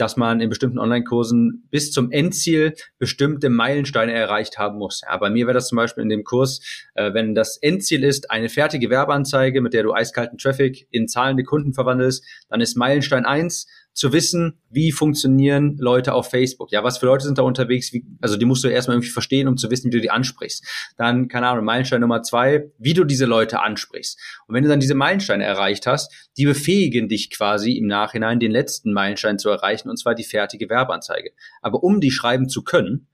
dass 0.00 0.16
man 0.16 0.40
in 0.40 0.48
bestimmten 0.48 0.78
Online-Kursen 0.78 1.68
bis 1.70 1.92
zum 1.92 2.10
Endziel 2.10 2.74
bestimmte 2.98 3.50
Meilensteine 3.50 4.12
erreicht 4.12 4.58
haben 4.58 4.78
muss. 4.78 5.02
Ja, 5.06 5.16
bei 5.18 5.28
mir 5.28 5.46
wäre 5.46 5.54
das 5.54 5.68
zum 5.68 5.76
Beispiel 5.76 6.02
in 6.02 6.08
dem 6.08 6.24
Kurs, 6.24 6.60
äh, 6.94 7.12
wenn 7.12 7.34
das 7.34 7.58
Endziel 7.58 8.04
ist, 8.04 8.30
eine 8.30 8.48
fertige 8.48 8.88
Werbeanzeige, 8.88 9.60
mit 9.60 9.74
der 9.74 9.82
du 9.82 9.92
eiskalten 9.92 10.38
Traffic 10.38 10.86
in 10.90 11.06
zahlende 11.08 11.44
Kunden 11.44 11.74
verwandelst, 11.74 12.24
dann 12.48 12.60
ist 12.60 12.76
Meilenstein 12.76 13.26
eins 13.26 13.66
zu 14.00 14.14
wissen, 14.14 14.58
wie 14.70 14.92
funktionieren 14.92 15.76
Leute 15.78 16.14
auf 16.14 16.30
Facebook. 16.30 16.72
Ja, 16.72 16.82
was 16.82 16.96
für 16.96 17.04
Leute 17.04 17.26
sind 17.26 17.36
da 17.36 17.42
unterwegs? 17.42 17.92
Wie, 17.92 18.02
also 18.22 18.38
die 18.38 18.46
musst 18.46 18.64
du 18.64 18.68
erstmal 18.68 18.96
irgendwie 18.96 19.10
verstehen, 19.10 19.46
um 19.46 19.58
zu 19.58 19.70
wissen, 19.70 19.88
wie 19.88 19.94
du 19.94 20.00
die 20.00 20.10
ansprichst. 20.10 20.64
Dann, 20.96 21.28
keine 21.28 21.48
Ahnung, 21.48 21.66
Meilenstein 21.66 22.00
Nummer 22.00 22.22
zwei, 22.22 22.70
wie 22.78 22.94
du 22.94 23.04
diese 23.04 23.26
Leute 23.26 23.60
ansprichst. 23.60 24.18
Und 24.46 24.54
wenn 24.54 24.62
du 24.62 24.70
dann 24.70 24.80
diese 24.80 24.94
Meilensteine 24.94 25.44
erreicht 25.44 25.86
hast, 25.86 26.30
die 26.38 26.46
befähigen 26.46 27.10
dich 27.10 27.28
quasi 27.30 27.72
im 27.72 27.88
Nachhinein 27.88 28.40
den 28.40 28.52
letzten 28.52 28.94
Meilenstein 28.94 29.38
zu 29.38 29.50
erreichen, 29.50 29.90
und 29.90 29.98
zwar 29.98 30.14
die 30.14 30.24
fertige 30.24 30.70
Werbeanzeige. 30.70 31.32
Aber 31.60 31.82
um 31.82 32.00
die 32.00 32.10
schreiben 32.10 32.48
zu 32.48 32.64
können, 32.64 33.06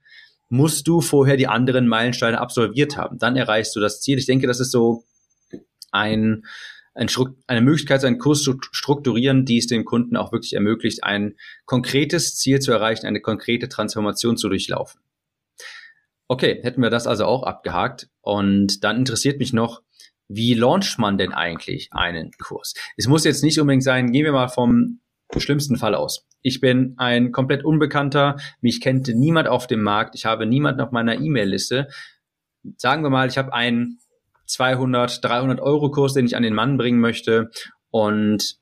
musst 0.50 0.86
du 0.86 1.00
vorher 1.00 1.36
die 1.36 1.48
anderen 1.48 1.88
Meilensteine 1.88 2.40
absolviert 2.40 2.96
haben. 2.96 3.18
Dann 3.18 3.34
erreichst 3.34 3.74
du 3.74 3.80
das 3.80 4.00
Ziel. 4.02 4.18
Ich 4.18 4.26
denke, 4.26 4.46
das 4.46 4.60
ist 4.60 4.70
so 4.70 5.02
ein 5.90 6.44
eine 6.96 7.60
Möglichkeit, 7.60 8.04
einen 8.04 8.18
Kurs 8.18 8.42
zu 8.42 8.58
strukturieren, 8.72 9.44
die 9.44 9.58
es 9.58 9.66
dem 9.66 9.84
Kunden 9.84 10.16
auch 10.16 10.32
wirklich 10.32 10.54
ermöglicht, 10.54 11.04
ein 11.04 11.36
konkretes 11.66 12.36
Ziel 12.36 12.60
zu 12.60 12.72
erreichen, 12.72 13.06
eine 13.06 13.20
konkrete 13.20 13.68
Transformation 13.68 14.36
zu 14.36 14.48
durchlaufen. 14.48 15.00
Okay, 16.28 16.58
hätten 16.62 16.82
wir 16.82 16.90
das 16.90 17.06
also 17.06 17.26
auch 17.26 17.44
abgehakt. 17.44 18.08
Und 18.20 18.82
dann 18.82 18.96
interessiert 18.96 19.38
mich 19.38 19.52
noch, 19.52 19.82
wie 20.28 20.54
launcht 20.54 20.98
man 20.98 21.18
denn 21.18 21.32
eigentlich 21.32 21.92
einen 21.92 22.32
Kurs? 22.32 22.74
Es 22.96 23.06
muss 23.06 23.24
jetzt 23.24 23.44
nicht 23.44 23.60
unbedingt 23.60 23.84
sein, 23.84 24.10
gehen 24.10 24.24
wir 24.24 24.32
mal 24.32 24.48
vom 24.48 25.00
schlimmsten 25.36 25.76
Fall 25.76 25.94
aus. 25.94 26.26
Ich 26.42 26.60
bin 26.60 26.94
ein 26.96 27.30
komplett 27.30 27.64
Unbekannter, 27.64 28.36
mich 28.60 28.80
kennt 28.80 29.08
niemand 29.08 29.48
auf 29.48 29.66
dem 29.66 29.82
Markt, 29.82 30.14
ich 30.14 30.24
habe 30.24 30.46
niemanden 30.46 30.80
auf 30.80 30.92
meiner 30.92 31.20
E-Mail-Liste. 31.20 31.88
Sagen 32.76 33.02
wir 33.02 33.10
mal, 33.10 33.28
ich 33.28 33.38
habe 33.38 33.52
einen 33.52 34.00
200, 34.46 35.24
300 35.24 35.60
Euro 35.60 35.90
Kurs, 35.90 36.14
den 36.14 36.26
ich 36.26 36.36
an 36.36 36.42
den 36.42 36.54
Mann 36.54 36.76
bringen 36.76 37.00
möchte 37.00 37.50
und 37.90 38.56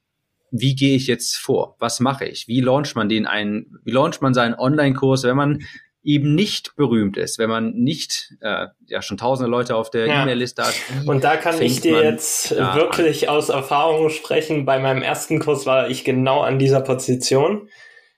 wie 0.57 0.77
gehe 0.77 0.95
ich 0.95 1.09
jetzt 1.09 1.37
vor? 1.37 1.75
Was 1.81 1.99
mache 1.99 2.27
ich? 2.27 2.47
Wie 2.47 2.61
launcht 2.61 2.95
man 2.95 3.09
den 3.09 3.27
einen, 3.27 3.77
wie 3.83 3.91
launcht 3.91 4.23
man 4.23 4.35
seinen 4.35 4.55
Online-Kurs, 4.55 5.25
wenn 5.25 5.37
man 5.37 5.65
eben 6.05 6.35
nicht 6.35 6.77
berühmt 6.77 7.17
ist, 7.17 7.39
wenn 7.39 7.49
man 7.49 7.73
nicht 7.73 8.35
äh, 8.41 8.67
ja 8.87 9.03
schon 9.03 9.17
tausende 9.17 9.51
Leute 9.51 9.75
auf 9.75 9.91
der 9.91 10.07
ja. 10.07 10.23
E-Mail-Liste 10.23 10.63
hat. 10.63 10.75
Und 11.07 11.25
da 11.25 11.37
kann 11.37 11.61
ich 11.61 11.81
dir 11.81 12.05
jetzt 12.05 12.51
wirklich 12.53 13.29
an. 13.29 13.37
aus 13.37 13.49
Erfahrung 13.49 14.11
sprechen. 14.11 14.67
Bei 14.67 14.79
meinem 14.79 15.03
ersten 15.03 15.41
Kurs 15.41 15.67
war 15.67 15.89
ich 15.89 16.05
genau 16.05 16.43
an 16.43 16.59
dieser 16.59 16.83
Position. 16.83 17.69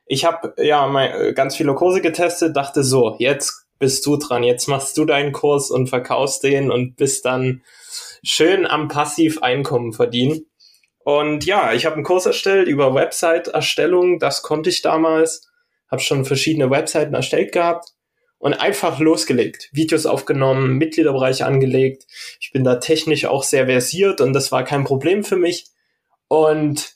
Ich 0.04 0.24
habe 0.24 0.54
ja 0.58 0.86
mein, 0.88 1.34
ganz 1.34 1.56
viele 1.56 1.74
Kurse 1.74 2.00
getestet, 2.00 2.56
dachte 2.56 2.82
so, 2.82 3.16
jetzt 3.18 3.65
bist 3.78 4.06
du 4.06 4.16
dran. 4.16 4.42
Jetzt 4.42 4.68
machst 4.68 4.96
du 4.96 5.04
deinen 5.04 5.32
Kurs 5.32 5.70
und 5.70 5.88
verkaufst 5.88 6.42
den 6.42 6.70
und 6.70 6.96
bist 6.96 7.24
dann 7.24 7.62
schön 8.22 8.66
am 8.66 8.88
Passiveinkommen 8.88 9.92
verdienen. 9.92 10.46
Und 11.04 11.44
ja, 11.44 11.72
ich 11.72 11.86
habe 11.86 11.94
einen 11.94 12.04
Kurs 12.04 12.26
erstellt 12.26 12.66
über 12.66 12.94
Website-Erstellung. 12.94 14.18
Das 14.18 14.42
konnte 14.42 14.70
ich 14.70 14.82
damals. 14.82 15.48
Habe 15.88 16.02
schon 16.02 16.24
verschiedene 16.24 16.70
Webseiten 16.70 17.14
erstellt 17.14 17.52
gehabt 17.52 17.90
und 18.38 18.54
einfach 18.54 18.98
losgelegt. 18.98 19.68
Videos 19.72 20.04
aufgenommen, 20.04 20.78
Mitgliederbereich 20.78 21.44
angelegt. 21.44 22.06
Ich 22.40 22.50
bin 22.52 22.64
da 22.64 22.76
technisch 22.76 23.24
auch 23.24 23.44
sehr 23.44 23.66
versiert 23.66 24.20
und 24.20 24.32
das 24.32 24.50
war 24.50 24.64
kein 24.64 24.84
Problem 24.84 25.22
für 25.22 25.36
mich. 25.36 25.66
Und 26.28 26.95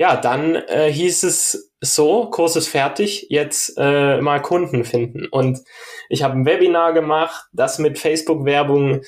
ja, 0.00 0.16
dann 0.16 0.54
äh, 0.54 0.90
hieß 0.90 1.24
es 1.24 1.74
so, 1.82 2.30
Kurs 2.30 2.56
ist 2.56 2.68
fertig, 2.68 3.26
jetzt 3.28 3.74
äh, 3.76 4.18
mal 4.22 4.40
Kunden 4.40 4.84
finden. 4.84 5.26
Und 5.30 5.60
ich 6.08 6.22
habe 6.22 6.38
ein 6.38 6.46
Webinar 6.46 6.94
gemacht, 6.94 7.44
das 7.52 7.78
mit 7.78 7.98
Facebook-Werbung 7.98 9.02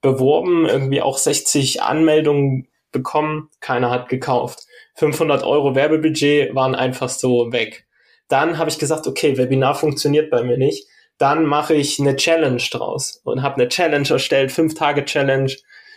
beworben, 0.00 0.64
irgendwie 0.64 1.02
auch 1.02 1.18
60 1.18 1.82
Anmeldungen 1.82 2.66
bekommen, 2.92 3.50
keiner 3.60 3.90
hat 3.90 4.08
gekauft. 4.08 4.60
500 4.94 5.42
Euro 5.44 5.74
Werbebudget 5.74 6.54
waren 6.54 6.74
einfach 6.74 7.10
so 7.10 7.52
weg. 7.52 7.86
Dann 8.28 8.56
habe 8.56 8.70
ich 8.70 8.78
gesagt, 8.78 9.06
okay, 9.06 9.36
Webinar 9.36 9.74
funktioniert 9.74 10.30
bei 10.30 10.42
mir 10.42 10.56
nicht. 10.56 10.88
Dann 11.18 11.44
mache 11.44 11.74
ich 11.74 12.00
eine 12.00 12.16
Challenge 12.16 12.62
draus 12.70 13.20
und 13.22 13.42
habe 13.42 13.56
eine 13.56 13.68
Challenge 13.68 14.08
erstellt, 14.08 14.50
5 14.50 14.72
Tage 14.72 15.04
Challenge, 15.04 15.52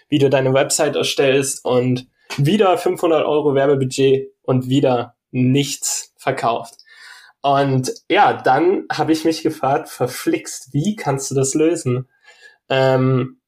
wie 0.10 0.20
du 0.20 0.30
deine 0.30 0.54
Website 0.54 0.98
erstellst 0.98 1.64
und 1.64 2.06
wieder 2.38 2.78
500 2.78 3.26
Euro 3.26 3.56
Werbebudget 3.56 4.32
und 4.52 4.68
wieder 4.68 5.16
nichts 5.32 6.14
verkauft. 6.18 6.76
Und 7.42 7.92
ja, 8.10 8.34
dann 8.34 8.86
habe 8.92 9.14
ich 9.14 9.26
mich 9.26 9.42
gefragt, 9.42 9.90
verflixt, 9.90 10.74
wie 10.74 10.96
kannst 10.96 11.32
du 11.32 11.36
das 11.36 11.56
lösen? 11.56 12.08
Ähm, 12.70 13.40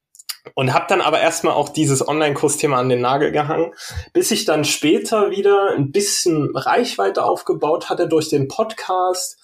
und 0.55 0.73
habe 0.73 0.85
dann 0.89 1.01
aber 1.01 1.19
erstmal 1.19 1.53
auch 1.53 1.69
dieses 1.69 2.05
Online-Kursthema 2.05 2.77
an 2.77 2.89
den 2.89 3.01
Nagel 3.01 3.31
gehangen, 3.31 3.73
bis 4.13 4.31
ich 4.31 4.45
dann 4.45 4.65
später 4.65 5.29
wieder 5.29 5.73
ein 5.75 5.91
bisschen 5.91 6.55
Reichweite 6.55 7.23
aufgebaut 7.23 7.89
hatte 7.89 8.07
durch 8.07 8.29
den 8.29 8.47
Podcast, 8.47 9.37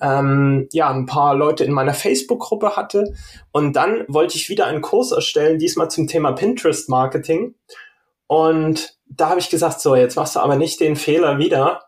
ähm, 0.00 0.68
ja, 0.72 0.90
ein 0.90 1.06
paar 1.06 1.34
Leute 1.34 1.64
in 1.64 1.72
meiner 1.72 1.94
Facebook-Gruppe 1.94 2.76
hatte. 2.76 3.14
Und 3.52 3.74
dann 3.74 4.04
wollte 4.08 4.36
ich 4.36 4.48
wieder 4.48 4.66
einen 4.66 4.82
Kurs 4.82 5.12
erstellen, 5.12 5.58
diesmal 5.58 5.90
zum 5.90 6.06
Thema 6.06 6.32
Pinterest-Marketing. 6.32 7.54
Und 8.26 8.95
da 9.08 9.30
habe 9.30 9.40
ich 9.40 9.50
gesagt, 9.50 9.80
so, 9.80 9.94
jetzt 9.94 10.16
machst 10.16 10.36
du 10.36 10.40
aber 10.40 10.56
nicht 10.56 10.80
den 10.80 10.96
Fehler 10.96 11.38
wieder 11.38 11.86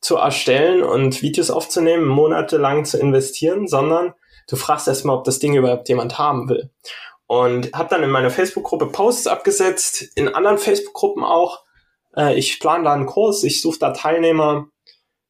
zu 0.00 0.16
erstellen 0.16 0.82
und 0.82 1.22
Videos 1.22 1.50
aufzunehmen, 1.50 2.06
monatelang 2.06 2.84
zu 2.84 2.98
investieren, 2.98 3.68
sondern 3.68 4.14
du 4.48 4.56
fragst 4.56 4.88
erstmal, 4.88 5.16
ob 5.16 5.24
das 5.24 5.38
Ding 5.38 5.54
überhaupt 5.54 5.88
jemand 5.88 6.18
haben 6.18 6.48
will. 6.48 6.70
Und 7.26 7.72
habe 7.74 7.90
dann 7.90 8.02
in 8.02 8.10
meiner 8.10 8.30
Facebook-Gruppe 8.30 8.86
Posts 8.86 9.28
abgesetzt, 9.28 10.04
in 10.16 10.28
anderen 10.28 10.58
Facebook-Gruppen 10.58 11.22
auch. 11.22 11.62
Äh, 12.16 12.36
ich 12.36 12.58
plane 12.58 12.84
da 12.84 12.92
einen 12.92 13.06
Kurs, 13.06 13.44
ich 13.44 13.60
suche 13.60 13.78
da 13.78 13.90
Teilnehmer. 13.92 14.68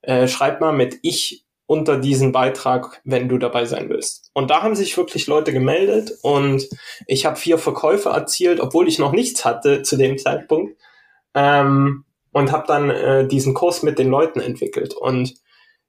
Äh, 0.03 0.29
schreib 0.29 0.61
mal 0.61 0.73
mit 0.73 0.99
ich 1.03 1.45
unter 1.67 1.99
diesen 1.99 2.33
Beitrag, 2.33 3.01
wenn 3.05 3.29
du 3.29 3.39
dabei 3.39 3.65
sein 3.65 3.91
willst. 3.91 4.31
Und 4.33 4.51
da 4.51 4.63
haben 4.63 4.75
sich 4.75 4.97
wirklich 4.97 5.27
Leute 5.27 5.53
gemeldet 5.53 6.13
und 6.23 6.69
ich 7.07 7.27
habe 7.27 7.37
vier 7.37 7.59
Verkäufe 7.59 8.09
erzielt, 8.09 8.61
obwohl 8.61 8.89
ich 8.89 8.99
noch 8.99 9.13
nichts 9.13 9.45
hatte 9.45 9.83
zu 9.83 9.97
dem 9.97 10.19
Zeitpunkt. 10.19 10.77
Ähm, 11.35 12.05
und 12.33 12.53
habe 12.53 12.67
dann 12.67 12.91
äh, 12.91 13.27
diesen 13.27 13.55
Kurs 13.55 13.83
mit 13.83 13.99
den 13.99 14.09
Leuten 14.09 14.41
entwickelt. 14.41 14.95
Und 14.95 15.35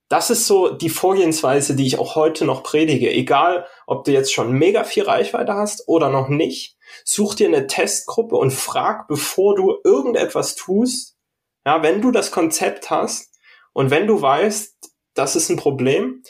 das 0.09 0.29
ist 0.29 0.45
so 0.45 0.69
die 0.69 0.89
Vorgehensweise, 0.89 1.75
die 1.75 1.87
ich 1.87 1.97
auch 1.97 2.15
heute 2.15 2.43
noch 2.43 2.63
predige. 2.63 3.09
Egal, 3.11 3.65
ob 3.87 4.03
du 4.03 4.11
jetzt 4.11 4.33
schon 4.33 4.51
mega 4.51 4.83
viel 4.83 5.03
Reichweite 5.03 5.53
hast 5.53 5.87
oder 5.87 6.09
noch 6.09 6.27
nicht, 6.27 6.75
such 7.05 7.35
dir 7.35 7.47
eine 7.47 7.67
Testgruppe 7.67 8.35
und 8.35 8.51
frag, 8.51 9.07
bevor 9.07 9.55
du 9.55 9.77
irgendetwas 9.83 10.55
tust, 10.55 11.15
ja, 11.65 11.81
wenn 11.81 12.01
du 12.01 12.11
das 12.11 12.31
Konzept 12.31 12.89
hast 12.89 13.39
und 13.71 13.89
wenn 13.89 14.07
du 14.07 14.21
weißt, 14.21 14.75
das 15.13 15.35
ist 15.35 15.49
ein 15.49 15.57
Problem, 15.57 16.23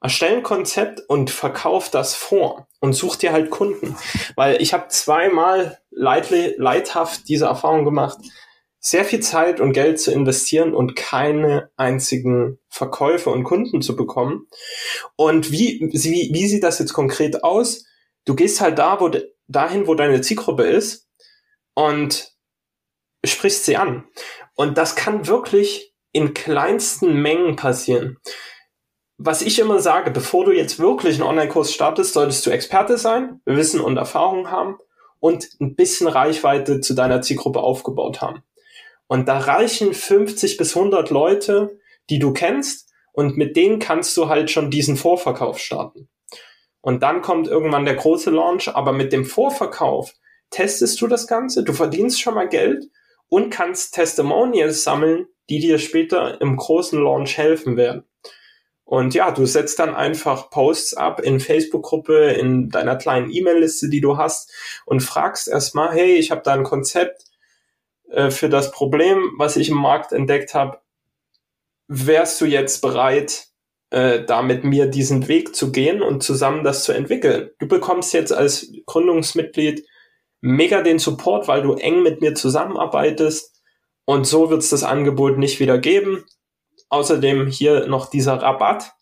erstell 0.00 0.36
ein 0.36 0.42
Konzept 0.42 1.02
und 1.08 1.30
verkauf 1.30 1.90
das 1.90 2.14
vor 2.14 2.68
und 2.80 2.92
such 2.92 3.16
dir 3.16 3.32
halt 3.32 3.50
Kunden. 3.50 3.96
Weil 4.36 4.62
ich 4.62 4.72
habe 4.72 4.88
zweimal 4.88 5.78
leidlich, 5.90 6.54
leidhaft 6.58 7.28
diese 7.28 7.46
Erfahrung 7.46 7.84
gemacht 7.84 8.18
sehr 8.80 9.04
viel 9.04 9.20
Zeit 9.20 9.60
und 9.60 9.72
Geld 9.72 10.00
zu 10.00 10.12
investieren 10.12 10.74
und 10.74 10.94
keine 10.94 11.70
einzigen 11.76 12.58
Verkäufe 12.68 13.30
und 13.30 13.44
Kunden 13.44 13.82
zu 13.82 13.96
bekommen. 13.96 14.46
Und 15.16 15.50
wie, 15.50 15.80
wie, 15.92 16.30
wie 16.32 16.46
sieht 16.46 16.62
das 16.62 16.78
jetzt 16.78 16.92
konkret 16.92 17.42
aus? 17.42 17.84
Du 18.24 18.34
gehst 18.34 18.60
halt 18.60 18.78
da, 18.78 19.00
wo, 19.00 19.10
dahin, 19.48 19.86
wo 19.86 19.94
deine 19.94 20.20
Zielgruppe 20.20 20.64
ist 20.64 21.08
und 21.74 22.32
sprichst 23.24 23.64
sie 23.64 23.76
an. 23.76 24.04
Und 24.54 24.78
das 24.78 24.96
kann 24.96 25.26
wirklich 25.26 25.94
in 26.12 26.34
kleinsten 26.34 27.20
Mengen 27.20 27.56
passieren. 27.56 28.18
Was 29.20 29.42
ich 29.42 29.58
immer 29.58 29.80
sage, 29.80 30.12
bevor 30.12 30.44
du 30.44 30.52
jetzt 30.52 30.78
wirklich 30.78 31.14
einen 31.16 31.28
Online-Kurs 31.28 31.74
startest, 31.74 32.12
solltest 32.12 32.46
du 32.46 32.50
Experte 32.50 32.98
sein, 32.98 33.40
Wissen 33.44 33.80
und 33.80 33.96
Erfahrung 33.96 34.48
haben 34.48 34.78
und 35.18 35.48
ein 35.60 35.74
bisschen 35.74 36.06
Reichweite 36.06 36.80
zu 36.80 36.94
deiner 36.94 37.20
Zielgruppe 37.20 37.58
aufgebaut 37.58 38.20
haben. 38.20 38.44
Und 39.08 39.26
da 39.26 39.38
reichen 39.38 39.92
50 39.92 40.56
bis 40.56 40.76
100 40.76 41.10
Leute, 41.10 41.80
die 42.10 42.20
du 42.20 42.32
kennst, 42.32 42.92
und 43.12 43.36
mit 43.36 43.56
denen 43.56 43.80
kannst 43.80 44.16
du 44.16 44.28
halt 44.28 44.52
schon 44.52 44.70
diesen 44.70 44.96
Vorverkauf 44.96 45.58
starten. 45.58 46.08
Und 46.80 47.02
dann 47.02 47.20
kommt 47.20 47.48
irgendwann 47.48 47.86
der 47.86 47.96
große 47.96 48.30
Launch, 48.30 48.68
aber 48.68 48.92
mit 48.92 49.12
dem 49.12 49.24
Vorverkauf 49.24 50.14
testest 50.50 51.00
du 51.00 51.08
das 51.08 51.26
Ganze, 51.26 51.64
du 51.64 51.72
verdienst 51.72 52.20
schon 52.20 52.34
mal 52.34 52.48
Geld 52.48 52.84
und 53.28 53.50
kannst 53.50 53.94
Testimonials 53.94 54.84
sammeln, 54.84 55.26
die 55.50 55.58
dir 55.58 55.80
später 55.80 56.40
im 56.40 56.56
großen 56.56 57.02
Launch 57.02 57.36
helfen 57.36 57.76
werden. 57.76 58.04
Und 58.88 59.12
ja, 59.12 59.30
du 59.32 59.44
setzt 59.44 59.78
dann 59.80 59.94
einfach 59.94 60.48
Posts 60.48 60.94
ab 60.94 61.20
in 61.20 61.40
Facebook-Gruppe, 61.40 62.30
in 62.30 62.70
deiner 62.70 62.96
kleinen 62.96 63.30
E-Mail-Liste, 63.30 63.90
die 63.90 64.00
du 64.00 64.16
hast 64.16 64.50
und 64.86 65.02
fragst 65.02 65.46
erstmal, 65.46 65.92
hey, 65.92 66.14
ich 66.14 66.30
habe 66.30 66.40
da 66.42 66.54
ein 66.54 66.62
Konzept, 66.62 67.24
äh, 68.08 68.30
für 68.30 68.48
das 68.48 68.70
Problem, 68.70 69.32
was 69.36 69.58
ich 69.58 69.68
im 69.68 69.76
Markt 69.76 70.12
entdeckt 70.12 70.54
habe, 70.54 70.78
wärst 71.86 72.40
du 72.40 72.46
jetzt 72.46 72.80
bereit, 72.80 73.48
äh, 73.90 74.24
da 74.24 74.40
mit 74.40 74.64
mir 74.64 74.86
diesen 74.86 75.28
Weg 75.28 75.54
zu 75.54 75.70
gehen 75.70 76.00
und 76.00 76.22
zusammen 76.22 76.64
das 76.64 76.84
zu 76.84 76.92
entwickeln? 76.92 77.50
Du 77.58 77.68
bekommst 77.68 78.14
jetzt 78.14 78.32
als 78.32 78.72
Gründungsmitglied 78.86 79.86
mega 80.40 80.80
den 80.80 80.98
Support, 80.98 81.46
weil 81.46 81.60
du 81.60 81.74
eng 81.74 82.02
mit 82.02 82.22
mir 82.22 82.34
zusammenarbeitest 82.34 83.54
und 84.06 84.26
so 84.26 84.48
wird 84.48 84.62
es 84.62 84.70
das 84.70 84.82
Angebot 84.82 85.36
nicht 85.36 85.60
wieder 85.60 85.76
geben. 85.76 86.24
Außerdem 86.90 87.48
hier 87.48 87.86
noch 87.86 88.10
dieser 88.10 88.40
Rabatt 88.40 88.92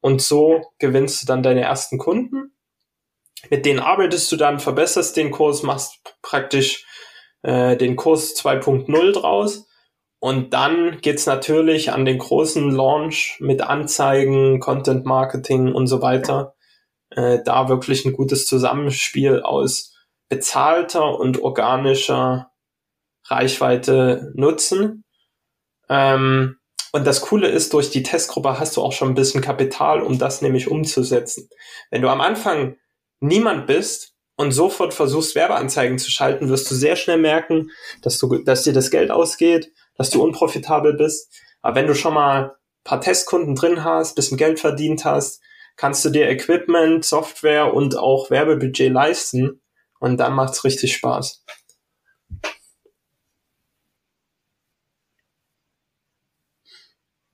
und 0.00 0.22
so 0.22 0.62
gewinnst 0.78 1.22
du 1.22 1.26
dann 1.26 1.42
deine 1.42 1.62
ersten 1.62 1.98
Kunden. 1.98 2.56
Mit 3.50 3.66
denen 3.66 3.80
arbeitest 3.80 4.30
du 4.32 4.36
dann, 4.36 4.58
verbesserst 4.58 5.16
den 5.16 5.30
Kurs, 5.30 5.62
machst 5.62 6.16
praktisch 6.22 6.84
äh, 7.42 7.76
den 7.76 7.96
Kurs 7.96 8.34
2.0 8.36 9.12
draus. 9.12 9.66
Und 10.18 10.54
dann 10.54 11.00
geht's 11.02 11.26
natürlich 11.26 11.92
an 11.92 12.04
den 12.04 12.18
großen 12.18 12.70
Launch 12.70 13.36
mit 13.40 13.60
Anzeigen, 13.60 14.60
Content 14.60 15.04
Marketing 15.04 15.72
und 15.72 15.86
so 15.86 16.00
weiter. 16.02 16.54
Äh, 17.10 17.40
da 17.44 17.68
wirklich 17.68 18.04
ein 18.04 18.12
gutes 18.12 18.46
Zusammenspiel 18.46 19.42
aus 19.42 19.94
bezahlter 20.28 21.18
und 21.18 21.40
organischer 21.42 22.50
Reichweite 23.26 24.32
nutzen. 24.34 25.04
Ähm, 25.88 26.56
und 26.96 27.06
das 27.06 27.20
Coole 27.20 27.48
ist, 27.48 27.72
durch 27.72 27.90
die 27.90 28.02
Testgruppe 28.02 28.58
hast 28.58 28.76
du 28.76 28.82
auch 28.82 28.92
schon 28.92 29.08
ein 29.08 29.14
bisschen 29.14 29.40
Kapital, 29.40 30.02
um 30.02 30.18
das 30.18 30.42
nämlich 30.42 30.68
umzusetzen. 30.68 31.48
Wenn 31.90 32.02
du 32.02 32.08
am 32.08 32.20
Anfang 32.20 32.76
niemand 33.20 33.66
bist, 33.66 34.16
und 34.36 34.52
sofort 34.52 34.94
versuchst, 34.94 35.34
Werbeanzeigen 35.34 35.98
zu 35.98 36.10
schalten, 36.10 36.48
wirst 36.48 36.70
du 36.70 36.74
sehr 36.74 36.96
schnell 36.96 37.18
merken, 37.18 37.70
dass 38.02 38.18
du, 38.18 38.42
dass 38.44 38.62
dir 38.62 38.72
das 38.72 38.90
Geld 38.90 39.10
ausgeht, 39.10 39.72
dass 39.96 40.10
du 40.10 40.22
unprofitabel 40.22 40.94
bist. 40.94 41.32
Aber 41.62 41.76
wenn 41.76 41.86
du 41.86 41.94
schon 41.94 42.14
mal 42.14 42.54
paar 42.84 43.00
Testkunden 43.00 43.54
drin 43.54 43.82
hast, 43.82 44.14
bisschen 44.14 44.36
Geld 44.36 44.60
verdient 44.60 45.04
hast, 45.04 45.40
kannst 45.76 46.04
du 46.04 46.10
dir 46.10 46.28
Equipment, 46.28 47.04
Software 47.04 47.74
und 47.74 47.96
auch 47.96 48.30
Werbebudget 48.30 48.92
leisten 48.92 49.62
und 49.98 50.18
dann 50.18 50.34
macht's 50.34 50.64
richtig 50.64 50.94
Spaß. 50.94 51.42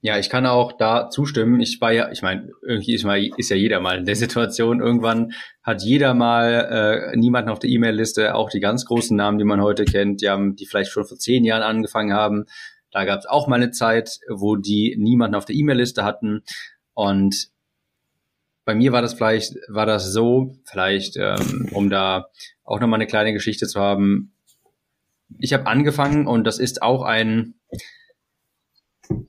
Ja, 0.05 0.19
ich 0.19 0.29
kann 0.29 0.45
auch 0.45 0.73
da 0.73 1.09
zustimmen. 1.09 1.61
Ich 1.61 1.79
war 1.79 1.93
ja, 1.93 2.11
ich 2.11 2.21
meine, 2.21 2.51
irgendwie 2.61 2.93
ist, 2.93 3.05
mal, 3.05 3.25
ist 3.37 3.49
ja 3.49 3.55
jeder 3.55 3.79
mal 3.79 3.99
in 3.99 4.05
der 4.05 4.17
Situation. 4.17 4.81
Irgendwann 4.81 5.31
hat 5.61 5.81
jeder 5.81 6.13
mal 6.13 7.13
äh, 7.13 7.15
niemanden 7.15 7.49
auf 7.49 7.59
der 7.59 7.69
E-Mail-Liste, 7.69 8.35
auch 8.35 8.49
die 8.49 8.59
ganz 8.59 8.83
großen 8.83 9.15
Namen, 9.15 9.37
die 9.37 9.45
man 9.45 9.61
heute 9.61 9.85
kennt, 9.85 10.21
die 10.21 10.27
haben, 10.27 10.57
die 10.57 10.65
vielleicht 10.65 10.91
schon 10.91 11.05
vor 11.05 11.17
zehn 11.17 11.45
Jahren 11.45 11.63
angefangen 11.63 12.11
haben. 12.11 12.47
Da 12.91 13.05
gab 13.05 13.19
es 13.19 13.25
auch 13.27 13.47
mal 13.47 13.55
eine 13.55 13.71
Zeit, 13.71 14.19
wo 14.27 14.57
die 14.57 14.97
niemanden 14.99 15.35
auf 15.35 15.45
der 15.45 15.55
E-Mail-Liste 15.55 16.03
hatten. 16.03 16.43
Und 16.93 17.47
bei 18.65 18.75
mir 18.75 18.91
war 18.91 19.01
das 19.01 19.13
vielleicht, 19.13 19.55
war 19.69 19.85
das 19.85 20.11
so, 20.11 20.57
vielleicht, 20.65 21.15
ähm, 21.15 21.69
um 21.71 21.89
da 21.89 22.27
auch 22.65 22.81
nochmal 22.81 22.97
eine 22.97 23.07
kleine 23.07 23.31
Geschichte 23.31 23.67
zu 23.67 23.79
haben, 23.79 24.33
ich 25.39 25.53
habe 25.53 25.65
angefangen 25.65 26.27
und 26.27 26.43
das 26.43 26.59
ist 26.59 26.81
auch 26.81 27.03
ein, 27.03 27.55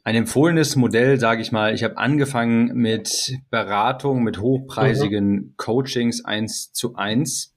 ein 0.05 0.15
empfohlenes 0.15 0.77
Modell, 0.77 1.19
sage 1.19 1.43
ich 1.43 1.53
mal. 1.53 1.75
Ich 1.75 1.83
habe 1.83 1.97
angefangen 1.97 2.75
mit 2.75 3.39
Beratung, 3.51 4.23
mit 4.23 4.41
hochpreisigen 4.41 5.31
mhm. 5.31 5.55
Coachings 5.57 6.25
eins 6.25 6.73
zu 6.73 6.95
eins. 6.95 7.55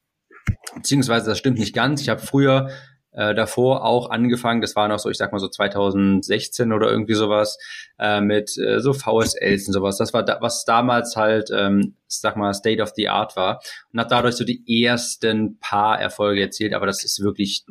Beziehungsweise 0.76 1.30
das 1.30 1.38
stimmt 1.38 1.60
nicht 1.60 1.76
ganz. 1.76 2.02
Ich 2.02 2.10
habe 2.10 2.22
früher 2.22 2.70
äh, 3.18 3.34
davor 3.34 3.84
auch 3.84 4.12
angefangen, 4.12 4.62
das 4.62 4.76
war 4.76 4.88
noch 4.88 5.00
so, 5.00 5.10
ich 5.10 5.18
sag 5.18 5.32
mal 5.32 5.40
so 5.40 5.48
2016 5.48 6.72
oder 6.72 6.90
irgendwie 6.90 7.16
sowas, 7.16 7.58
äh, 7.98 8.22
mit 8.22 8.56
äh, 8.58 8.80
so 8.80 8.94
VSLs 8.94 9.68
und 9.68 9.74
sowas. 9.74 9.98
Das 9.98 10.14
war 10.14 10.24
da, 10.24 10.38
was 10.40 10.66
damals 10.66 11.16
halt, 11.16 11.50
ähm, 11.52 11.96
sag 12.08 12.38
mal, 12.38 12.54
State 12.54 12.82
of 12.82 12.92
the 12.96 13.10
Art 13.10 13.36
war 13.36 13.60
und 13.92 14.00
hat 14.00 14.12
dadurch 14.12 14.36
so 14.36 14.46
die 14.46 14.84
ersten 14.84 15.58
paar 15.60 16.00
Erfolge 16.00 16.42
erzielt, 16.42 16.74
aber 16.74 16.86
das 16.86 17.04
ist 17.04 17.20
wirklich, 17.22 17.66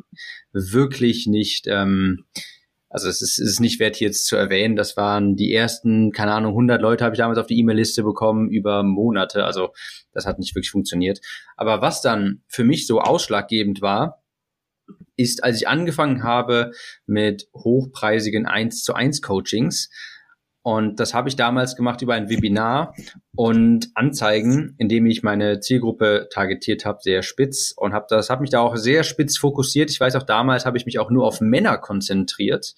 wirklich 0.51 1.27
nicht, 1.27 1.65
ähm, 1.67 2.25
also 2.89 3.09
es 3.09 3.21
ist, 3.21 3.39
es 3.39 3.49
ist 3.49 3.59
nicht 3.59 3.79
wert 3.79 3.95
hier 3.95 4.07
jetzt 4.07 4.25
zu 4.25 4.35
erwähnen, 4.35 4.75
das 4.75 4.95
waren 4.95 5.35
die 5.35 5.53
ersten, 5.53 6.11
keine 6.11 6.33
Ahnung, 6.33 6.51
100 6.51 6.81
Leute 6.81 7.03
habe 7.03 7.15
ich 7.15 7.19
damals 7.19 7.37
auf 7.37 7.47
die 7.47 7.59
E-Mail-Liste 7.59 8.03
bekommen 8.03 8.49
über 8.49 8.83
Monate, 8.83 9.45
also 9.45 9.73
das 10.13 10.25
hat 10.25 10.39
nicht 10.39 10.55
wirklich 10.55 10.71
funktioniert. 10.71 11.19
Aber 11.55 11.81
was 11.81 12.01
dann 12.01 12.43
für 12.47 12.63
mich 12.63 12.87
so 12.87 13.01
ausschlaggebend 13.01 13.81
war, 13.81 14.23
ist, 15.17 15.43
als 15.43 15.57
ich 15.57 15.67
angefangen 15.67 16.23
habe 16.23 16.71
mit 17.05 17.49
hochpreisigen 17.53 18.45
1 18.45 18.83
zu 18.83 18.93
1 18.93 19.21
Coachings, 19.21 19.89
und 20.67 20.99
das 20.99 21.13
habe 21.13 21.29
ich 21.29 21.37
damals 21.37 21.77
gemacht 21.77 22.01
über 22.01 22.13
ein 22.15 22.27
Webinar 22.27 22.93
und 23.37 23.89
Anzeigen, 23.93 24.75
indem 24.77 25.05
ich 25.05 25.23
meine 25.23 25.61
Zielgruppe 25.61 26.27
targetiert 26.29 26.83
habe, 26.83 26.99
sehr 27.01 27.23
spitz 27.23 27.73
und 27.73 27.93
habe 27.93 28.07
das 28.09 28.29
habe 28.29 28.41
mich 28.41 28.49
da 28.49 28.59
auch 28.59 28.75
sehr 28.75 29.03
spitz 29.03 29.37
fokussiert. 29.37 29.89
Ich 29.89 29.97
weiß 30.01 30.17
auch 30.17 30.23
damals 30.23 30.65
habe 30.65 30.77
ich 30.77 30.85
mich 30.85 30.99
auch 30.99 31.09
nur 31.09 31.25
auf 31.25 31.39
Männer 31.39 31.77
konzentriert, 31.77 32.75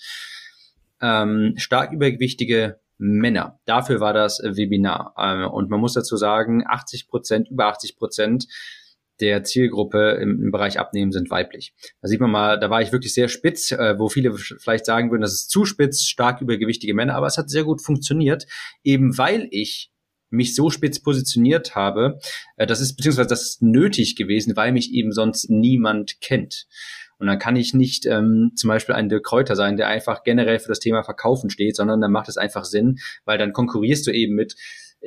ähm, 1.02 1.56
stark 1.58 1.92
übergewichtige 1.92 2.80
Männer. 3.00 3.60
Dafür 3.66 4.00
war 4.00 4.14
das 4.14 4.40
Webinar 4.44 5.16
ähm, 5.18 5.50
und 5.50 5.72
man 5.72 5.80
muss 5.80 5.94
dazu 5.94 6.16
sagen, 6.16 6.64
80 6.68 7.08
Prozent, 7.08 7.50
über 7.50 7.66
80 7.70 7.98
Prozent 7.98 8.46
der 9.20 9.44
Zielgruppe 9.44 10.20
im, 10.22 10.42
im, 10.44 10.52
Bereich 10.52 10.80
Abnehmen 10.80 11.12
sind 11.12 11.30
weiblich. 11.30 11.74
Da 12.02 12.08
sieht 12.08 12.20
man 12.20 12.32
mal, 12.32 12.60
da 12.60 12.70
war 12.70 12.82
ich 12.82 12.92
wirklich 12.92 13.14
sehr 13.14 13.28
spitz, 13.28 13.72
äh, 13.72 13.98
wo 13.98 14.10
viele 14.10 14.34
vielleicht 14.34 14.86
sagen 14.86 15.12
würden, 15.12 15.22
das 15.22 15.34
ist 15.34 15.50
zu 15.50 15.66
spitz, 15.66 16.04
stark 16.04 16.42
übergewichtige 16.42 16.94
Männer, 16.94 17.16
aber 17.16 17.28
es 17.28 17.38
hat 17.38 17.50
sehr 17.50 17.64
gut 17.64 17.82
funktioniert, 17.82 18.46
eben 18.84 19.18
weil 19.18 19.48
ich 19.52 19.92
mich 20.30 20.56
so 20.56 20.70
spitz 20.70 21.00
positioniert 21.00 21.76
habe, 21.76 22.20
äh, 22.58 22.68
das 22.68 22.82
ist 22.82 22.96
beziehungsweise 22.96 23.30
das 23.30 23.44
ist 23.44 23.62
nötig 23.62 24.16
gewesen, 24.16 24.56
weil 24.56 24.72
mich 24.72 24.92
eben 24.94 25.12
sonst 25.12 25.50
niemand 25.50 26.22
kennt. 26.22 26.68
Und 27.18 27.28
dann 27.28 27.40
kann 27.40 27.58
ich 27.58 27.74
nicht 27.74 28.06
ähm, 28.06 28.54
zum 28.56 28.70
Beispiel 28.70 28.96
ein 28.96 29.10
Dirk 29.10 29.26
Kräuter 29.26 29.58
sein, 29.58 29.76
der 29.76 29.88
einfach 29.88 30.24
generell 30.24 30.60
für 30.60 30.70
das 30.70 30.80
Thema 30.80 31.04
Verkaufen 31.04 31.50
steht, 31.50 31.76
sondern 31.76 32.00
dann 32.00 32.14
macht 32.14 32.30
es 32.30 32.38
einfach 32.38 32.64
Sinn, 32.64 33.00
weil 33.26 33.38
dann 33.38 33.52
konkurrierst 33.52 34.08
du 34.08 34.12
eben 34.12 34.36
mit 34.36 34.56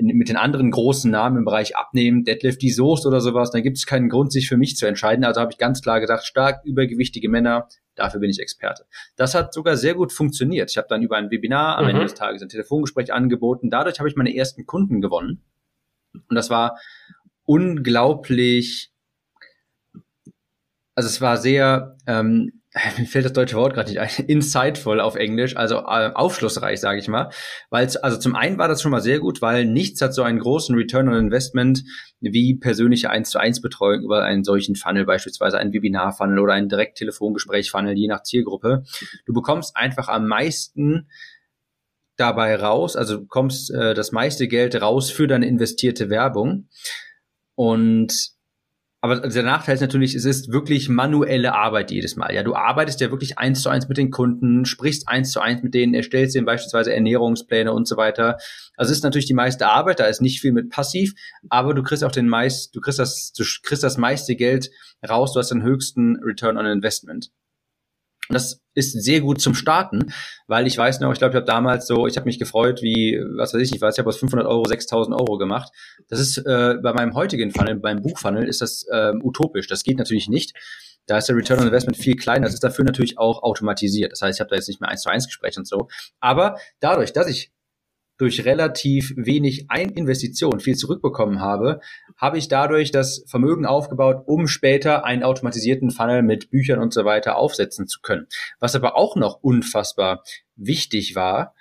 mit 0.00 0.28
den 0.28 0.36
anderen 0.36 0.70
großen 0.70 1.10
Namen 1.10 1.38
im 1.38 1.44
Bereich 1.44 1.76
Abnehmen, 1.76 2.24
Deadlift, 2.24 2.62
die 2.62 2.70
Soest 2.70 3.06
oder 3.06 3.20
sowas, 3.20 3.50
dann 3.50 3.62
gibt 3.62 3.76
es 3.76 3.86
keinen 3.86 4.08
Grund, 4.08 4.32
sich 4.32 4.48
für 4.48 4.56
mich 4.56 4.76
zu 4.76 4.86
entscheiden. 4.86 5.24
Also 5.24 5.40
habe 5.40 5.52
ich 5.52 5.58
ganz 5.58 5.82
klar 5.82 6.00
gesagt, 6.00 6.24
stark 6.24 6.64
übergewichtige 6.64 7.28
Männer, 7.28 7.68
dafür 7.94 8.20
bin 8.20 8.30
ich 8.30 8.40
Experte. 8.40 8.86
Das 9.16 9.34
hat 9.34 9.52
sogar 9.52 9.76
sehr 9.76 9.94
gut 9.94 10.12
funktioniert. 10.12 10.70
Ich 10.70 10.78
habe 10.78 10.88
dann 10.88 11.02
über 11.02 11.16
ein 11.16 11.30
Webinar 11.30 11.76
am 11.76 11.84
mhm. 11.84 11.90
Ende 11.90 12.02
des 12.04 12.14
Tages 12.14 12.42
ein 12.42 12.48
Telefongespräch 12.48 13.12
angeboten. 13.12 13.70
Dadurch 13.70 13.98
habe 13.98 14.08
ich 14.08 14.16
meine 14.16 14.34
ersten 14.34 14.64
Kunden 14.64 15.00
gewonnen. 15.00 15.42
Und 16.14 16.34
das 16.34 16.48
war 16.48 16.78
unglaublich, 17.44 18.92
also 20.94 21.06
es 21.06 21.20
war 21.20 21.36
sehr 21.36 21.96
ähm, 22.06 22.61
mir 22.98 23.06
fällt 23.06 23.26
das 23.26 23.32
deutsche 23.34 23.56
Wort 23.56 23.74
gerade 23.74 23.90
nicht 23.90 24.00
ein, 24.00 24.24
insightful 24.26 25.00
auf 25.00 25.14
Englisch, 25.14 25.56
also 25.56 25.76
äh, 25.76 26.10
aufschlussreich, 26.14 26.80
sage 26.80 26.98
ich 26.98 27.08
mal. 27.08 27.30
Weil 27.70 27.88
also 28.02 28.18
zum 28.18 28.34
einen 28.34 28.58
war 28.58 28.68
das 28.68 28.80
schon 28.80 28.90
mal 28.90 29.02
sehr 29.02 29.18
gut, 29.18 29.42
weil 29.42 29.66
nichts 29.66 30.00
hat 30.00 30.14
so 30.14 30.22
einen 30.22 30.38
großen 30.38 30.74
Return 30.74 31.08
on 31.08 31.16
Investment 31.16 31.84
wie 32.20 32.54
persönliche 32.54 33.10
1 33.10 33.30
zu 33.30 33.38
1 33.38 33.60
Betreuung 33.60 34.02
über 34.02 34.24
einen 34.24 34.44
solchen 34.44 34.74
Funnel, 34.74 35.04
beispielsweise 35.04 35.58
ein 35.58 35.72
Webinar-Funnel 35.72 36.38
oder 36.38 36.54
ein 36.54 36.68
Direkt-Telefongespräch-Funnel, 36.68 37.96
je 37.96 38.08
nach 38.08 38.22
Zielgruppe. 38.22 38.84
Du 39.26 39.34
bekommst 39.34 39.76
einfach 39.76 40.08
am 40.08 40.26
meisten 40.26 41.08
dabei 42.16 42.56
raus, 42.56 42.96
also 42.96 43.16
du 43.16 43.22
bekommst 43.22 43.70
äh, 43.70 43.94
das 43.94 44.12
meiste 44.12 44.48
Geld 44.48 44.80
raus 44.80 45.10
für 45.10 45.26
deine 45.26 45.46
investierte 45.46 46.08
Werbung. 46.08 46.68
Und 47.54 48.31
aber 49.04 49.18
der 49.18 49.42
Nachteil 49.42 49.74
ist 49.74 49.80
natürlich, 49.80 50.14
es 50.14 50.24
ist 50.24 50.52
wirklich 50.52 50.88
manuelle 50.88 51.54
Arbeit 51.54 51.90
jedes 51.90 52.14
Mal. 52.14 52.32
Ja, 52.32 52.44
du 52.44 52.54
arbeitest 52.54 53.00
ja 53.00 53.10
wirklich 53.10 53.36
eins 53.36 53.60
zu 53.60 53.68
eins 53.68 53.88
mit 53.88 53.98
den 53.98 54.12
Kunden, 54.12 54.64
sprichst 54.64 55.08
eins 55.08 55.32
zu 55.32 55.40
eins 55.40 55.60
mit 55.64 55.74
denen, 55.74 55.92
erstellst 55.92 56.36
denen 56.36 56.46
beispielsweise 56.46 56.94
Ernährungspläne 56.94 57.72
und 57.72 57.88
so 57.88 57.96
weiter. 57.96 58.38
Also 58.76 58.92
es 58.92 58.98
ist 58.98 59.02
natürlich 59.02 59.26
die 59.26 59.34
meiste 59.34 59.66
Arbeit, 59.66 59.98
da 59.98 60.04
ist 60.04 60.22
nicht 60.22 60.40
viel 60.40 60.52
mit 60.52 60.70
passiv, 60.70 61.14
aber 61.48 61.74
du 61.74 61.82
kriegst 61.82 62.04
auch 62.04 62.12
den 62.12 62.28
meist, 62.28 62.76
du 62.76 62.80
kriegst 62.80 63.00
das, 63.00 63.32
du 63.32 63.42
kriegst 63.64 63.82
das 63.82 63.98
meiste 63.98 64.36
Geld 64.36 64.70
raus, 65.06 65.32
du 65.32 65.40
hast 65.40 65.50
den 65.50 65.64
höchsten 65.64 66.20
Return 66.22 66.56
on 66.56 66.66
Investment. 66.66 67.32
Und 68.28 68.34
das 68.34 68.61
ist 68.74 68.92
sehr 69.02 69.20
gut 69.20 69.40
zum 69.40 69.54
Starten, 69.54 70.12
weil 70.46 70.66
ich 70.66 70.76
weiß 70.76 71.00
noch, 71.00 71.12
ich 71.12 71.18
glaube, 71.18 71.32
ich 71.32 71.36
habe 71.36 71.46
damals 71.46 71.86
so, 71.86 72.06
ich 72.06 72.16
habe 72.16 72.26
mich 72.26 72.38
gefreut, 72.38 72.82
wie, 72.82 73.22
was 73.36 73.54
weiß 73.54 73.62
ich 73.62 73.72
nicht, 73.72 73.82
weiß, 73.82 73.94
ich 73.94 73.98
habe 73.98 74.08
aus 74.08 74.18
500 74.18 74.46
Euro 74.46 74.64
6000 74.64 75.18
Euro 75.18 75.38
gemacht. 75.38 75.72
Das 76.08 76.20
ist 76.20 76.38
äh, 76.38 76.76
bei 76.82 76.92
meinem 76.92 77.14
heutigen 77.14 77.50
Funnel, 77.50 77.76
beim 77.76 78.02
Buchfunnel, 78.02 78.48
ist 78.48 78.60
das 78.60 78.86
äh, 78.90 79.12
utopisch. 79.22 79.66
Das 79.66 79.82
geht 79.82 79.98
natürlich 79.98 80.28
nicht. 80.28 80.54
Da 81.06 81.18
ist 81.18 81.28
der 81.28 81.36
Return 81.36 81.60
on 81.60 81.66
Investment 81.66 81.96
viel 81.96 82.16
kleiner. 82.16 82.44
Das 82.44 82.54
ist 82.54 82.62
dafür 82.64 82.84
natürlich 82.84 83.18
auch 83.18 83.42
automatisiert. 83.42 84.12
Das 84.12 84.22
heißt, 84.22 84.38
ich 84.38 84.40
habe 84.40 84.50
da 84.50 84.56
jetzt 84.56 84.68
nicht 84.68 84.80
mehr 84.80 84.90
eins 84.90 85.02
zu 85.02 85.10
eins 85.10 85.26
Gespräche 85.26 85.58
und 85.58 85.66
so. 85.66 85.88
Aber 86.20 86.56
dadurch, 86.80 87.12
dass 87.12 87.26
ich 87.26 87.50
durch 88.22 88.44
relativ 88.44 89.14
wenig 89.16 89.66
Eininvestition 89.68 90.60
viel 90.60 90.76
zurückbekommen 90.76 91.40
habe, 91.40 91.80
habe 92.16 92.38
ich 92.38 92.46
dadurch 92.46 92.92
das 92.92 93.24
Vermögen 93.26 93.66
aufgebaut, 93.66 94.22
um 94.26 94.46
später 94.46 95.04
einen 95.04 95.24
automatisierten 95.24 95.90
Funnel 95.90 96.22
mit 96.22 96.48
Büchern 96.48 96.78
und 96.78 96.94
so 96.94 97.04
weiter 97.04 97.34
aufsetzen 97.36 97.88
zu 97.88 97.98
können. 98.00 98.28
Was 98.60 98.76
aber 98.76 98.96
auch 98.96 99.16
noch 99.16 99.42
unfassbar 99.42 100.22
wichtig 100.54 101.16
war, 101.16 101.56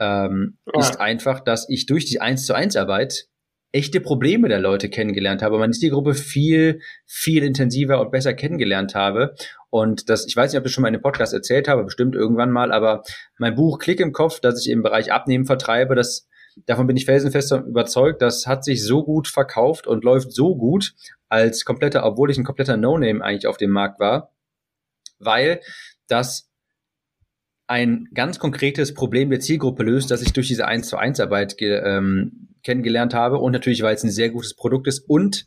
ähm, 0.00 0.58
ja. 0.66 0.80
ist 0.80 0.98
einfach, 0.98 1.38
dass 1.38 1.68
ich 1.68 1.86
durch 1.86 2.06
die 2.06 2.20
1 2.20 2.44
zu 2.44 2.54
1 2.54 2.74
Arbeit 2.74 3.28
echte 3.72 4.00
Probleme 4.00 4.48
der 4.48 4.58
Leute 4.58 4.88
kennengelernt 4.88 5.42
habe, 5.42 5.58
meine 5.58 5.72
Zielgruppe 5.72 6.14
viel, 6.14 6.80
viel 7.06 7.44
intensiver 7.44 8.00
und 8.00 8.10
besser 8.10 8.34
kennengelernt 8.34 8.94
habe. 8.94 9.34
Und 9.70 10.10
das, 10.10 10.26
ich 10.26 10.36
weiß 10.36 10.52
nicht, 10.52 10.60
ob 10.60 10.66
ich 10.66 10.72
schon 10.72 10.82
mal 10.82 10.88
in 10.88 10.94
einem 10.94 11.02
Podcast 11.02 11.32
erzählt 11.32 11.68
habe, 11.68 11.84
bestimmt 11.84 12.16
irgendwann 12.16 12.50
mal, 12.50 12.72
aber 12.72 13.02
mein 13.38 13.54
Buch 13.54 13.78
Klick 13.78 14.00
im 14.00 14.12
Kopf, 14.12 14.40
das 14.40 14.64
ich 14.64 14.72
im 14.72 14.82
Bereich 14.82 15.12
Abnehmen 15.12 15.46
vertreibe, 15.46 15.94
das, 15.94 16.28
davon 16.66 16.88
bin 16.88 16.96
ich 16.96 17.04
felsenfest 17.04 17.52
überzeugt, 17.52 18.22
das 18.22 18.46
hat 18.46 18.64
sich 18.64 18.84
so 18.84 19.04
gut 19.04 19.28
verkauft 19.28 19.86
und 19.86 20.02
läuft 20.02 20.32
so 20.32 20.56
gut 20.56 20.94
als 21.28 21.64
kompletter, 21.64 22.04
obwohl 22.04 22.30
ich 22.30 22.38
ein 22.38 22.44
kompletter 22.44 22.76
No-Name 22.76 23.22
eigentlich 23.22 23.46
auf 23.46 23.56
dem 23.56 23.70
Markt 23.70 24.00
war, 24.00 24.32
weil 25.20 25.60
das 26.08 26.49
ein 27.70 28.08
ganz 28.14 28.40
konkretes 28.40 28.94
Problem 28.94 29.30
der 29.30 29.38
Zielgruppe 29.38 29.84
löst, 29.84 30.10
das 30.10 30.22
ich 30.22 30.32
durch 30.32 30.48
diese 30.48 30.66
1 30.66 30.88
zu 30.88 30.96
1 30.96 31.20
Arbeit 31.20 31.54
ähm, 31.60 32.48
kennengelernt 32.64 33.14
habe 33.14 33.38
und 33.38 33.52
natürlich, 33.52 33.82
weil 33.82 33.94
es 33.94 34.02
ein 34.02 34.10
sehr 34.10 34.30
gutes 34.30 34.54
Produkt 34.54 34.88
ist 34.88 35.08
und 35.08 35.46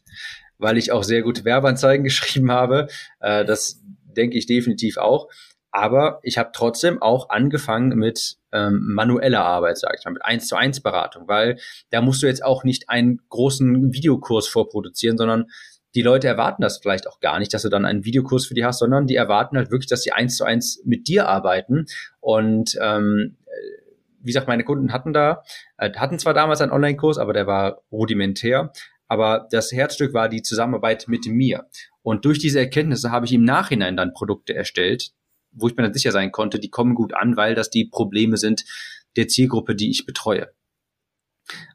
weil 0.58 0.78
ich 0.78 0.94
auch 0.94 1.04
sehr 1.04 1.22
gute 1.22 1.44
Werbeanzeigen 1.44 2.04
geschrieben 2.06 2.50
habe. 2.50 2.88
Äh, 3.20 3.44
das 3.44 3.82
denke 4.06 4.38
ich 4.38 4.46
definitiv 4.46 4.96
auch. 4.96 5.28
Aber 5.70 6.20
ich 6.24 6.38
habe 6.38 6.52
trotzdem 6.54 7.02
auch 7.02 7.30
angefangen 7.30 7.98
mit 7.98 8.38
ähm, 8.54 8.94
manueller 8.94 9.44
Arbeit, 9.44 9.78
sage 9.78 9.98
ich 10.00 10.06
mal, 10.06 10.12
mit 10.12 10.24
1 10.24 10.48
zu 10.48 10.56
1 10.56 10.80
Beratung, 10.80 11.28
weil 11.28 11.60
da 11.90 12.00
musst 12.00 12.24
du 12.24 12.28
jetzt 12.28 12.46
auch 12.46 12.64
nicht 12.64 12.90
einen 12.90 13.20
großen 13.28 13.92
Videokurs 13.92 14.48
vorproduzieren, 14.48 15.18
sondern 15.18 15.48
die 15.96 16.02
Leute 16.02 16.28
erwarten 16.28 16.62
das 16.62 16.80
vielleicht 16.80 17.08
auch 17.08 17.20
gar 17.20 17.40
nicht, 17.40 17.54
dass 17.54 17.62
du 17.62 17.70
dann 17.70 17.86
einen 17.86 18.06
Videokurs 18.06 18.46
für 18.46 18.54
die 18.54 18.66
hast, 18.66 18.80
sondern 18.80 19.08
die 19.08 19.16
erwarten 19.16 19.58
halt 19.58 19.72
wirklich, 19.72 19.90
dass 19.90 20.04
sie 20.04 20.12
eins 20.12 20.38
zu 20.38 20.44
eins 20.44 20.82
mit 20.86 21.08
dir 21.08 21.28
arbeiten. 21.28 21.86
Und 22.20 22.78
ähm, 22.82 23.38
wie 24.24 24.28
gesagt, 24.28 24.48
meine 24.48 24.64
Kunden 24.64 24.92
hatten 24.92 25.14
da, 25.14 25.44
äh, 25.78 25.92
hatten 25.94 26.18
zwar 26.18 26.34
damals 26.34 26.62
einen 26.62 26.72
Online-Kurs, 26.72 27.18
aber 27.18 27.34
der 27.34 27.46
war 27.46 27.84
rudimentär. 27.92 28.72
Aber 29.08 29.48
das 29.52 29.72
Herzstück 29.72 30.14
war 30.14 30.30
die 30.30 30.42
Zusammenarbeit 30.42 31.08
mit 31.08 31.28
mir. 31.28 31.68
Und 32.02 32.26
durch 32.26 32.40
diese 32.40 32.60
Erkenntnisse 32.60 33.12
habe 33.12 33.26
ich 33.26 33.34
im 33.34 33.44
Nachhinein 33.44 33.98
dann 33.98 34.14
Produkte 34.14 34.56
erstellt, 34.56 35.12
wo 35.52 35.68
ich 35.68 35.76
mir 35.76 35.84
dann 35.84 35.94
sicher 35.94 36.12
sein 36.12 36.32
konnte, 36.32 36.60
die 36.60 36.70
kommen 36.70 36.96
gut 36.96 37.14
an, 37.14 37.38
weil 37.38 37.54
das 37.54 37.70
die 37.70 37.86
Probleme 37.86 38.38
sind 38.38 38.64
der 39.16 39.28
Zielgruppe, 39.28 39.76
die 39.76 39.92
ich 39.92 40.06
betreue. 40.06 40.50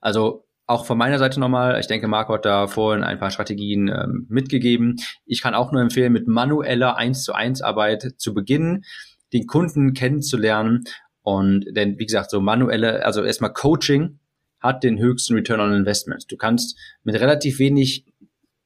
Also 0.01 0.47
auch 0.69 0.85
von 0.85 0.99
meiner 0.99 1.19
Seite 1.19 1.41
nochmal, 1.41 1.81
ich 1.81 1.87
denke, 1.87 2.09
Marco 2.09 2.35
hat 2.35 2.45
da 2.45 2.66
vorhin 2.66 3.03
ein 3.03 3.19
paar 3.19 3.31
Strategien 3.31 3.89
ähm, 3.89 4.27
mitgegeben. 4.29 4.97
Ich 5.25 5.41
kann 5.41 5.55
auch 5.55 5.73
nur 5.73 5.81
empfehlen, 5.81 6.12
mit 6.12 6.29
manueller 6.29 6.97
1 6.97 7.25
zu 7.25 7.33
1 7.33 7.62
Arbeit 7.62 8.12
zu 8.19 8.35
beginnen, 8.35 8.85
den 9.33 9.47
Kunden 9.47 9.95
kennenzulernen 9.95 10.85
und 11.23 11.64
denn, 11.71 11.99
wie 11.99 12.05
gesagt, 12.05 12.31
so 12.31 12.41
manuelle, 12.41 13.05
also 13.05 13.25
erstmal 13.25 13.53
Coaching 13.53 14.19
hat 14.61 14.85
den 14.85 14.99
höchsten 14.99 15.35
Return 15.35 15.61
on 15.61 15.73
Investment. 15.73 16.31
Du 16.31 16.37
kannst 16.37 16.79
mit 17.03 17.19
relativ 17.19 17.59
wenig 17.59 18.05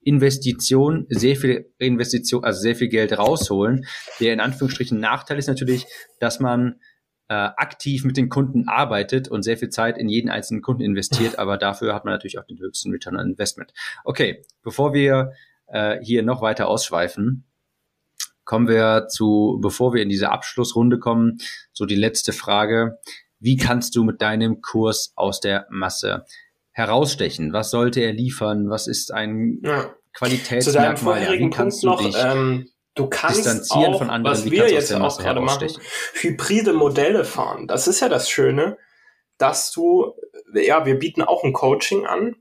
Investition 0.00 1.06
sehr 1.08 1.36
viel 1.36 1.72
Investition, 1.78 2.42
also 2.42 2.60
sehr 2.60 2.74
viel 2.74 2.88
Geld 2.88 3.16
rausholen. 3.16 3.86
Der 4.18 4.32
in 4.32 4.40
Anführungsstrichen 4.40 4.98
Nachteil 4.98 5.38
ist 5.38 5.46
natürlich, 5.46 5.86
dass 6.18 6.40
man 6.40 6.80
äh, 7.32 7.50
aktiv 7.56 8.04
mit 8.04 8.18
den 8.18 8.28
Kunden 8.28 8.68
arbeitet 8.68 9.26
und 9.26 9.42
sehr 9.42 9.56
viel 9.56 9.70
Zeit 9.70 9.96
in 9.96 10.10
jeden 10.10 10.28
einzelnen 10.28 10.60
Kunden 10.60 10.82
investiert, 10.82 11.38
aber 11.38 11.56
dafür 11.56 11.94
hat 11.94 12.04
man 12.04 12.12
natürlich 12.12 12.38
auch 12.38 12.44
den 12.44 12.58
höchsten 12.58 12.90
Return 12.90 13.16
on 13.16 13.30
Investment. 13.30 13.72
Okay, 14.04 14.44
bevor 14.62 14.92
wir 14.92 15.32
äh, 15.66 15.98
hier 16.02 16.22
noch 16.22 16.42
weiter 16.42 16.68
ausschweifen, 16.68 17.44
kommen 18.44 18.68
wir 18.68 19.06
zu, 19.08 19.58
bevor 19.62 19.94
wir 19.94 20.02
in 20.02 20.10
diese 20.10 20.30
Abschlussrunde 20.30 20.98
kommen, 20.98 21.38
so 21.72 21.86
die 21.86 21.94
letzte 21.94 22.34
Frage. 22.34 22.98
Wie 23.38 23.56
kannst 23.56 23.96
du 23.96 24.04
mit 24.04 24.20
deinem 24.20 24.60
Kurs 24.60 25.14
aus 25.16 25.40
der 25.40 25.66
Masse 25.70 26.26
herausstechen? 26.72 27.54
Was 27.54 27.70
sollte 27.70 28.00
er 28.00 28.12
liefern? 28.12 28.68
Was 28.68 28.88
ist 28.88 29.10
ein 29.10 29.60
ja. 29.62 29.90
Qualitätsmerkmal? 30.12 31.22
Ja, 31.22 31.32
wie 31.32 31.48
kannst 31.48 31.82
Punkt 31.82 32.00
du 32.00 32.04
dich 32.08 32.16
ähm, 32.22 32.68
du 32.94 33.08
kannst 33.08 33.38
distanzieren 33.38 33.94
auch, 33.94 33.98
von 33.98 34.10
anderen? 34.10 34.36
Was 34.36 34.50
wir 34.50 34.70
jetzt 34.70 34.92
auch 34.92 35.18
gerade 35.18 35.40
machen, 35.40 35.68
hybride 36.14 36.72
Modelle 36.72 37.24
fahren. 37.24 37.66
Das 37.66 37.88
ist 37.88 38.00
ja 38.00 38.08
das 38.08 38.28
Schöne, 38.28 38.78
dass 39.38 39.70
du, 39.70 40.14
ja, 40.54 40.84
wir 40.86 40.98
bieten 40.98 41.22
auch 41.22 41.44
ein 41.44 41.52
Coaching 41.52 42.06
an, 42.06 42.36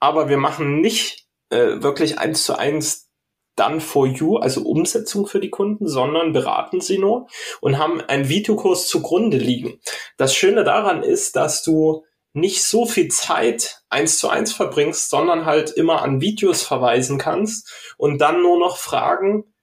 aber 0.00 0.28
wir 0.28 0.38
machen 0.38 0.80
nicht 0.80 1.26
äh, 1.50 1.82
wirklich 1.82 2.18
eins 2.18 2.44
zu 2.44 2.56
eins 2.56 3.06
done 3.56 3.80
for 3.80 4.06
you, 4.06 4.36
also 4.36 4.62
Umsetzung 4.62 5.26
für 5.26 5.40
die 5.40 5.50
Kunden, 5.50 5.88
sondern 5.88 6.32
beraten 6.32 6.80
sie 6.80 6.98
nur 6.98 7.26
und 7.60 7.78
haben 7.78 8.00
einen 8.02 8.28
Videokurs 8.28 8.86
zugrunde 8.86 9.38
liegen. 9.38 9.80
Das 10.18 10.34
Schöne 10.34 10.62
daran 10.62 11.02
ist, 11.02 11.36
dass 11.36 11.62
du 11.62 12.04
nicht 12.34 12.62
so 12.64 12.84
viel 12.84 13.08
Zeit 13.08 13.80
eins 13.88 14.18
zu 14.18 14.28
eins 14.28 14.52
verbringst, 14.52 15.08
sondern 15.08 15.46
halt 15.46 15.70
immer 15.70 16.02
an 16.02 16.20
Videos 16.20 16.62
verweisen 16.62 17.16
kannst 17.16 17.72
und 17.96 18.18
dann 18.18 18.42
nur 18.42 18.58
noch 18.58 18.76
Fragen, 18.76 19.54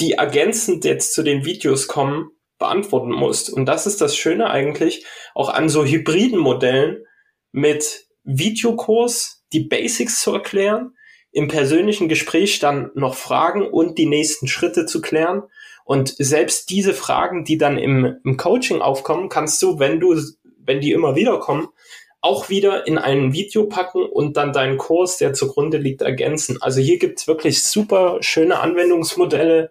die 0.00 0.12
ergänzend 0.12 0.84
jetzt 0.84 1.14
zu 1.14 1.22
den 1.22 1.44
Videos 1.44 1.86
kommen, 1.86 2.30
beantworten 2.58 3.12
musst. 3.12 3.50
Und 3.50 3.66
das 3.66 3.86
ist 3.86 4.00
das 4.00 4.16
Schöne 4.16 4.50
eigentlich 4.50 5.06
auch 5.34 5.48
an 5.48 5.68
so 5.68 5.84
hybriden 5.84 6.38
Modellen 6.38 7.04
mit 7.52 8.06
Videokurs 8.24 9.44
die 9.52 9.60
Basics 9.60 10.20
zu 10.20 10.32
erklären, 10.32 10.92
im 11.32 11.48
persönlichen 11.48 12.08
Gespräch 12.08 12.58
dann 12.58 12.90
noch 12.94 13.14
fragen 13.14 13.66
und 13.66 13.98
die 13.98 14.06
nächsten 14.06 14.48
Schritte 14.48 14.86
zu 14.86 15.00
klären. 15.00 15.42
Und 15.84 16.14
selbst 16.18 16.70
diese 16.70 16.94
Fragen, 16.94 17.44
die 17.44 17.58
dann 17.58 17.78
im, 17.78 18.16
im 18.24 18.36
Coaching 18.36 18.80
aufkommen, 18.80 19.28
kannst 19.28 19.62
du, 19.62 19.78
wenn 19.78 20.00
du 20.00 20.16
wenn 20.66 20.80
die 20.80 20.92
immer 20.92 21.14
wieder 21.14 21.38
kommen, 21.38 21.68
auch 22.26 22.48
wieder 22.48 22.88
in 22.88 22.98
ein 22.98 23.32
Video 23.32 23.66
packen 23.66 24.04
und 24.04 24.36
dann 24.36 24.52
deinen 24.52 24.78
Kurs, 24.78 25.16
der 25.16 25.32
zugrunde 25.32 25.78
liegt, 25.78 26.02
ergänzen. 26.02 26.60
Also 26.60 26.80
hier 26.80 26.98
gibt's 26.98 27.28
wirklich 27.28 27.62
super 27.62 28.18
schöne 28.20 28.58
Anwendungsmodelle 28.58 29.70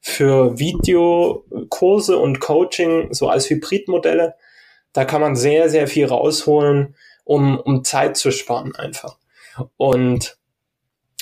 für 0.00 0.56
Videokurse 0.56 2.16
und 2.16 2.38
Coaching, 2.38 3.12
so 3.12 3.28
als 3.28 3.50
Hybridmodelle. 3.50 4.36
Da 4.92 5.04
kann 5.04 5.20
man 5.20 5.34
sehr, 5.34 5.68
sehr 5.68 5.88
viel 5.88 6.06
rausholen, 6.06 6.94
um, 7.24 7.58
um 7.58 7.82
Zeit 7.82 8.16
zu 8.16 8.30
sparen 8.30 8.76
einfach. 8.76 9.18
Und 9.76 10.38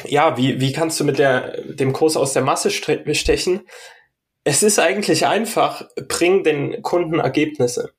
ja, 0.05 0.37
wie, 0.37 0.61
wie 0.61 0.73
kannst 0.73 1.01
du 1.01 1.05
mit 1.05 1.19
der, 1.19 1.63
dem 1.63 1.95
Kurs 1.95 2.15
aus 2.15 2.35
der 2.35 2.43
Masse 2.43 2.71
stechen? 2.71 3.67
Es 4.45 4.63
ist 4.63 4.79
eigentlich 4.79 5.27
einfach, 5.27 5.89
bring 6.09 6.45
den 6.45 6.83
Kunden 6.83 7.21
Ergebnisse 7.21 7.95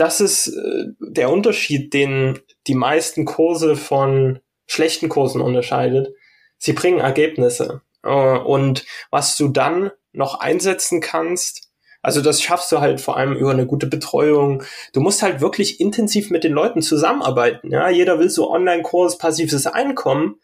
das 0.00 0.20
ist 0.20 0.48
äh, 0.48 0.86
der 0.98 1.30
Unterschied, 1.30 1.92
den 1.92 2.38
die 2.66 2.74
meisten 2.74 3.24
Kurse 3.24 3.76
von 3.76 4.40
schlechten 4.66 5.08
Kursen 5.08 5.40
unterscheidet. 5.40 6.14
Sie 6.58 6.72
bringen 6.72 7.00
Ergebnisse. 7.00 7.82
Äh, 8.02 8.08
und 8.38 8.86
was 9.10 9.36
du 9.36 9.48
dann 9.48 9.90
noch 10.12 10.40
einsetzen 10.40 11.00
kannst, 11.00 11.70
also 12.02 12.22
das 12.22 12.40
schaffst 12.40 12.72
du 12.72 12.80
halt 12.80 13.00
vor 13.00 13.18
allem 13.18 13.36
über 13.36 13.50
eine 13.50 13.66
gute 13.66 13.86
Betreuung. 13.86 14.62
Du 14.94 15.00
musst 15.00 15.22
halt 15.22 15.42
wirklich 15.42 15.80
intensiv 15.80 16.30
mit 16.30 16.44
den 16.44 16.52
Leuten 16.52 16.80
zusammenarbeiten. 16.80 17.70
Ja, 17.70 17.90
jeder 17.90 18.18
will 18.18 18.30
so 18.30 18.50
Online-Kurs, 18.50 19.18
passives 19.18 19.66
Einkommen, 19.66 20.36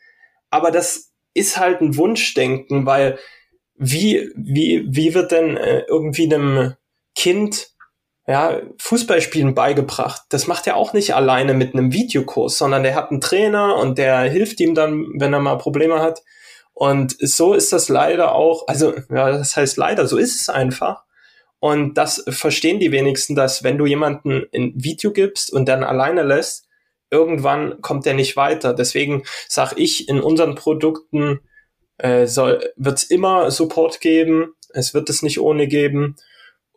aber 0.51 0.71
das 0.71 1.13
ist 1.33 1.57
halt 1.57 1.81
ein 1.81 1.97
Wunschdenken, 1.97 2.85
weil 2.85 3.19
wie 3.75 4.31
wie 4.37 4.87
wie 4.89 5.15
wird 5.15 5.33
denn 5.33 5.57
äh, 5.57 5.85
irgendwie 5.89 6.33
einem 6.33 6.75
Kind 7.15 7.76
ja, 8.27 8.61
Fußballspielen 8.79 9.55
beigebracht. 9.55 10.23
Das 10.31 10.47
macht 10.47 10.67
er 10.67 10.77
auch 10.77 10.93
nicht 10.93 11.15
alleine 11.15 11.55
mit 11.55 11.75
einem 11.75 11.93
Videokurs, 11.93 12.59
sondern 12.59 12.83
der 12.83 12.95
hat 12.95 13.11
einen 13.11 13.21
Trainer 13.21 13.77
und 13.77 13.99
der 13.99 14.21
hilft 14.23 14.61
ihm 14.61 14.75
dann, 14.75 15.07
wenn 15.19 15.33
er 15.33 15.41
mal 15.41 15.59
Probleme 15.59 16.01
hat. 16.01 16.23
Und 16.73 17.17
so 17.21 17.55
ist 17.55 17.73
das 17.73 17.89
leider 17.89 18.35
auch, 18.35 18.67
also 18.67 18.95
ja, 19.11 19.31
das 19.31 19.57
heißt 19.57 19.77
leider, 19.77 20.07
so 20.07 20.19
ist 20.19 20.41
es 20.41 20.49
einfach. 20.49 21.05
Und 21.59 21.95
das 21.95 22.25
verstehen 22.29 22.81
die 22.81 22.93
wenigsten, 22.93 23.35
dass 23.35 23.63
wenn 23.63 23.79
du 23.79 23.87
jemanden 23.87 24.45
ein 24.55 24.73
Video 24.77 25.13
gibst 25.13 25.53
und 25.53 25.69
dann 25.69 25.85
alleine 25.85 26.23
lässt, 26.23 26.67
irgendwann 27.11 27.81
kommt 27.81 28.07
der 28.07 28.15
nicht 28.15 28.37
weiter. 28.37 28.75
Deswegen 28.75 29.23
sag 29.49 29.75
ich, 29.79 30.09
in 30.09 30.21
unseren 30.21 30.55
Produkten 30.55 31.41
äh, 31.99 32.27
wird 32.27 32.99
es 32.99 33.05
immer 33.05 33.51
Support 33.51 34.01
geben. 34.01 34.53
Es 34.71 34.93
wird 34.93 35.09
es 35.09 35.23
nicht 35.23 35.41
ohne 35.41 35.69
geben. 35.69 36.17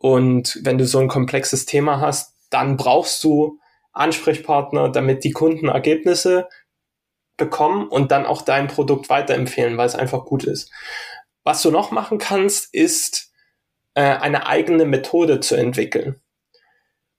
Und 0.00 0.58
wenn 0.62 0.78
du 0.78 0.86
so 0.86 0.98
ein 0.98 1.08
komplexes 1.08 1.66
Thema 1.66 2.00
hast, 2.00 2.34
dann 2.48 2.78
brauchst 2.78 3.22
du 3.22 3.58
Ansprechpartner, 3.92 4.88
damit 4.88 5.24
die 5.24 5.32
Kunden 5.32 5.68
Ergebnisse 5.68 6.48
bekommen 7.36 7.86
und 7.86 8.10
dann 8.10 8.24
auch 8.24 8.40
dein 8.42 8.66
Produkt 8.66 9.10
weiterempfehlen, 9.10 9.76
weil 9.76 9.86
es 9.86 9.94
einfach 9.94 10.24
gut 10.24 10.44
ist. 10.44 10.72
Was 11.44 11.60
du 11.60 11.70
noch 11.70 11.90
machen 11.90 12.16
kannst, 12.16 12.72
ist 12.72 13.30
äh, 13.94 14.00
eine 14.00 14.46
eigene 14.46 14.86
Methode 14.86 15.40
zu 15.40 15.54
entwickeln. 15.54 16.20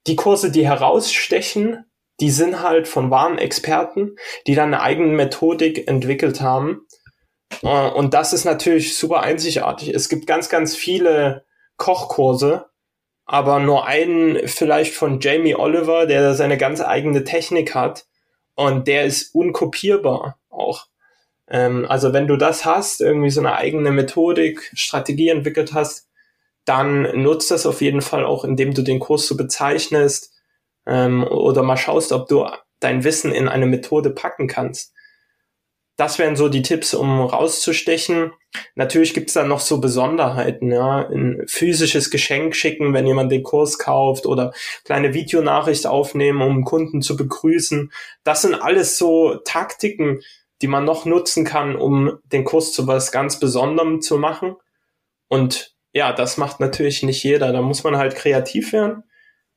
Die 0.08 0.16
Kurse, 0.16 0.52
die 0.52 0.66
herausstechen, 0.66 1.86
die 2.20 2.32
sind 2.32 2.64
halt 2.64 2.88
von 2.88 3.12
wahren 3.12 3.38
Experten, 3.38 4.16
die 4.48 4.56
dann 4.56 4.74
eine 4.74 4.82
eigene 4.82 5.14
Methodik 5.14 5.88
entwickelt 5.88 6.42
haben. 6.42 6.88
Äh, 7.62 7.90
und 7.92 8.16
das 8.16 8.34
ist 8.34 8.46
natürlich 8.46 8.98
super 8.98 9.22
einzigartig. 9.22 9.90
Es 9.90 10.10
gibt 10.10 10.26
ganz, 10.26 10.50
ganz 10.50 10.76
viele 10.76 11.46
Kochkurse, 11.78 12.71
aber 13.32 13.62
nur 13.62 13.88
einen 13.88 14.46
vielleicht 14.46 14.94
von 14.94 15.22
Jamie 15.22 15.56
Oliver, 15.56 16.06
der 16.06 16.34
seine 16.34 16.58
ganz 16.58 16.82
eigene 16.82 17.24
Technik 17.24 17.74
hat 17.74 18.06
und 18.56 18.90
der 18.90 19.06
ist 19.06 19.34
unkopierbar 19.34 20.38
auch. 20.50 20.88
Ähm, 21.48 21.86
also 21.88 22.12
wenn 22.12 22.28
du 22.28 22.36
das 22.36 22.66
hast, 22.66 23.00
irgendwie 23.00 23.30
so 23.30 23.40
eine 23.40 23.56
eigene 23.56 23.92
Methodik, 23.92 24.70
Strategie 24.74 25.30
entwickelt 25.30 25.72
hast, 25.74 26.10
dann 26.66 27.04
nutzt 27.24 27.52
das 27.52 27.66
auf 27.66 27.80
jeden 27.80 28.02
Fall 28.02 28.26
auch, 28.26 28.44
indem 28.44 28.74
du 28.74 28.82
den 28.82 29.00
Kurs 29.00 29.28
so 29.28 29.38
bezeichnest 29.38 30.34
ähm, 30.86 31.24
oder 31.24 31.64
mal 31.64 31.78
schaust, 31.78 32.12
ob 32.12 32.28
du 32.28 32.46
dein 32.82 33.06
Wissen 33.06 33.32
in 33.32 33.48
eine 33.48 33.66
Methode 33.66 34.10
packen 34.10 34.48
kannst 34.48 34.94
das 35.98 36.20
wären 36.20 36.36
so 36.36 36.50
die 36.50 36.62
Tipps, 36.62 36.94
um 36.94 37.22
rauszustechen. 37.22 38.32
Natürlich 38.76 39.14
gibt's 39.14 39.34
dann 39.34 39.48
noch 39.48 39.60
so 39.60 39.80
Besonderheiten, 39.80 40.72
ja, 40.72 41.08
ein 41.08 41.44
physisches 41.48 42.10
Geschenk 42.10 42.56
schicken, 42.56 42.94
wenn 42.94 43.08
jemand 43.08 43.32
den 43.32 43.44
Kurs 43.44 43.78
kauft 43.78 44.26
oder 44.26 44.54
kleine 44.84 45.14
Videonachricht 45.14 45.88
aufnehmen, 45.88 46.42
um 46.42 46.64
Kunden 46.64 47.02
zu 47.02 47.16
begrüßen. 47.16 47.92
Das 48.24 48.42
sind 48.42 48.56
alles 48.56 48.98
so 48.98 49.36
Taktiken, 49.46 50.22
die 50.62 50.68
man 50.68 50.86
noch 50.86 51.06
nutzen 51.06 51.46
kann, 51.46 51.76
um 51.76 52.20
den 52.26 52.46
Kurs 52.46 52.74
zu 52.74 52.88
was 52.88 53.12
ganz 53.12 53.40
Besonderem 53.40 54.02
zu 54.02 54.18
machen. 54.18 54.56
Und 55.28 55.76
ja, 55.94 56.14
das 56.14 56.38
macht 56.38 56.60
natürlich 56.60 57.04
nicht 57.04 57.24
jeder. 57.24 57.52
Da 57.52 57.62
muss 57.62 57.84
man 57.84 57.98
halt 57.98 58.16
kreativ 58.16 58.74
werden. 58.74 59.04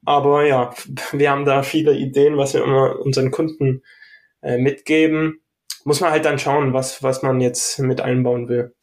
Aber 0.05 0.47
ja, 0.47 0.75
wir 1.13 1.31
haben 1.31 1.45
da 1.45 1.63
viele 1.63 1.95
Ideen, 1.95 2.37
was 2.37 2.55
wir 2.55 2.63
immer 2.63 2.99
unseren 3.01 3.31
Kunden 3.31 3.83
äh, 4.43 4.59
mitgeben 4.59 5.41
muss 5.85 6.01
man 6.01 6.11
halt 6.11 6.25
dann 6.25 6.39
schauen, 6.39 6.73
was, 6.73 7.03
was 7.03 7.23
man 7.23 7.41
jetzt 7.41 7.79
mit 7.79 8.01
einbauen 8.01 8.49
will. 8.49 8.75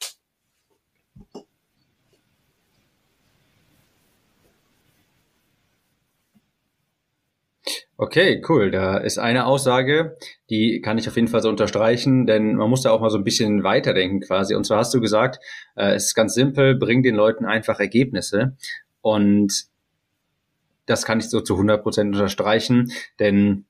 Okay, 7.97 8.41
cool. 8.49 8.71
Da 8.71 8.97
ist 8.97 9.19
eine 9.19 9.45
Aussage, 9.45 10.17
die 10.49 10.81
kann 10.81 10.97
ich 10.97 11.07
auf 11.07 11.15
jeden 11.17 11.27
Fall 11.27 11.41
so 11.43 11.49
unterstreichen, 11.49 12.25
denn 12.25 12.55
man 12.55 12.67
muss 12.67 12.81
da 12.81 12.89
auch 12.89 12.99
mal 12.99 13.11
so 13.11 13.17
ein 13.19 13.23
bisschen 13.23 13.63
weiterdenken 13.63 14.21
quasi. 14.21 14.55
Und 14.55 14.65
zwar 14.65 14.79
hast 14.79 14.93
du 14.95 14.99
gesagt, 14.99 15.39
äh, 15.75 15.93
es 15.93 16.05
ist 16.05 16.15
ganz 16.15 16.33
simpel, 16.33 16.75
bring 16.75 17.03
den 17.03 17.13
Leuten 17.13 17.45
einfach 17.45 17.79
Ergebnisse. 17.79 18.57
Und 19.01 19.65
das 20.87 21.05
kann 21.05 21.19
ich 21.19 21.29
so 21.29 21.41
zu 21.41 21.53
100 21.53 21.83
Prozent 21.83 22.15
unterstreichen, 22.15 22.91
denn 23.19 23.65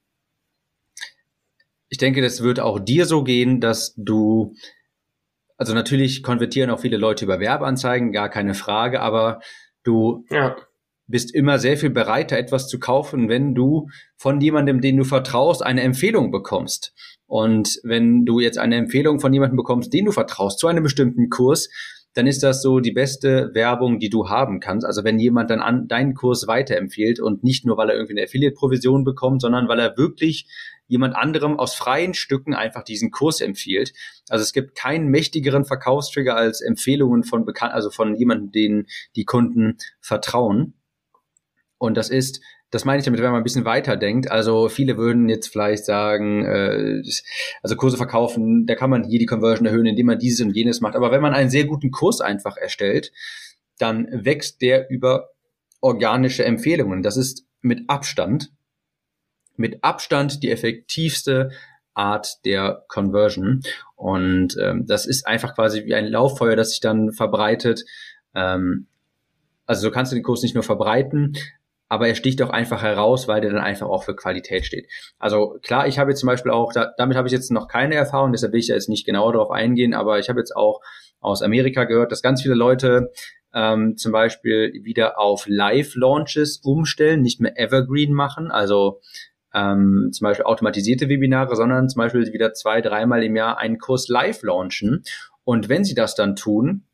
ich 1.91 1.97
denke, 1.97 2.21
das 2.21 2.41
wird 2.41 2.61
auch 2.61 2.79
dir 2.79 3.05
so 3.05 3.21
gehen, 3.21 3.59
dass 3.59 3.93
du, 3.97 4.55
also 5.57 5.73
natürlich 5.73 6.23
konvertieren 6.23 6.69
auch 6.69 6.79
viele 6.79 6.95
Leute 6.95 7.25
über 7.25 7.41
Werbeanzeigen, 7.41 8.13
gar 8.13 8.29
keine 8.29 8.53
Frage, 8.53 9.01
aber 9.01 9.41
du 9.83 10.25
ja. 10.29 10.55
bist 11.07 11.35
immer 11.35 11.59
sehr 11.59 11.75
viel 11.75 11.89
bereiter, 11.89 12.37
etwas 12.37 12.69
zu 12.69 12.79
kaufen, 12.79 13.27
wenn 13.27 13.53
du 13.53 13.89
von 14.15 14.39
jemandem, 14.39 14.79
den 14.79 14.95
du 14.95 15.03
vertraust, 15.03 15.63
eine 15.65 15.81
Empfehlung 15.81 16.31
bekommst. 16.31 16.93
Und 17.27 17.77
wenn 17.83 18.23
du 18.23 18.39
jetzt 18.39 18.57
eine 18.57 18.77
Empfehlung 18.77 19.19
von 19.19 19.33
jemandem 19.33 19.57
bekommst, 19.57 19.91
den 19.93 20.05
du 20.05 20.13
vertraust, 20.13 20.59
zu 20.59 20.67
einem 20.67 20.83
bestimmten 20.83 21.29
Kurs, 21.29 21.67
dann 22.13 22.27
ist 22.27 22.43
das 22.43 22.61
so 22.61 22.79
die 22.79 22.91
beste 22.91 23.51
Werbung, 23.53 23.99
die 23.99 24.09
du 24.09 24.27
haben 24.29 24.59
kannst. 24.59 24.85
Also 24.85 25.03
wenn 25.03 25.17
jemand 25.17 25.49
dann 25.49 25.61
an 25.61 25.87
deinen 25.87 26.13
Kurs 26.13 26.45
weiterempfiehlt 26.47 27.19
und 27.19 27.43
nicht 27.43 27.65
nur, 27.65 27.77
weil 27.77 27.89
er 27.89 27.95
irgendwie 27.95 28.13
eine 28.13 28.23
Affiliate-Provision 28.23 29.03
bekommt, 29.03 29.41
sondern 29.41 29.67
weil 29.69 29.79
er 29.79 29.97
wirklich 29.97 30.47
jemand 30.87 31.15
anderem 31.15 31.57
aus 31.57 31.73
freien 31.73 32.13
Stücken 32.13 32.53
einfach 32.53 32.83
diesen 32.83 33.11
Kurs 33.11 33.39
empfiehlt. 33.39 33.93
Also 34.27 34.43
es 34.43 34.51
gibt 34.51 34.75
keinen 34.75 35.07
mächtigeren 35.07 35.63
Verkaufstrigger 35.63 36.35
als 36.35 36.59
Empfehlungen 36.59 37.23
von 37.23 37.45
bekannt, 37.45 37.73
also 37.73 37.89
von 37.89 38.13
jemandem, 38.15 38.51
denen 38.51 38.87
die 39.15 39.23
Kunden 39.23 39.77
vertrauen. 40.01 40.73
Und 41.77 41.95
das 41.95 42.09
ist 42.09 42.41
das 42.71 42.85
meine 42.85 42.99
ich 42.99 43.05
damit, 43.05 43.21
wenn 43.21 43.31
man 43.31 43.41
ein 43.41 43.43
bisschen 43.43 43.65
weiter 43.65 43.97
denkt. 43.97 44.31
Also 44.31 44.69
viele 44.69 44.97
würden 44.97 45.27
jetzt 45.27 45.49
vielleicht 45.49 45.85
sagen, 45.85 46.45
äh, 46.45 47.01
also 47.61 47.75
Kurse 47.75 47.97
verkaufen, 47.97 48.65
da 48.65 48.75
kann 48.75 48.89
man 48.89 49.03
hier 49.03 49.19
die 49.19 49.25
Conversion 49.25 49.67
erhöhen, 49.67 49.85
indem 49.85 50.07
man 50.07 50.19
dieses 50.19 50.45
und 50.45 50.55
jenes 50.55 50.79
macht. 50.79 50.95
Aber 50.95 51.11
wenn 51.11 51.21
man 51.21 51.33
einen 51.33 51.49
sehr 51.49 51.65
guten 51.65 51.91
Kurs 51.91 52.21
einfach 52.21 52.55
erstellt, 52.55 53.11
dann 53.77 54.07
wächst 54.11 54.61
der 54.61 54.89
über 54.89 55.29
organische 55.81 56.45
Empfehlungen. 56.45 57.03
Das 57.03 57.17
ist 57.17 57.45
mit 57.61 57.89
Abstand, 57.89 58.51
mit 59.57 59.83
Abstand 59.83 60.41
die 60.41 60.49
effektivste 60.49 61.51
Art 61.93 62.45
der 62.45 62.85
Conversion. 62.87 63.61
Und 63.95 64.55
ähm, 64.61 64.85
das 64.87 65.05
ist 65.05 65.27
einfach 65.27 65.55
quasi 65.55 65.85
wie 65.85 65.93
ein 65.93 66.07
Lauffeuer, 66.07 66.55
das 66.55 66.69
sich 66.69 66.79
dann 66.79 67.11
verbreitet. 67.11 67.83
Ähm, 68.33 68.87
also 69.65 69.81
so 69.81 69.91
kannst 69.91 70.11
du 70.11 70.15
den 70.15 70.23
Kurs 70.23 70.41
nicht 70.41 70.55
nur 70.55 70.63
verbreiten, 70.63 71.33
aber 71.91 72.07
er 72.07 72.15
sticht 72.15 72.41
auch 72.41 72.51
einfach 72.51 72.83
heraus, 72.83 73.27
weil 73.27 73.41
der 73.41 73.51
dann 73.51 73.59
einfach 73.59 73.89
auch 73.89 74.05
für 74.05 74.15
Qualität 74.15 74.65
steht. 74.65 74.89
Also 75.19 75.59
klar, 75.61 75.87
ich 75.87 75.99
habe 75.99 76.11
jetzt 76.11 76.21
zum 76.21 76.27
Beispiel 76.27 76.49
auch, 76.49 76.71
da, 76.71 76.93
damit 76.95 77.17
habe 77.17 77.27
ich 77.27 77.33
jetzt 77.33 77.51
noch 77.51 77.67
keine 77.67 77.95
Erfahrung, 77.95 78.31
deshalb 78.31 78.53
will 78.53 78.61
ich 78.61 78.67
da 78.67 78.75
jetzt 78.75 78.87
nicht 78.87 79.05
genauer 79.05 79.33
darauf 79.33 79.51
eingehen, 79.51 79.93
aber 79.93 80.17
ich 80.17 80.29
habe 80.29 80.39
jetzt 80.39 80.55
auch 80.55 80.79
aus 81.19 81.41
Amerika 81.41 81.83
gehört, 81.83 82.13
dass 82.13 82.21
ganz 82.21 82.43
viele 82.43 82.55
Leute 82.55 83.11
ähm, 83.53 83.97
zum 83.97 84.13
Beispiel 84.13 84.71
wieder 84.85 85.19
auf 85.19 85.47
Live-Launches 85.47 86.61
umstellen, 86.63 87.23
nicht 87.23 87.41
mehr 87.41 87.59
Evergreen 87.59 88.13
machen, 88.13 88.51
also 88.51 89.01
ähm, 89.53 90.11
zum 90.13 90.23
Beispiel 90.23 90.45
automatisierte 90.45 91.09
Webinare, 91.09 91.57
sondern 91.57 91.89
zum 91.89 91.99
Beispiel 91.99 92.31
wieder 92.31 92.53
zwei, 92.53 92.79
dreimal 92.79 93.21
im 93.21 93.35
Jahr 93.35 93.57
einen 93.57 93.79
Kurs 93.79 94.07
live 94.07 94.43
launchen. 94.43 95.03
Und 95.43 95.67
wenn 95.67 95.83
sie 95.83 95.95
das 95.95 96.15
dann 96.15 96.37
tun, 96.37 96.85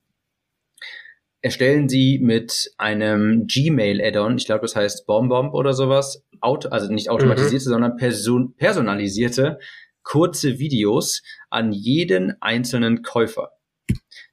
erstellen 1.41 1.89
Sie 1.89 2.19
mit 2.19 2.71
einem 2.77 3.45
Gmail-Add-on, 3.47 4.37
ich 4.37 4.45
glaube, 4.45 4.61
das 4.61 4.75
heißt 4.75 5.05
BombBomb 5.05 5.53
oder 5.53 5.73
sowas, 5.73 6.23
auto, 6.41 6.69
also 6.69 6.91
nicht 6.91 7.09
automatisierte, 7.09 7.69
mhm. 7.69 7.71
sondern 7.71 7.95
person 7.97 8.55
personalisierte 8.55 9.59
kurze 10.03 10.57
Videos 10.57 11.21
an 11.49 11.73
jeden 11.73 12.41
einzelnen 12.41 13.03
Käufer. 13.03 13.51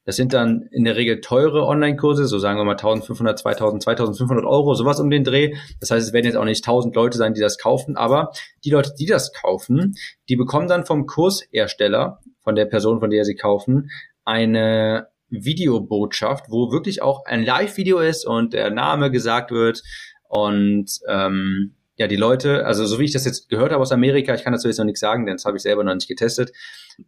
Das 0.04 0.16
sind 0.16 0.34
dann 0.34 0.68
in 0.70 0.84
der 0.84 0.96
Regel 0.96 1.20
teure 1.20 1.66
Online-Kurse, 1.66 2.26
so 2.26 2.38
sagen 2.38 2.58
wir 2.58 2.64
mal 2.64 2.72
1500, 2.72 3.38
2000, 3.38 3.82
2500 3.82 4.44
Euro, 4.44 4.74
sowas 4.74 5.00
um 5.00 5.10
den 5.10 5.24
Dreh. 5.24 5.54
Das 5.80 5.90
heißt, 5.90 6.06
es 6.06 6.12
werden 6.12 6.26
jetzt 6.26 6.36
auch 6.36 6.44
nicht 6.44 6.64
1000 6.64 6.94
Leute 6.94 7.16
sein, 7.16 7.32
die 7.32 7.40
das 7.40 7.58
kaufen, 7.58 7.96
aber 7.96 8.30
die 8.64 8.70
Leute, 8.70 8.92
die 8.98 9.06
das 9.06 9.32
kaufen, 9.32 9.94
die 10.28 10.36
bekommen 10.36 10.68
dann 10.68 10.84
vom 10.84 11.06
Kurshersteller, 11.06 12.20
von 12.42 12.54
der 12.54 12.66
Person, 12.66 13.00
von 13.00 13.10
der 13.10 13.24
sie 13.24 13.34
kaufen, 13.34 13.90
eine 14.24 15.08
Videobotschaft, 15.42 16.46
wo 16.50 16.70
wirklich 16.70 17.02
auch 17.02 17.24
ein 17.24 17.42
Live-Video 17.42 17.98
ist 17.98 18.26
und 18.26 18.52
der 18.52 18.70
Name 18.70 19.10
gesagt 19.10 19.50
wird 19.50 19.82
und 20.28 21.00
ähm, 21.08 21.74
ja, 21.96 22.08
die 22.08 22.16
Leute, 22.16 22.66
also 22.66 22.84
so 22.86 22.98
wie 22.98 23.04
ich 23.04 23.12
das 23.12 23.24
jetzt 23.24 23.48
gehört 23.48 23.72
habe 23.72 23.82
aus 23.82 23.92
Amerika, 23.92 24.34
ich 24.34 24.42
kann 24.42 24.52
dazu 24.52 24.68
jetzt 24.68 24.78
noch 24.78 24.84
nichts 24.84 25.00
sagen, 25.00 25.26
denn 25.26 25.36
das 25.36 25.44
habe 25.44 25.56
ich 25.56 25.62
selber 25.62 25.84
noch 25.84 25.94
nicht 25.94 26.08
getestet. 26.08 26.52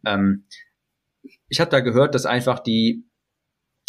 Ähm, 0.04 0.44
ich 1.48 1.60
habe 1.60 1.70
da 1.70 1.80
gehört, 1.80 2.14
dass 2.14 2.26
einfach 2.26 2.60
die 2.60 3.04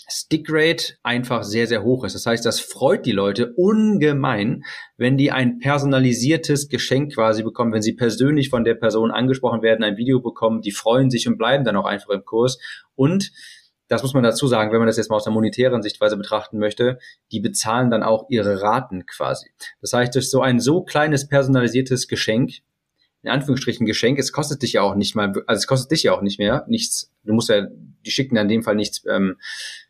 Stickrate 0.09 0.93
einfach 1.03 1.43
sehr, 1.43 1.67
sehr 1.67 1.83
hoch 1.83 2.05
ist. 2.05 2.15
Das 2.15 2.25
heißt, 2.25 2.45
das 2.45 2.59
freut 2.59 3.05
die 3.05 3.11
Leute 3.11 3.53
ungemein, 3.55 4.63
wenn 4.95 5.17
die 5.17 5.31
ein 5.31 5.59
personalisiertes 5.59 6.69
Geschenk 6.69 7.13
quasi 7.13 7.43
bekommen, 7.43 7.73
wenn 7.73 7.81
sie 7.81 7.93
persönlich 7.93 8.49
von 8.49 8.63
der 8.63 8.75
Person 8.75 9.11
angesprochen 9.11 9.61
werden, 9.61 9.83
ein 9.83 9.97
Video 9.97 10.21
bekommen, 10.21 10.61
die 10.61 10.71
freuen 10.71 11.09
sich 11.09 11.27
und 11.27 11.38
bleiben 11.38 11.65
dann 11.65 11.75
auch 11.75 11.85
einfach 11.85 12.09
im 12.09 12.23
Kurs. 12.23 12.57
Und 12.95 13.31
das 13.88 14.03
muss 14.03 14.13
man 14.13 14.23
dazu 14.23 14.47
sagen, 14.47 14.71
wenn 14.71 14.79
man 14.79 14.88
das 14.88 14.97
jetzt 14.97 15.09
mal 15.09 15.15
aus 15.15 15.23
der 15.23 15.33
monetären 15.33 15.81
Sichtweise 15.81 16.17
betrachten 16.17 16.59
möchte, 16.59 16.99
die 17.31 17.39
bezahlen 17.39 17.89
dann 17.89 18.03
auch 18.03 18.25
ihre 18.29 18.61
Raten 18.61 19.05
quasi. 19.05 19.49
Das 19.81 19.93
heißt, 19.93 20.13
durch 20.15 20.29
so 20.29 20.41
ein 20.41 20.59
so 20.59 20.83
kleines 20.83 21.27
personalisiertes 21.27 22.07
Geschenk, 22.07 22.51
in 23.23 23.29
Anführungsstrichen 23.29 23.85
Geschenk, 23.85 24.19
es 24.19 24.31
kostet 24.31 24.61
dich 24.61 24.73
ja 24.73 24.81
auch 24.81 24.95
nicht 24.95 25.15
mal, 25.15 25.33
also 25.47 25.59
es 25.59 25.67
kostet 25.67 25.91
dich 25.91 26.03
ja 26.03 26.13
auch 26.13 26.21
nicht 26.21 26.39
mehr, 26.39 26.65
nichts, 26.67 27.11
du 27.23 27.33
musst 27.33 27.49
ja, 27.49 27.67
die 28.05 28.11
schicken 28.11 28.35
ja 28.35 28.41
in 28.41 28.47
dem 28.47 28.63
Fall 28.63 28.75
nichts 28.75 29.03
ähm, 29.09 29.38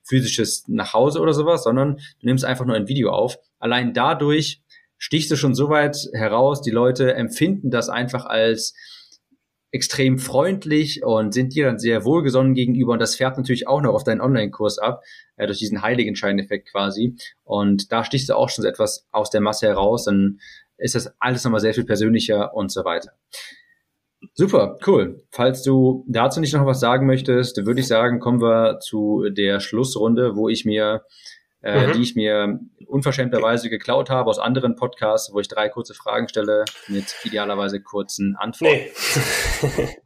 physisches 0.03 0.63
nach 0.67 0.93
Hause 0.93 1.19
oder 1.19 1.33
sowas, 1.33 1.63
sondern 1.63 1.97
du 1.97 2.25
nimmst 2.25 2.45
einfach 2.45 2.65
nur 2.65 2.75
ein 2.75 2.87
Video 2.87 3.11
auf. 3.11 3.37
Allein 3.59 3.93
dadurch 3.93 4.61
stichst 4.97 5.29
du 5.29 5.35
schon 5.35 5.55
so 5.55 5.69
weit 5.69 5.97
heraus, 6.13 6.61
die 6.61 6.71
Leute 6.71 7.13
empfinden 7.13 7.69
das 7.69 7.89
einfach 7.89 8.25
als 8.25 8.73
extrem 9.72 10.18
freundlich 10.18 11.03
und 11.03 11.34
sind 11.34 11.53
dir 11.53 11.65
dann 11.65 11.80
sehr 11.80 12.05
wohlgesonnen 12.05 12.53
gegenüber 12.53 12.93
und 12.93 12.99
das 12.99 13.15
färbt 13.15 13.38
natürlich 13.38 13.68
auch 13.68 13.82
noch 13.82 13.93
auf 13.93 14.03
deinen 14.03 14.22
Online-Kurs 14.22 14.80
ab, 14.80 15.03
äh, 15.36 15.45
durch 15.45 15.59
diesen 15.59 15.82
Heiligenschein-Effekt 15.82 16.70
quasi. 16.72 17.15
Und 17.43 17.91
da 17.91 18.03
stichst 18.03 18.30
du 18.30 18.36
auch 18.36 18.49
schon 18.49 18.65
etwas 18.65 19.07
aus 19.11 19.30
der 19.30 19.41
Masse 19.41 19.68
heraus, 19.68 20.05
dann 20.05 20.39
ist 20.78 20.95
das 20.95 21.13
alles 21.20 21.43
nochmal 21.43 21.59
sehr 21.59 21.74
viel 21.74 21.86
persönlicher 21.86 22.53
und 22.53 22.72
so 22.72 22.86
weiter. 22.86 23.11
Super, 24.34 24.78
cool. 24.88 25.24
Falls 25.32 25.63
du 25.63 26.05
dazu 26.07 26.39
nicht 26.39 26.53
noch 26.53 26.65
was 26.65 26.80
sagen 26.80 27.05
möchtest, 27.05 27.65
würde 27.65 27.80
ich 27.80 27.88
sagen, 27.88 28.20
kommen 28.20 28.41
wir 28.41 28.80
zu 28.80 29.26
der 29.30 29.59
Schlussrunde, 29.59 30.36
wo 30.36 30.49
ich 30.49 30.65
mir 30.65 31.03
äh, 31.68 31.88
mhm. 31.88 31.93
die 31.93 32.01
ich 32.01 32.15
mir 32.15 32.59
unverschämterweise 32.88 33.70
geklaut 33.70 34.09
habe 34.09 34.30
aus 34.30 34.39
anderen 34.39 34.76
Podcasts, 34.76 35.34
wo 35.34 35.41
ich 35.41 35.49
drei 35.49 35.68
kurze 35.68 35.93
Fragen 35.93 36.30
stelle 36.30 36.63
mit 36.88 37.13
idealerweise 37.26 37.82
kurzen 37.82 38.38
Antworten. 38.38 38.86
Nee. 39.76 39.97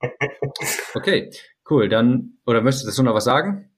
okay, 0.94 1.30
cool. 1.68 1.88
Dann, 1.88 2.38
oder 2.46 2.62
möchtest 2.62 2.96
du 2.96 3.02
noch 3.02 3.14
was 3.14 3.24
sagen? 3.24 3.68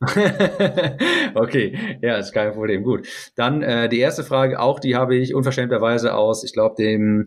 okay, 1.34 1.98
ja, 2.02 2.16
ist 2.16 2.32
kein 2.32 2.54
Problem. 2.54 2.82
Gut. 2.82 3.06
Dann 3.36 3.62
äh, 3.62 3.88
die 3.88 4.00
erste 4.00 4.24
Frage, 4.24 4.58
auch 4.58 4.80
die 4.80 4.96
habe 4.96 5.14
ich 5.14 5.32
unverschämterweise 5.32 6.16
aus, 6.16 6.42
ich 6.42 6.52
glaube, 6.52 6.74
dem 6.76 7.26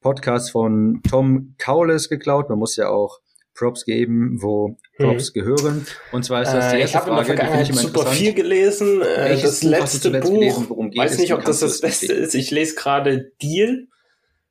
Podcast 0.00 0.52
von 0.52 1.02
Tom 1.02 1.56
Kaules 1.58 2.08
geklaut. 2.08 2.48
Man 2.48 2.60
muss 2.60 2.76
ja 2.76 2.90
auch 2.90 3.18
Props 3.54 3.84
geben, 3.84 4.38
wo 4.40 4.76
Props 4.96 5.28
hm. 5.28 5.32
gehören. 5.34 5.86
Und 6.10 6.24
zwar 6.24 6.42
ist 6.42 6.52
das 6.52 6.70
die 6.70 6.76
äh, 6.76 6.80
erste 6.80 6.98
ich 6.98 7.04
Frage, 7.04 7.10
in 7.10 7.16
der 7.16 7.24
Vergangenheit 7.24 7.68
die 7.68 7.72
super 7.74 8.06
viel 8.06 8.32
gelesen. 8.32 9.02
Äh, 9.02 9.40
das 9.40 9.62
letzte 9.62 10.10
Buch, 10.10 10.30
gelesen, 10.30 10.66
worum 10.68 10.94
weiß 10.94 11.18
nicht, 11.18 11.34
ob 11.34 11.44
das 11.44 11.60
das 11.60 11.80
Beste 11.80 12.06
verstehen. 12.06 12.24
ist. 12.24 12.34
Ich 12.34 12.50
lese 12.50 12.74
gerade 12.74 13.32
Deal. 13.42 13.88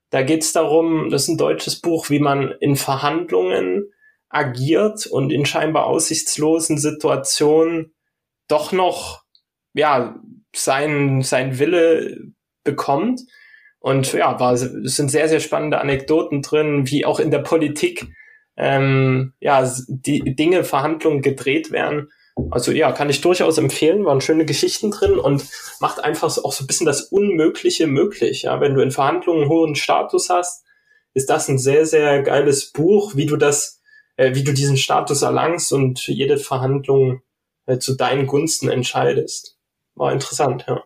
Da 0.09 0.21
geht 0.23 0.43
es 0.43 0.51
darum, 0.51 1.09
das 1.09 1.23
ist 1.23 1.29
ein 1.29 1.37
deutsches 1.37 1.79
Buch, 1.79 2.09
wie 2.09 2.19
man 2.19 2.53
in 2.59 2.75
Verhandlungen 2.75 3.91
agiert 4.29 5.07
und 5.07 5.31
in 5.31 5.45
scheinbar 5.45 5.85
aussichtslosen 5.87 6.77
Situationen 6.77 7.93
doch 8.47 8.71
noch 8.71 9.23
ja 9.73 10.19
sein 10.53 11.21
sein 11.21 11.59
Wille 11.59 12.33
bekommt. 12.63 13.21
Und 13.79 14.13
ja, 14.13 14.39
war, 14.39 14.53
es 14.53 14.95
sind 14.95 15.09
sehr, 15.09 15.27
sehr 15.27 15.39
spannende 15.39 15.81
Anekdoten 15.81 16.43
drin, 16.43 16.87
wie 16.87 17.03
auch 17.03 17.19
in 17.19 17.31
der 17.31 17.39
Politik 17.39 18.05
ähm, 18.57 19.33
ja, 19.39 19.69
die 19.87 20.35
Dinge, 20.35 20.63
Verhandlungen 20.63 21.21
gedreht 21.21 21.71
werden. 21.71 22.09
Also 22.49 22.71
ja, 22.71 22.91
kann 22.91 23.09
ich 23.09 23.21
durchaus 23.21 23.57
empfehlen, 23.57 24.05
waren 24.05 24.21
schöne 24.21 24.45
Geschichten 24.45 24.91
drin 24.91 25.19
und 25.19 25.45
macht 25.79 26.03
einfach 26.03 26.27
auch 26.43 26.53
so 26.53 26.63
ein 26.63 26.67
bisschen 26.67 26.85
das 26.85 27.03
Unmögliche 27.03 27.87
möglich. 27.87 28.43
Ja, 28.43 28.61
wenn 28.61 28.73
du 28.73 28.81
in 28.81 28.91
Verhandlungen 28.91 29.49
hohen 29.49 29.75
Status 29.75 30.29
hast, 30.29 30.63
ist 31.13 31.29
das 31.29 31.47
ein 31.49 31.57
sehr, 31.57 31.85
sehr 31.85 32.23
geiles 32.23 32.71
Buch, 32.71 33.15
wie 33.15 33.25
du 33.25 33.35
das, 33.35 33.81
äh, 34.15 34.33
wie 34.33 34.43
du 34.43 34.53
diesen 34.53 34.77
Status 34.77 35.21
erlangst 35.21 35.73
und 35.73 36.07
jede 36.07 36.37
Verhandlung 36.37 37.21
äh, 37.65 37.79
zu 37.79 37.95
deinen 37.95 38.27
Gunsten 38.27 38.69
entscheidest. 38.69 39.57
War 39.95 40.13
interessant, 40.13 40.65
ja. 40.67 40.83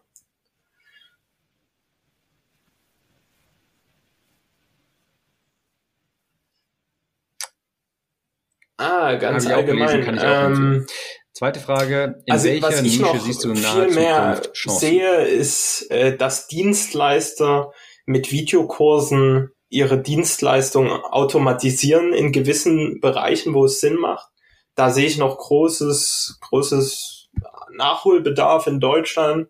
Ah, 8.78 9.16
ganz 9.16 9.48
allgemein. 9.48 10.02
Gelesen, 10.02 10.20
ähm, 10.22 10.88
Zweite 11.34 11.60
Frage, 11.60 12.22
in 12.26 12.32
also, 12.32 12.48
welcher 12.48 12.82
Nische 12.82 13.20
siehst 13.20 13.44
du 13.44 13.54
nahe 13.54 13.88
viel 13.88 13.96
mehr 13.96 14.42
sehe, 14.54 15.26
ist, 15.26 15.92
äh, 15.92 16.16
dass 16.16 16.48
Dienstleister 16.48 17.74
mit 18.06 18.32
Videokursen 18.32 19.50
ihre 19.68 20.02
Dienstleistung 20.02 20.90
automatisieren 20.90 22.14
in 22.14 22.32
gewissen 22.32 23.02
Bereichen, 23.02 23.54
wo 23.54 23.66
es 23.66 23.82
Sinn 23.82 23.96
macht. 23.96 24.30
Da 24.76 24.92
sehe 24.92 25.08
ich 25.08 25.18
noch 25.18 25.38
großes, 25.38 26.40
großes 26.40 27.28
Nachholbedarf 27.74 28.68
in 28.68 28.80
Deutschland. 28.80 29.50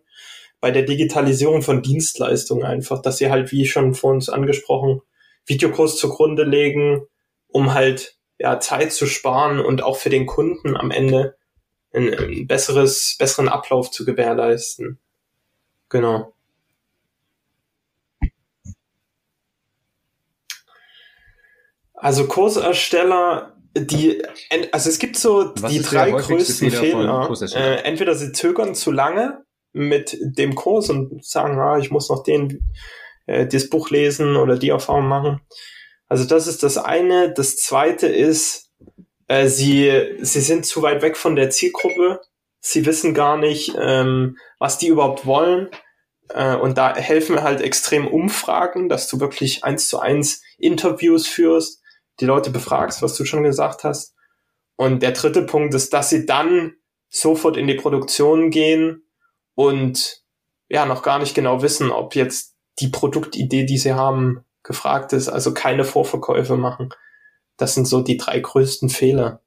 bei 0.58 0.70
der 0.70 0.82
Digitalisierung 0.82 1.62
von 1.62 1.82
Dienstleistungen 1.82 2.64
einfach, 2.64 3.00
dass 3.02 3.18
sie 3.18 3.30
halt, 3.30 3.52
wie 3.52 3.66
schon 3.66 3.94
vor 3.94 4.10
uns 4.10 4.28
angesprochen, 4.28 5.02
Videokurs 5.44 5.98
zugrunde 5.98 6.42
legen, 6.44 7.06
um 7.46 7.74
halt 7.74 8.15
ja 8.38 8.60
Zeit 8.60 8.92
zu 8.92 9.06
sparen 9.06 9.60
und 9.60 9.82
auch 9.82 9.96
für 9.96 10.10
den 10.10 10.26
Kunden 10.26 10.76
am 10.76 10.90
Ende 10.90 11.36
ein, 11.92 12.12
ein 12.14 12.46
besseres, 12.46 13.16
besseren 13.18 13.48
Ablauf 13.48 13.90
zu 13.90 14.04
gewährleisten. 14.04 14.98
Genau. 15.88 16.32
Also 21.94 22.26
Kursersteller, 22.26 23.56
die, 23.74 24.22
also 24.70 24.90
es 24.90 24.98
gibt 24.98 25.16
so 25.16 25.52
Was 25.56 25.72
die 25.72 25.80
drei 25.80 26.10
größten 26.10 26.70
Fehler. 26.70 27.34
Fehler. 27.34 27.56
Äh, 27.56 27.82
entweder 27.84 28.14
sie 28.14 28.32
zögern 28.32 28.74
zu 28.74 28.90
lange 28.90 29.44
mit 29.72 30.18
dem 30.20 30.54
Kurs 30.54 30.90
und 30.90 31.24
sagen, 31.24 31.58
ah, 31.58 31.78
ich 31.78 31.90
muss 31.90 32.08
noch 32.10 32.22
den, 32.22 32.70
äh, 33.26 33.46
das 33.46 33.70
Buch 33.70 33.90
lesen 33.90 34.36
oder 34.36 34.58
die 34.58 34.68
Erfahrung 34.68 35.08
machen. 35.08 35.40
Also 36.08 36.24
das 36.24 36.46
ist 36.46 36.62
das 36.62 36.78
eine. 36.78 37.32
Das 37.32 37.56
zweite 37.56 38.06
ist, 38.06 38.70
äh, 39.28 39.48
sie, 39.48 40.16
sie 40.20 40.40
sind 40.40 40.66
zu 40.66 40.82
weit 40.82 41.02
weg 41.02 41.16
von 41.16 41.36
der 41.36 41.50
Zielgruppe. 41.50 42.20
Sie 42.60 42.86
wissen 42.86 43.14
gar 43.14 43.36
nicht, 43.36 43.74
ähm, 43.80 44.38
was 44.58 44.78
die 44.78 44.88
überhaupt 44.88 45.26
wollen. 45.26 45.68
Äh, 46.28 46.56
und 46.56 46.78
da 46.78 46.94
helfen 46.94 47.42
halt 47.42 47.60
extrem 47.60 48.06
Umfragen, 48.06 48.88
dass 48.88 49.08
du 49.08 49.20
wirklich 49.20 49.64
eins 49.64 49.88
zu 49.88 49.98
eins 49.98 50.42
Interviews 50.58 51.26
führst 51.26 51.82
die 52.20 52.24
Leute 52.24 52.50
befragst, 52.50 53.02
was 53.02 53.16
du 53.16 53.24
schon 53.24 53.42
gesagt 53.42 53.84
hast. 53.84 54.14
Und 54.76 55.02
der 55.02 55.12
dritte 55.12 55.42
Punkt 55.42 55.74
ist, 55.74 55.92
dass 55.92 56.10
sie 56.10 56.26
dann 56.26 56.74
sofort 57.08 57.56
in 57.56 57.66
die 57.66 57.74
Produktion 57.74 58.50
gehen 58.50 59.04
und 59.54 60.22
ja, 60.68 60.86
noch 60.86 61.02
gar 61.02 61.18
nicht 61.18 61.34
genau 61.34 61.62
wissen, 61.62 61.90
ob 61.90 62.14
jetzt 62.14 62.56
die 62.80 62.88
Produktidee, 62.88 63.64
die 63.64 63.78
sie 63.78 63.94
haben, 63.94 64.44
gefragt 64.66 65.12
ist, 65.12 65.28
also 65.28 65.54
keine 65.54 65.84
Vorverkäufe 65.84 66.56
machen. 66.56 66.90
Das 67.56 67.74
sind 67.74 67.86
so 67.86 68.02
die 68.02 68.18
drei 68.18 68.40
größten 68.40 68.90
Fehler. 68.90 69.40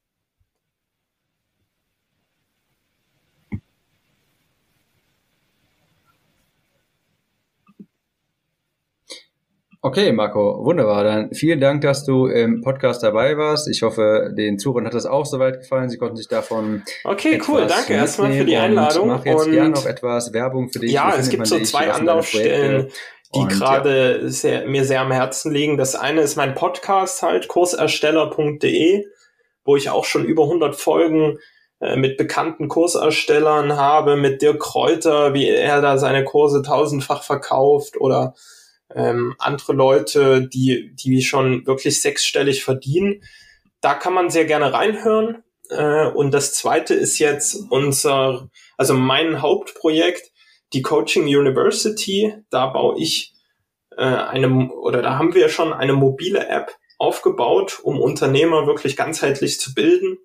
Okay, 9.82 10.12
Marco, 10.12 10.66
wunderbar. 10.66 11.06
Dann 11.06 11.34
vielen 11.34 11.62
Dank, 11.62 11.80
dass 11.82 12.04
du 12.04 12.28
im 12.28 12.62
Podcast 12.62 13.02
dabei 13.02 13.38
warst. 13.38 13.70
Ich 13.70 13.82
hoffe, 13.82 14.34
den 14.38 14.60
Zuhörern 14.60 14.86
hat 14.86 14.94
das 14.94 15.06
auch 15.06 15.26
soweit 15.26 15.60
gefallen. 15.60 15.90
Sie 15.90 15.98
konnten 15.98 16.18
sich 16.18 16.28
davon. 16.28 16.84
Okay, 17.06 17.42
cool. 17.48 17.66
Danke 17.66 17.94
erstmal 17.94 18.34
für 18.34 18.44
die 18.44 18.58
Einladung. 18.58 19.08
Ich 19.08 19.16
mache 19.16 19.30
jetzt 19.30 19.50
gerne 19.50 19.70
noch 19.70 19.86
etwas 19.86 20.34
Werbung 20.34 20.70
für 20.70 20.80
dich. 20.80 20.92
Ja, 20.92 21.16
es 21.16 21.30
gibt 21.30 21.48
so 21.48 21.60
zwei 21.62 21.90
Anlaufstellen, 21.94 22.90
die 23.36 23.46
gerade 23.48 24.22
ja. 24.24 24.30
sehr, 24.30 24.66
mir 24.66 24.86
sehr 24.86 25.02
am 25.02 25.12
Herzen 25.12 25.52
liegen. 25.52 25.78
Das 25.78 25.96
eine 25.96 26.22
ist 26.22 26.36
mein 26.36 26.56
Podcast 26.56 27.22
halt, 27.22 27.48
kursersteller.de, 27.48 29.06
wo 29.64 29.76
ich 29.76 29.90
auch 29.90 30.06
schon 30.06 30.26
über 30.26 30.44
100 30.44 30.76
Folgen 30.76 31.38
äh, 31.80 31.96
mit 31.96 32.18
bekannten 32.18 32.68
Kurserstellern 32.68 33.78
habe, 33.78 34.16
mit 34.16 34.42
Dirk 34.42 34.60
Kräuter, 34.60 35.34
wie 35.34 35.48
er 35.48 35.82
da 35.82 35.98
seine 35.98 36.24
Kurse 36.24 36.62
tausendfach 36.62 37.24
verkauft 37.24 37.98
oder 37.98 38.34
ähm, 38.94 39.36
andere 39.38 39.74
Leute, 39.74 40.48
die, 40.48 40.96
die 40.96 41.22
schon 41.22 41.68
wirklich 41.68 42.02
sechsstellig 42.02 42.64
verdienen. 42.64 43.22
Da 43.82 43.94
kann 43.94 44.14
man 44.14 44.30
sehr 44.30 44.46
gerne 44.46 44.74
reinhören. 44.74 45.44
Äh, 45.70 46.08
und 46.08 46.34
das 46.34 46.54
zweite 46.54 46.96
ist 46.96 47.20
jetzt 47.20 47.64
unser, 47.70 48.50
also 48.78 48.96
mein 48.96 49.42
Hauptprojekt, 49.42 50.32
die 50.74 50.82
Coaching 50.82 51.24
University. 51.24 52.34
Da 52.50 52.68
baue 52.68 53.00
ich 53.00 53.34
äh, 53.98 54.04
eine, 54.04 54.72
oder 54.72 55.02
da 55.02 55.18
haben 55.18 55.34
wir 55.34 55.50
schon 55.50 55.74
eine 55.74 55.94
mobile 55.94 56.48
App 56.48 56.72
aufgebaut, 56.98 57.80
um 57.82 58.00
Unternehmer 58.00 58.68
wirklich 58.68 58.96
ganzheitlich 58.96 59.60
zu 59.60 59.74
bilden. 59.74 60.18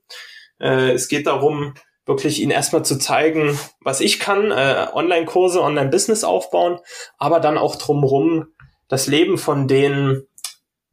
Äh, 0.61 0.93
es 0.93 1.09
geht 1.09 1.27
darum, 1.27 1.75
wirklich 2.07 2.41
ihnen 2.41 2.51
erstmal 2.51 2.85
zu 2.85 2.99
zeigen, 2.99 3.59
was 3.81 4.01
ich 4.01 4.21
kann, 4.21 4.51
äh, 4.51 4.87
Online-Kurse, 4.93 5.63
Online-Business 5.63 6.25
aufbauen, 6.25 6.79
aber 7.17 7.41
dann 7.41 7.59
auch 7.59 7.77
drumherum 7.77 8.47
das 8.89 9.07
Leben 9.07 9.39
von 9.39 9.69
denen 9.69 10.27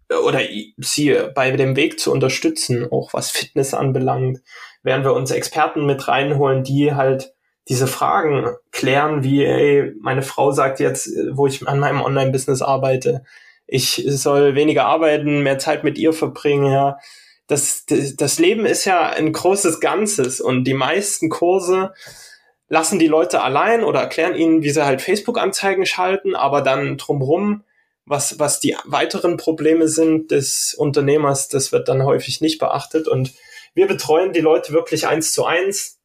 äh, 0.09 0.15
oder 0.15 0.39
sie 0.77 1.17
bei 1.35 1.51
dem 1.51 1.75
Weg 1.75 1.99
zu 1.99 2.11
unterstützen, 2.11 2.87
auch 2.91 3.13
was 3.13 3.31
Fitness 3.31 3.73
anbelangt, 3.73 4.39
werden 4.83 5.03
wir 5.03 5.13
uns 5.13 5.31
Experten 5.31 5.85
mit 5.85 6.07
reinholen, 6.07 6.63
die 6.63 6.93
halt 6.93 7.33
diese 7.69 7.87
Fragen 7.87 8.55
klären, 8.71 9.23
wie, 9.23 9.45
ey, 9.45 9.93
meine 9.99 10.23
Frau 10.23 10.51
sagt 10.51 10.79
jetzt, 10.79 11.09
wo 11.31 11.47
ich 11.47 11.67
an 11.67 11.79
meinem 11.79 12.01
Online-Business 12.01 12.61
arbeite, 12.61 13.23
ich 13.67 14.03
soll 14.07 14.55
weniger 14.55 14.85
arbeiten, 14.85 15.43
mehr 15.43 15.59
Zeit 15.59 15.83
mit 15.83 15.97
ihr 15.97 16.13
verbringen, 16.13 16.71
ja. 16.71 16.97
Das, 17.47 17.85
das, 17.85 18.15
das 18.15 18.39
Leben 18.39 18.65
ist 18.65 18.85
ja 18.85 19.09
ein 19.09 19.33
großes 19.33 19.79
Ganzes 19.79 20.39
und 20.39 20.63
die 20.63 20.73
meisten 20.73 21.29
Kurse 21.29 21.93
lassen 22.69 22.99
die 22.99 23.07
Leute 23.07 23.41
allein 23.41 23.83
oder 23.83 23.99
erklären 24.01 24.35
ihnen, 24.35 24.63
wie 24.63 24.69
sie 24.69 24.85
halt 24.85 25.01
Facebook-Anzeigen 25.01 25.85
schalten, 25.85 26.35
aber 26.35 26.61
dann 26.61 26.97
drumrum 26.97 27.63
was, 28.05 28.39
was 28.39 28.59
die 28.59 28.75
weiteren 28.85 29.37
Probleme 29.37 29.87
sind 29.87 30.31
des 30.31 30.73
Unternehmers, 30.73 31.47
das 31.47 31.71
wird 31.71 31.87
dann 31.87 32.03
häufig 32.03 32.41
nicht 32.41 32.59
beachtet. 32.59 33.07
Und 33.07 33.33
wir 33.73 33.87
betreuen 33.87 34.33
die 34.33 34.41
Leute 34.41 34.73
wirklich 34.73 35.07
eins 35.07 35.33
zu 35.33 35.45
eins. 35.45 35.99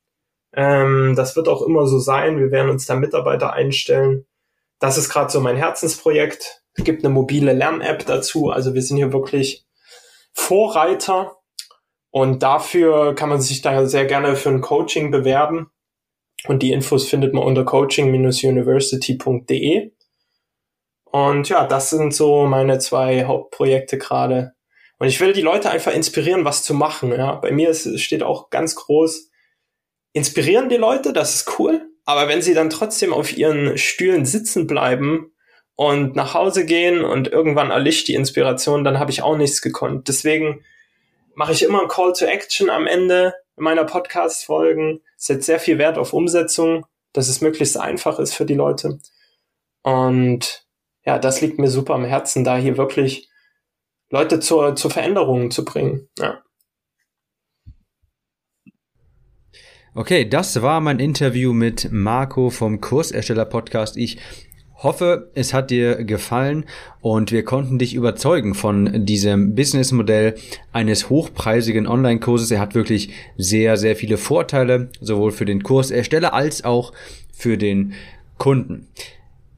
Ähm, 0.57 1.15
das 1.15 1.37
wird 1.37 1.49
auch 1.49 1.63
immer 1.63 1.87
so 1.87 1.99
sein. 1.99 2.39
Wir 2.39 2.51
werden 2.51 2.71
uns 2.71 2.87
da 2.87 2.97
Mitarbeiter 2.97 3.53
einstellen. 3.53 4.27
Das 4.81 4.99
ist 4.99 5.11
gerade 5.11 5.31
so 5.31 5.41
mein 5.41 5.57
Herzensprojekt. 5.57 6.63
Es 6.75 6.83
gibt 6.85 7.05
eine 7.05 7.15
mobile 7.15 7.53
Lern-App 7.53 8.05
dazu. 8.07 8.51
Also 8.51 8.75
wir 8.75 8.83
sind 8.83 8.97
hier 8.97 9.13
wirklich 9.13 9.65
Vorreiter. 10.33 11.37
Und 12.11 12.43
dafür 12.43 13.15
kann 13.15 13.29
man 13.29 13.41
sich 13.41 13.63
da 13.63 13.87
sehr 13.87 14.07
gerne 14.07 14.35
für 14.37 14.49
ein 14.49 14.63
Coaching 14.63 15.11
bewerben. 15.11 15.71
Und 16.49 16.63
die 16.63 16.73
Infos 16.73 17.09
findet 17.09 17.35
man 17.35 17.45
unter 17.45 17.65
coaching-university.de. 17.65 19.93
Und 21.05 21.49
ja, 21.49 21.67
das 21.67 21.91
sind 21.91 22.15
so 22.15 22.47
meine 22.47 22.79
zwei 22.79 23.25
Hauptprojekte 23.25 23.99
gerade. 23.99 24.53
Und 24.99 25.09
ich 25.09 25.21
will 25.21 25.35
die 25.35 25.43
Leute 25.43 25.69
einfach 25.71 25.93
inspirieren, 25.93 26.47
was 26.47 26.63
zu 26.63 26.73
machen. 26.73 27.13
Ja, 27.13 27.35
bei 27.35 27.51
mir 27.51 27.69
ist, 27.69 28.01
steht 28.01 28.23
auch 28.23 28.49
ganz 28.51 28.75
groß, 28.75 29.31
inspirieren 30.17 30.71
die 30.71 30.79
Leute, 30.79 31.12
das 31.12 31.35
ist 31.35 31.59
cool. 31.59 31.91
Aber 32.07 32.27
wenn 32.27 32.41
sie 32.41 32.55
dann 32.55 32.71
trotzdem 32.71 33.12
auf 33.12 33.37
ihren 33.37 33.77
Stühlen 33.77 34.25
sitzen 34.25 34.67
bleiben 34.67 35.33
und 35.75 36.17
nach 36.17 36.33
Hause 36.33 36.64
gehen 36.64 37.05
und 37.05 37.29
irgendwann 37.29 37.71
erlischt 37.71 38.09
die 38.09 38.14
Inspiration, 38.14 38.83
dann 38.83 38.99
habe 38.99 39.11
ich 39.11 39.23
auch 39.23 39.37
nichts 39.37 39.61
gekonnt. 39.61 40.09
Deswegen 40.09 40.64
mache 41.35 41.53
ich 41.53 41.62
immer 41.62 41.83
ein 41.83 41.89
Call 41.89 42.14
to 42.14 42.25
Action 42.25 42.71
am 42.71 42.87
Ende 42.87 43.35
meiner 43.57 43.85
Podcast-Folgen, 43.85 45.03
setze 45.19 45.43
sehr 45.43 45.61
viel 45.61 45.77
Wert 45.77 45.99
auf 45.99 46.14
Umsetzung, 46.14 46.87
dass 47.12 47.29
es 47.29 47.43
möglichst 47.43 47.77
einfach 47.77 48.19
ist 48.19 48.35
für 48.35 48.47
die 48.47 48.55
Leute. 48.55 48.99
Und 49.83 50.67
ja, 51.05 51.19
das 51.19 51.43
liegt 51.43 51.59
mir 51.59 51.69
super 51.69 51.95
am 51.95 52.05
Herzen, 52.05 52.43
da 52.43 52.57
hier 52.57 52.79
wirklich 52.79 53.29
Leute 54.09 54.41
zur, 54.41 54.77
zur 54.77 54.91
Veränderung 54.91 55.51
zu 55.51 55.62
bringen. 55.62 56.09
Ja. 56.19 56.43
Okay, 59.99 60.28
das 60.28 60.61
war 60.61 60.82
mein 60.82 60.99
Interview 60.99 61.55
mit 61.55 61.90
Marco 61.90 62.51
vom 62.51 62.82
Kursersteller 62.82 63.47
Podcast. 63.47 63.97
Ich 63.97 64.18
hoffe, 64.74 65.30
es 65.34 65.55
hat 65.55 65.70
dir 65.70 66.05
gefallen 66.05 66.66
und 67.01 67.32
wir 67.32 67.47
konnten 67.47 67.78
dich 67.78 67.94
überzeugen 67.94 68.55
von 68.55 69.07
diesem 69.07 69.55
Businessmodell 69.55 70.34
eines 70.70 71.09
hochpreisigen 71.09 71.86
Online-Kurses. 71.86 72.51
Er 72.51 72.61
hat 72.61 72.74
wirklich 72.74 73.09
sehr, 73.38 73.78
sehr 73.78 73.97
viele 73.97 74.18
Vorteile, 74.18 74.90
sowohl 75.01 75.32
für 75.32 75.47
den 75.47 75.62
Kursersteller 75.62 76.34
als 76.34 76.62
auch 76.62 76.92
für 77.32 77.57
den 77.57 77.94
Kunden. 78.36 78.88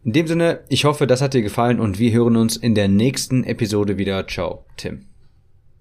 In 0.04 0.12
dem 0.12 0.28
Sinne, 0.28 0.60
ich 0.68 0.84
hoffe, 0.84 1.08
das 1.08 1.20
hat 1.20 1.34
dir 1.34 1.42
gefallen 1.42 1.80
und 1.80 1.98
wir 1.98 2.12
hören 2.12 2.36
uns 2.36 2.56
in 2.56 2.76
der 2.76 2.86
nächsten 2.86 3.42
Episode 3.42 3.98
wieder. 3.98 4.24
Ciao, 4.28 4.64
Tim. 4.76 5.07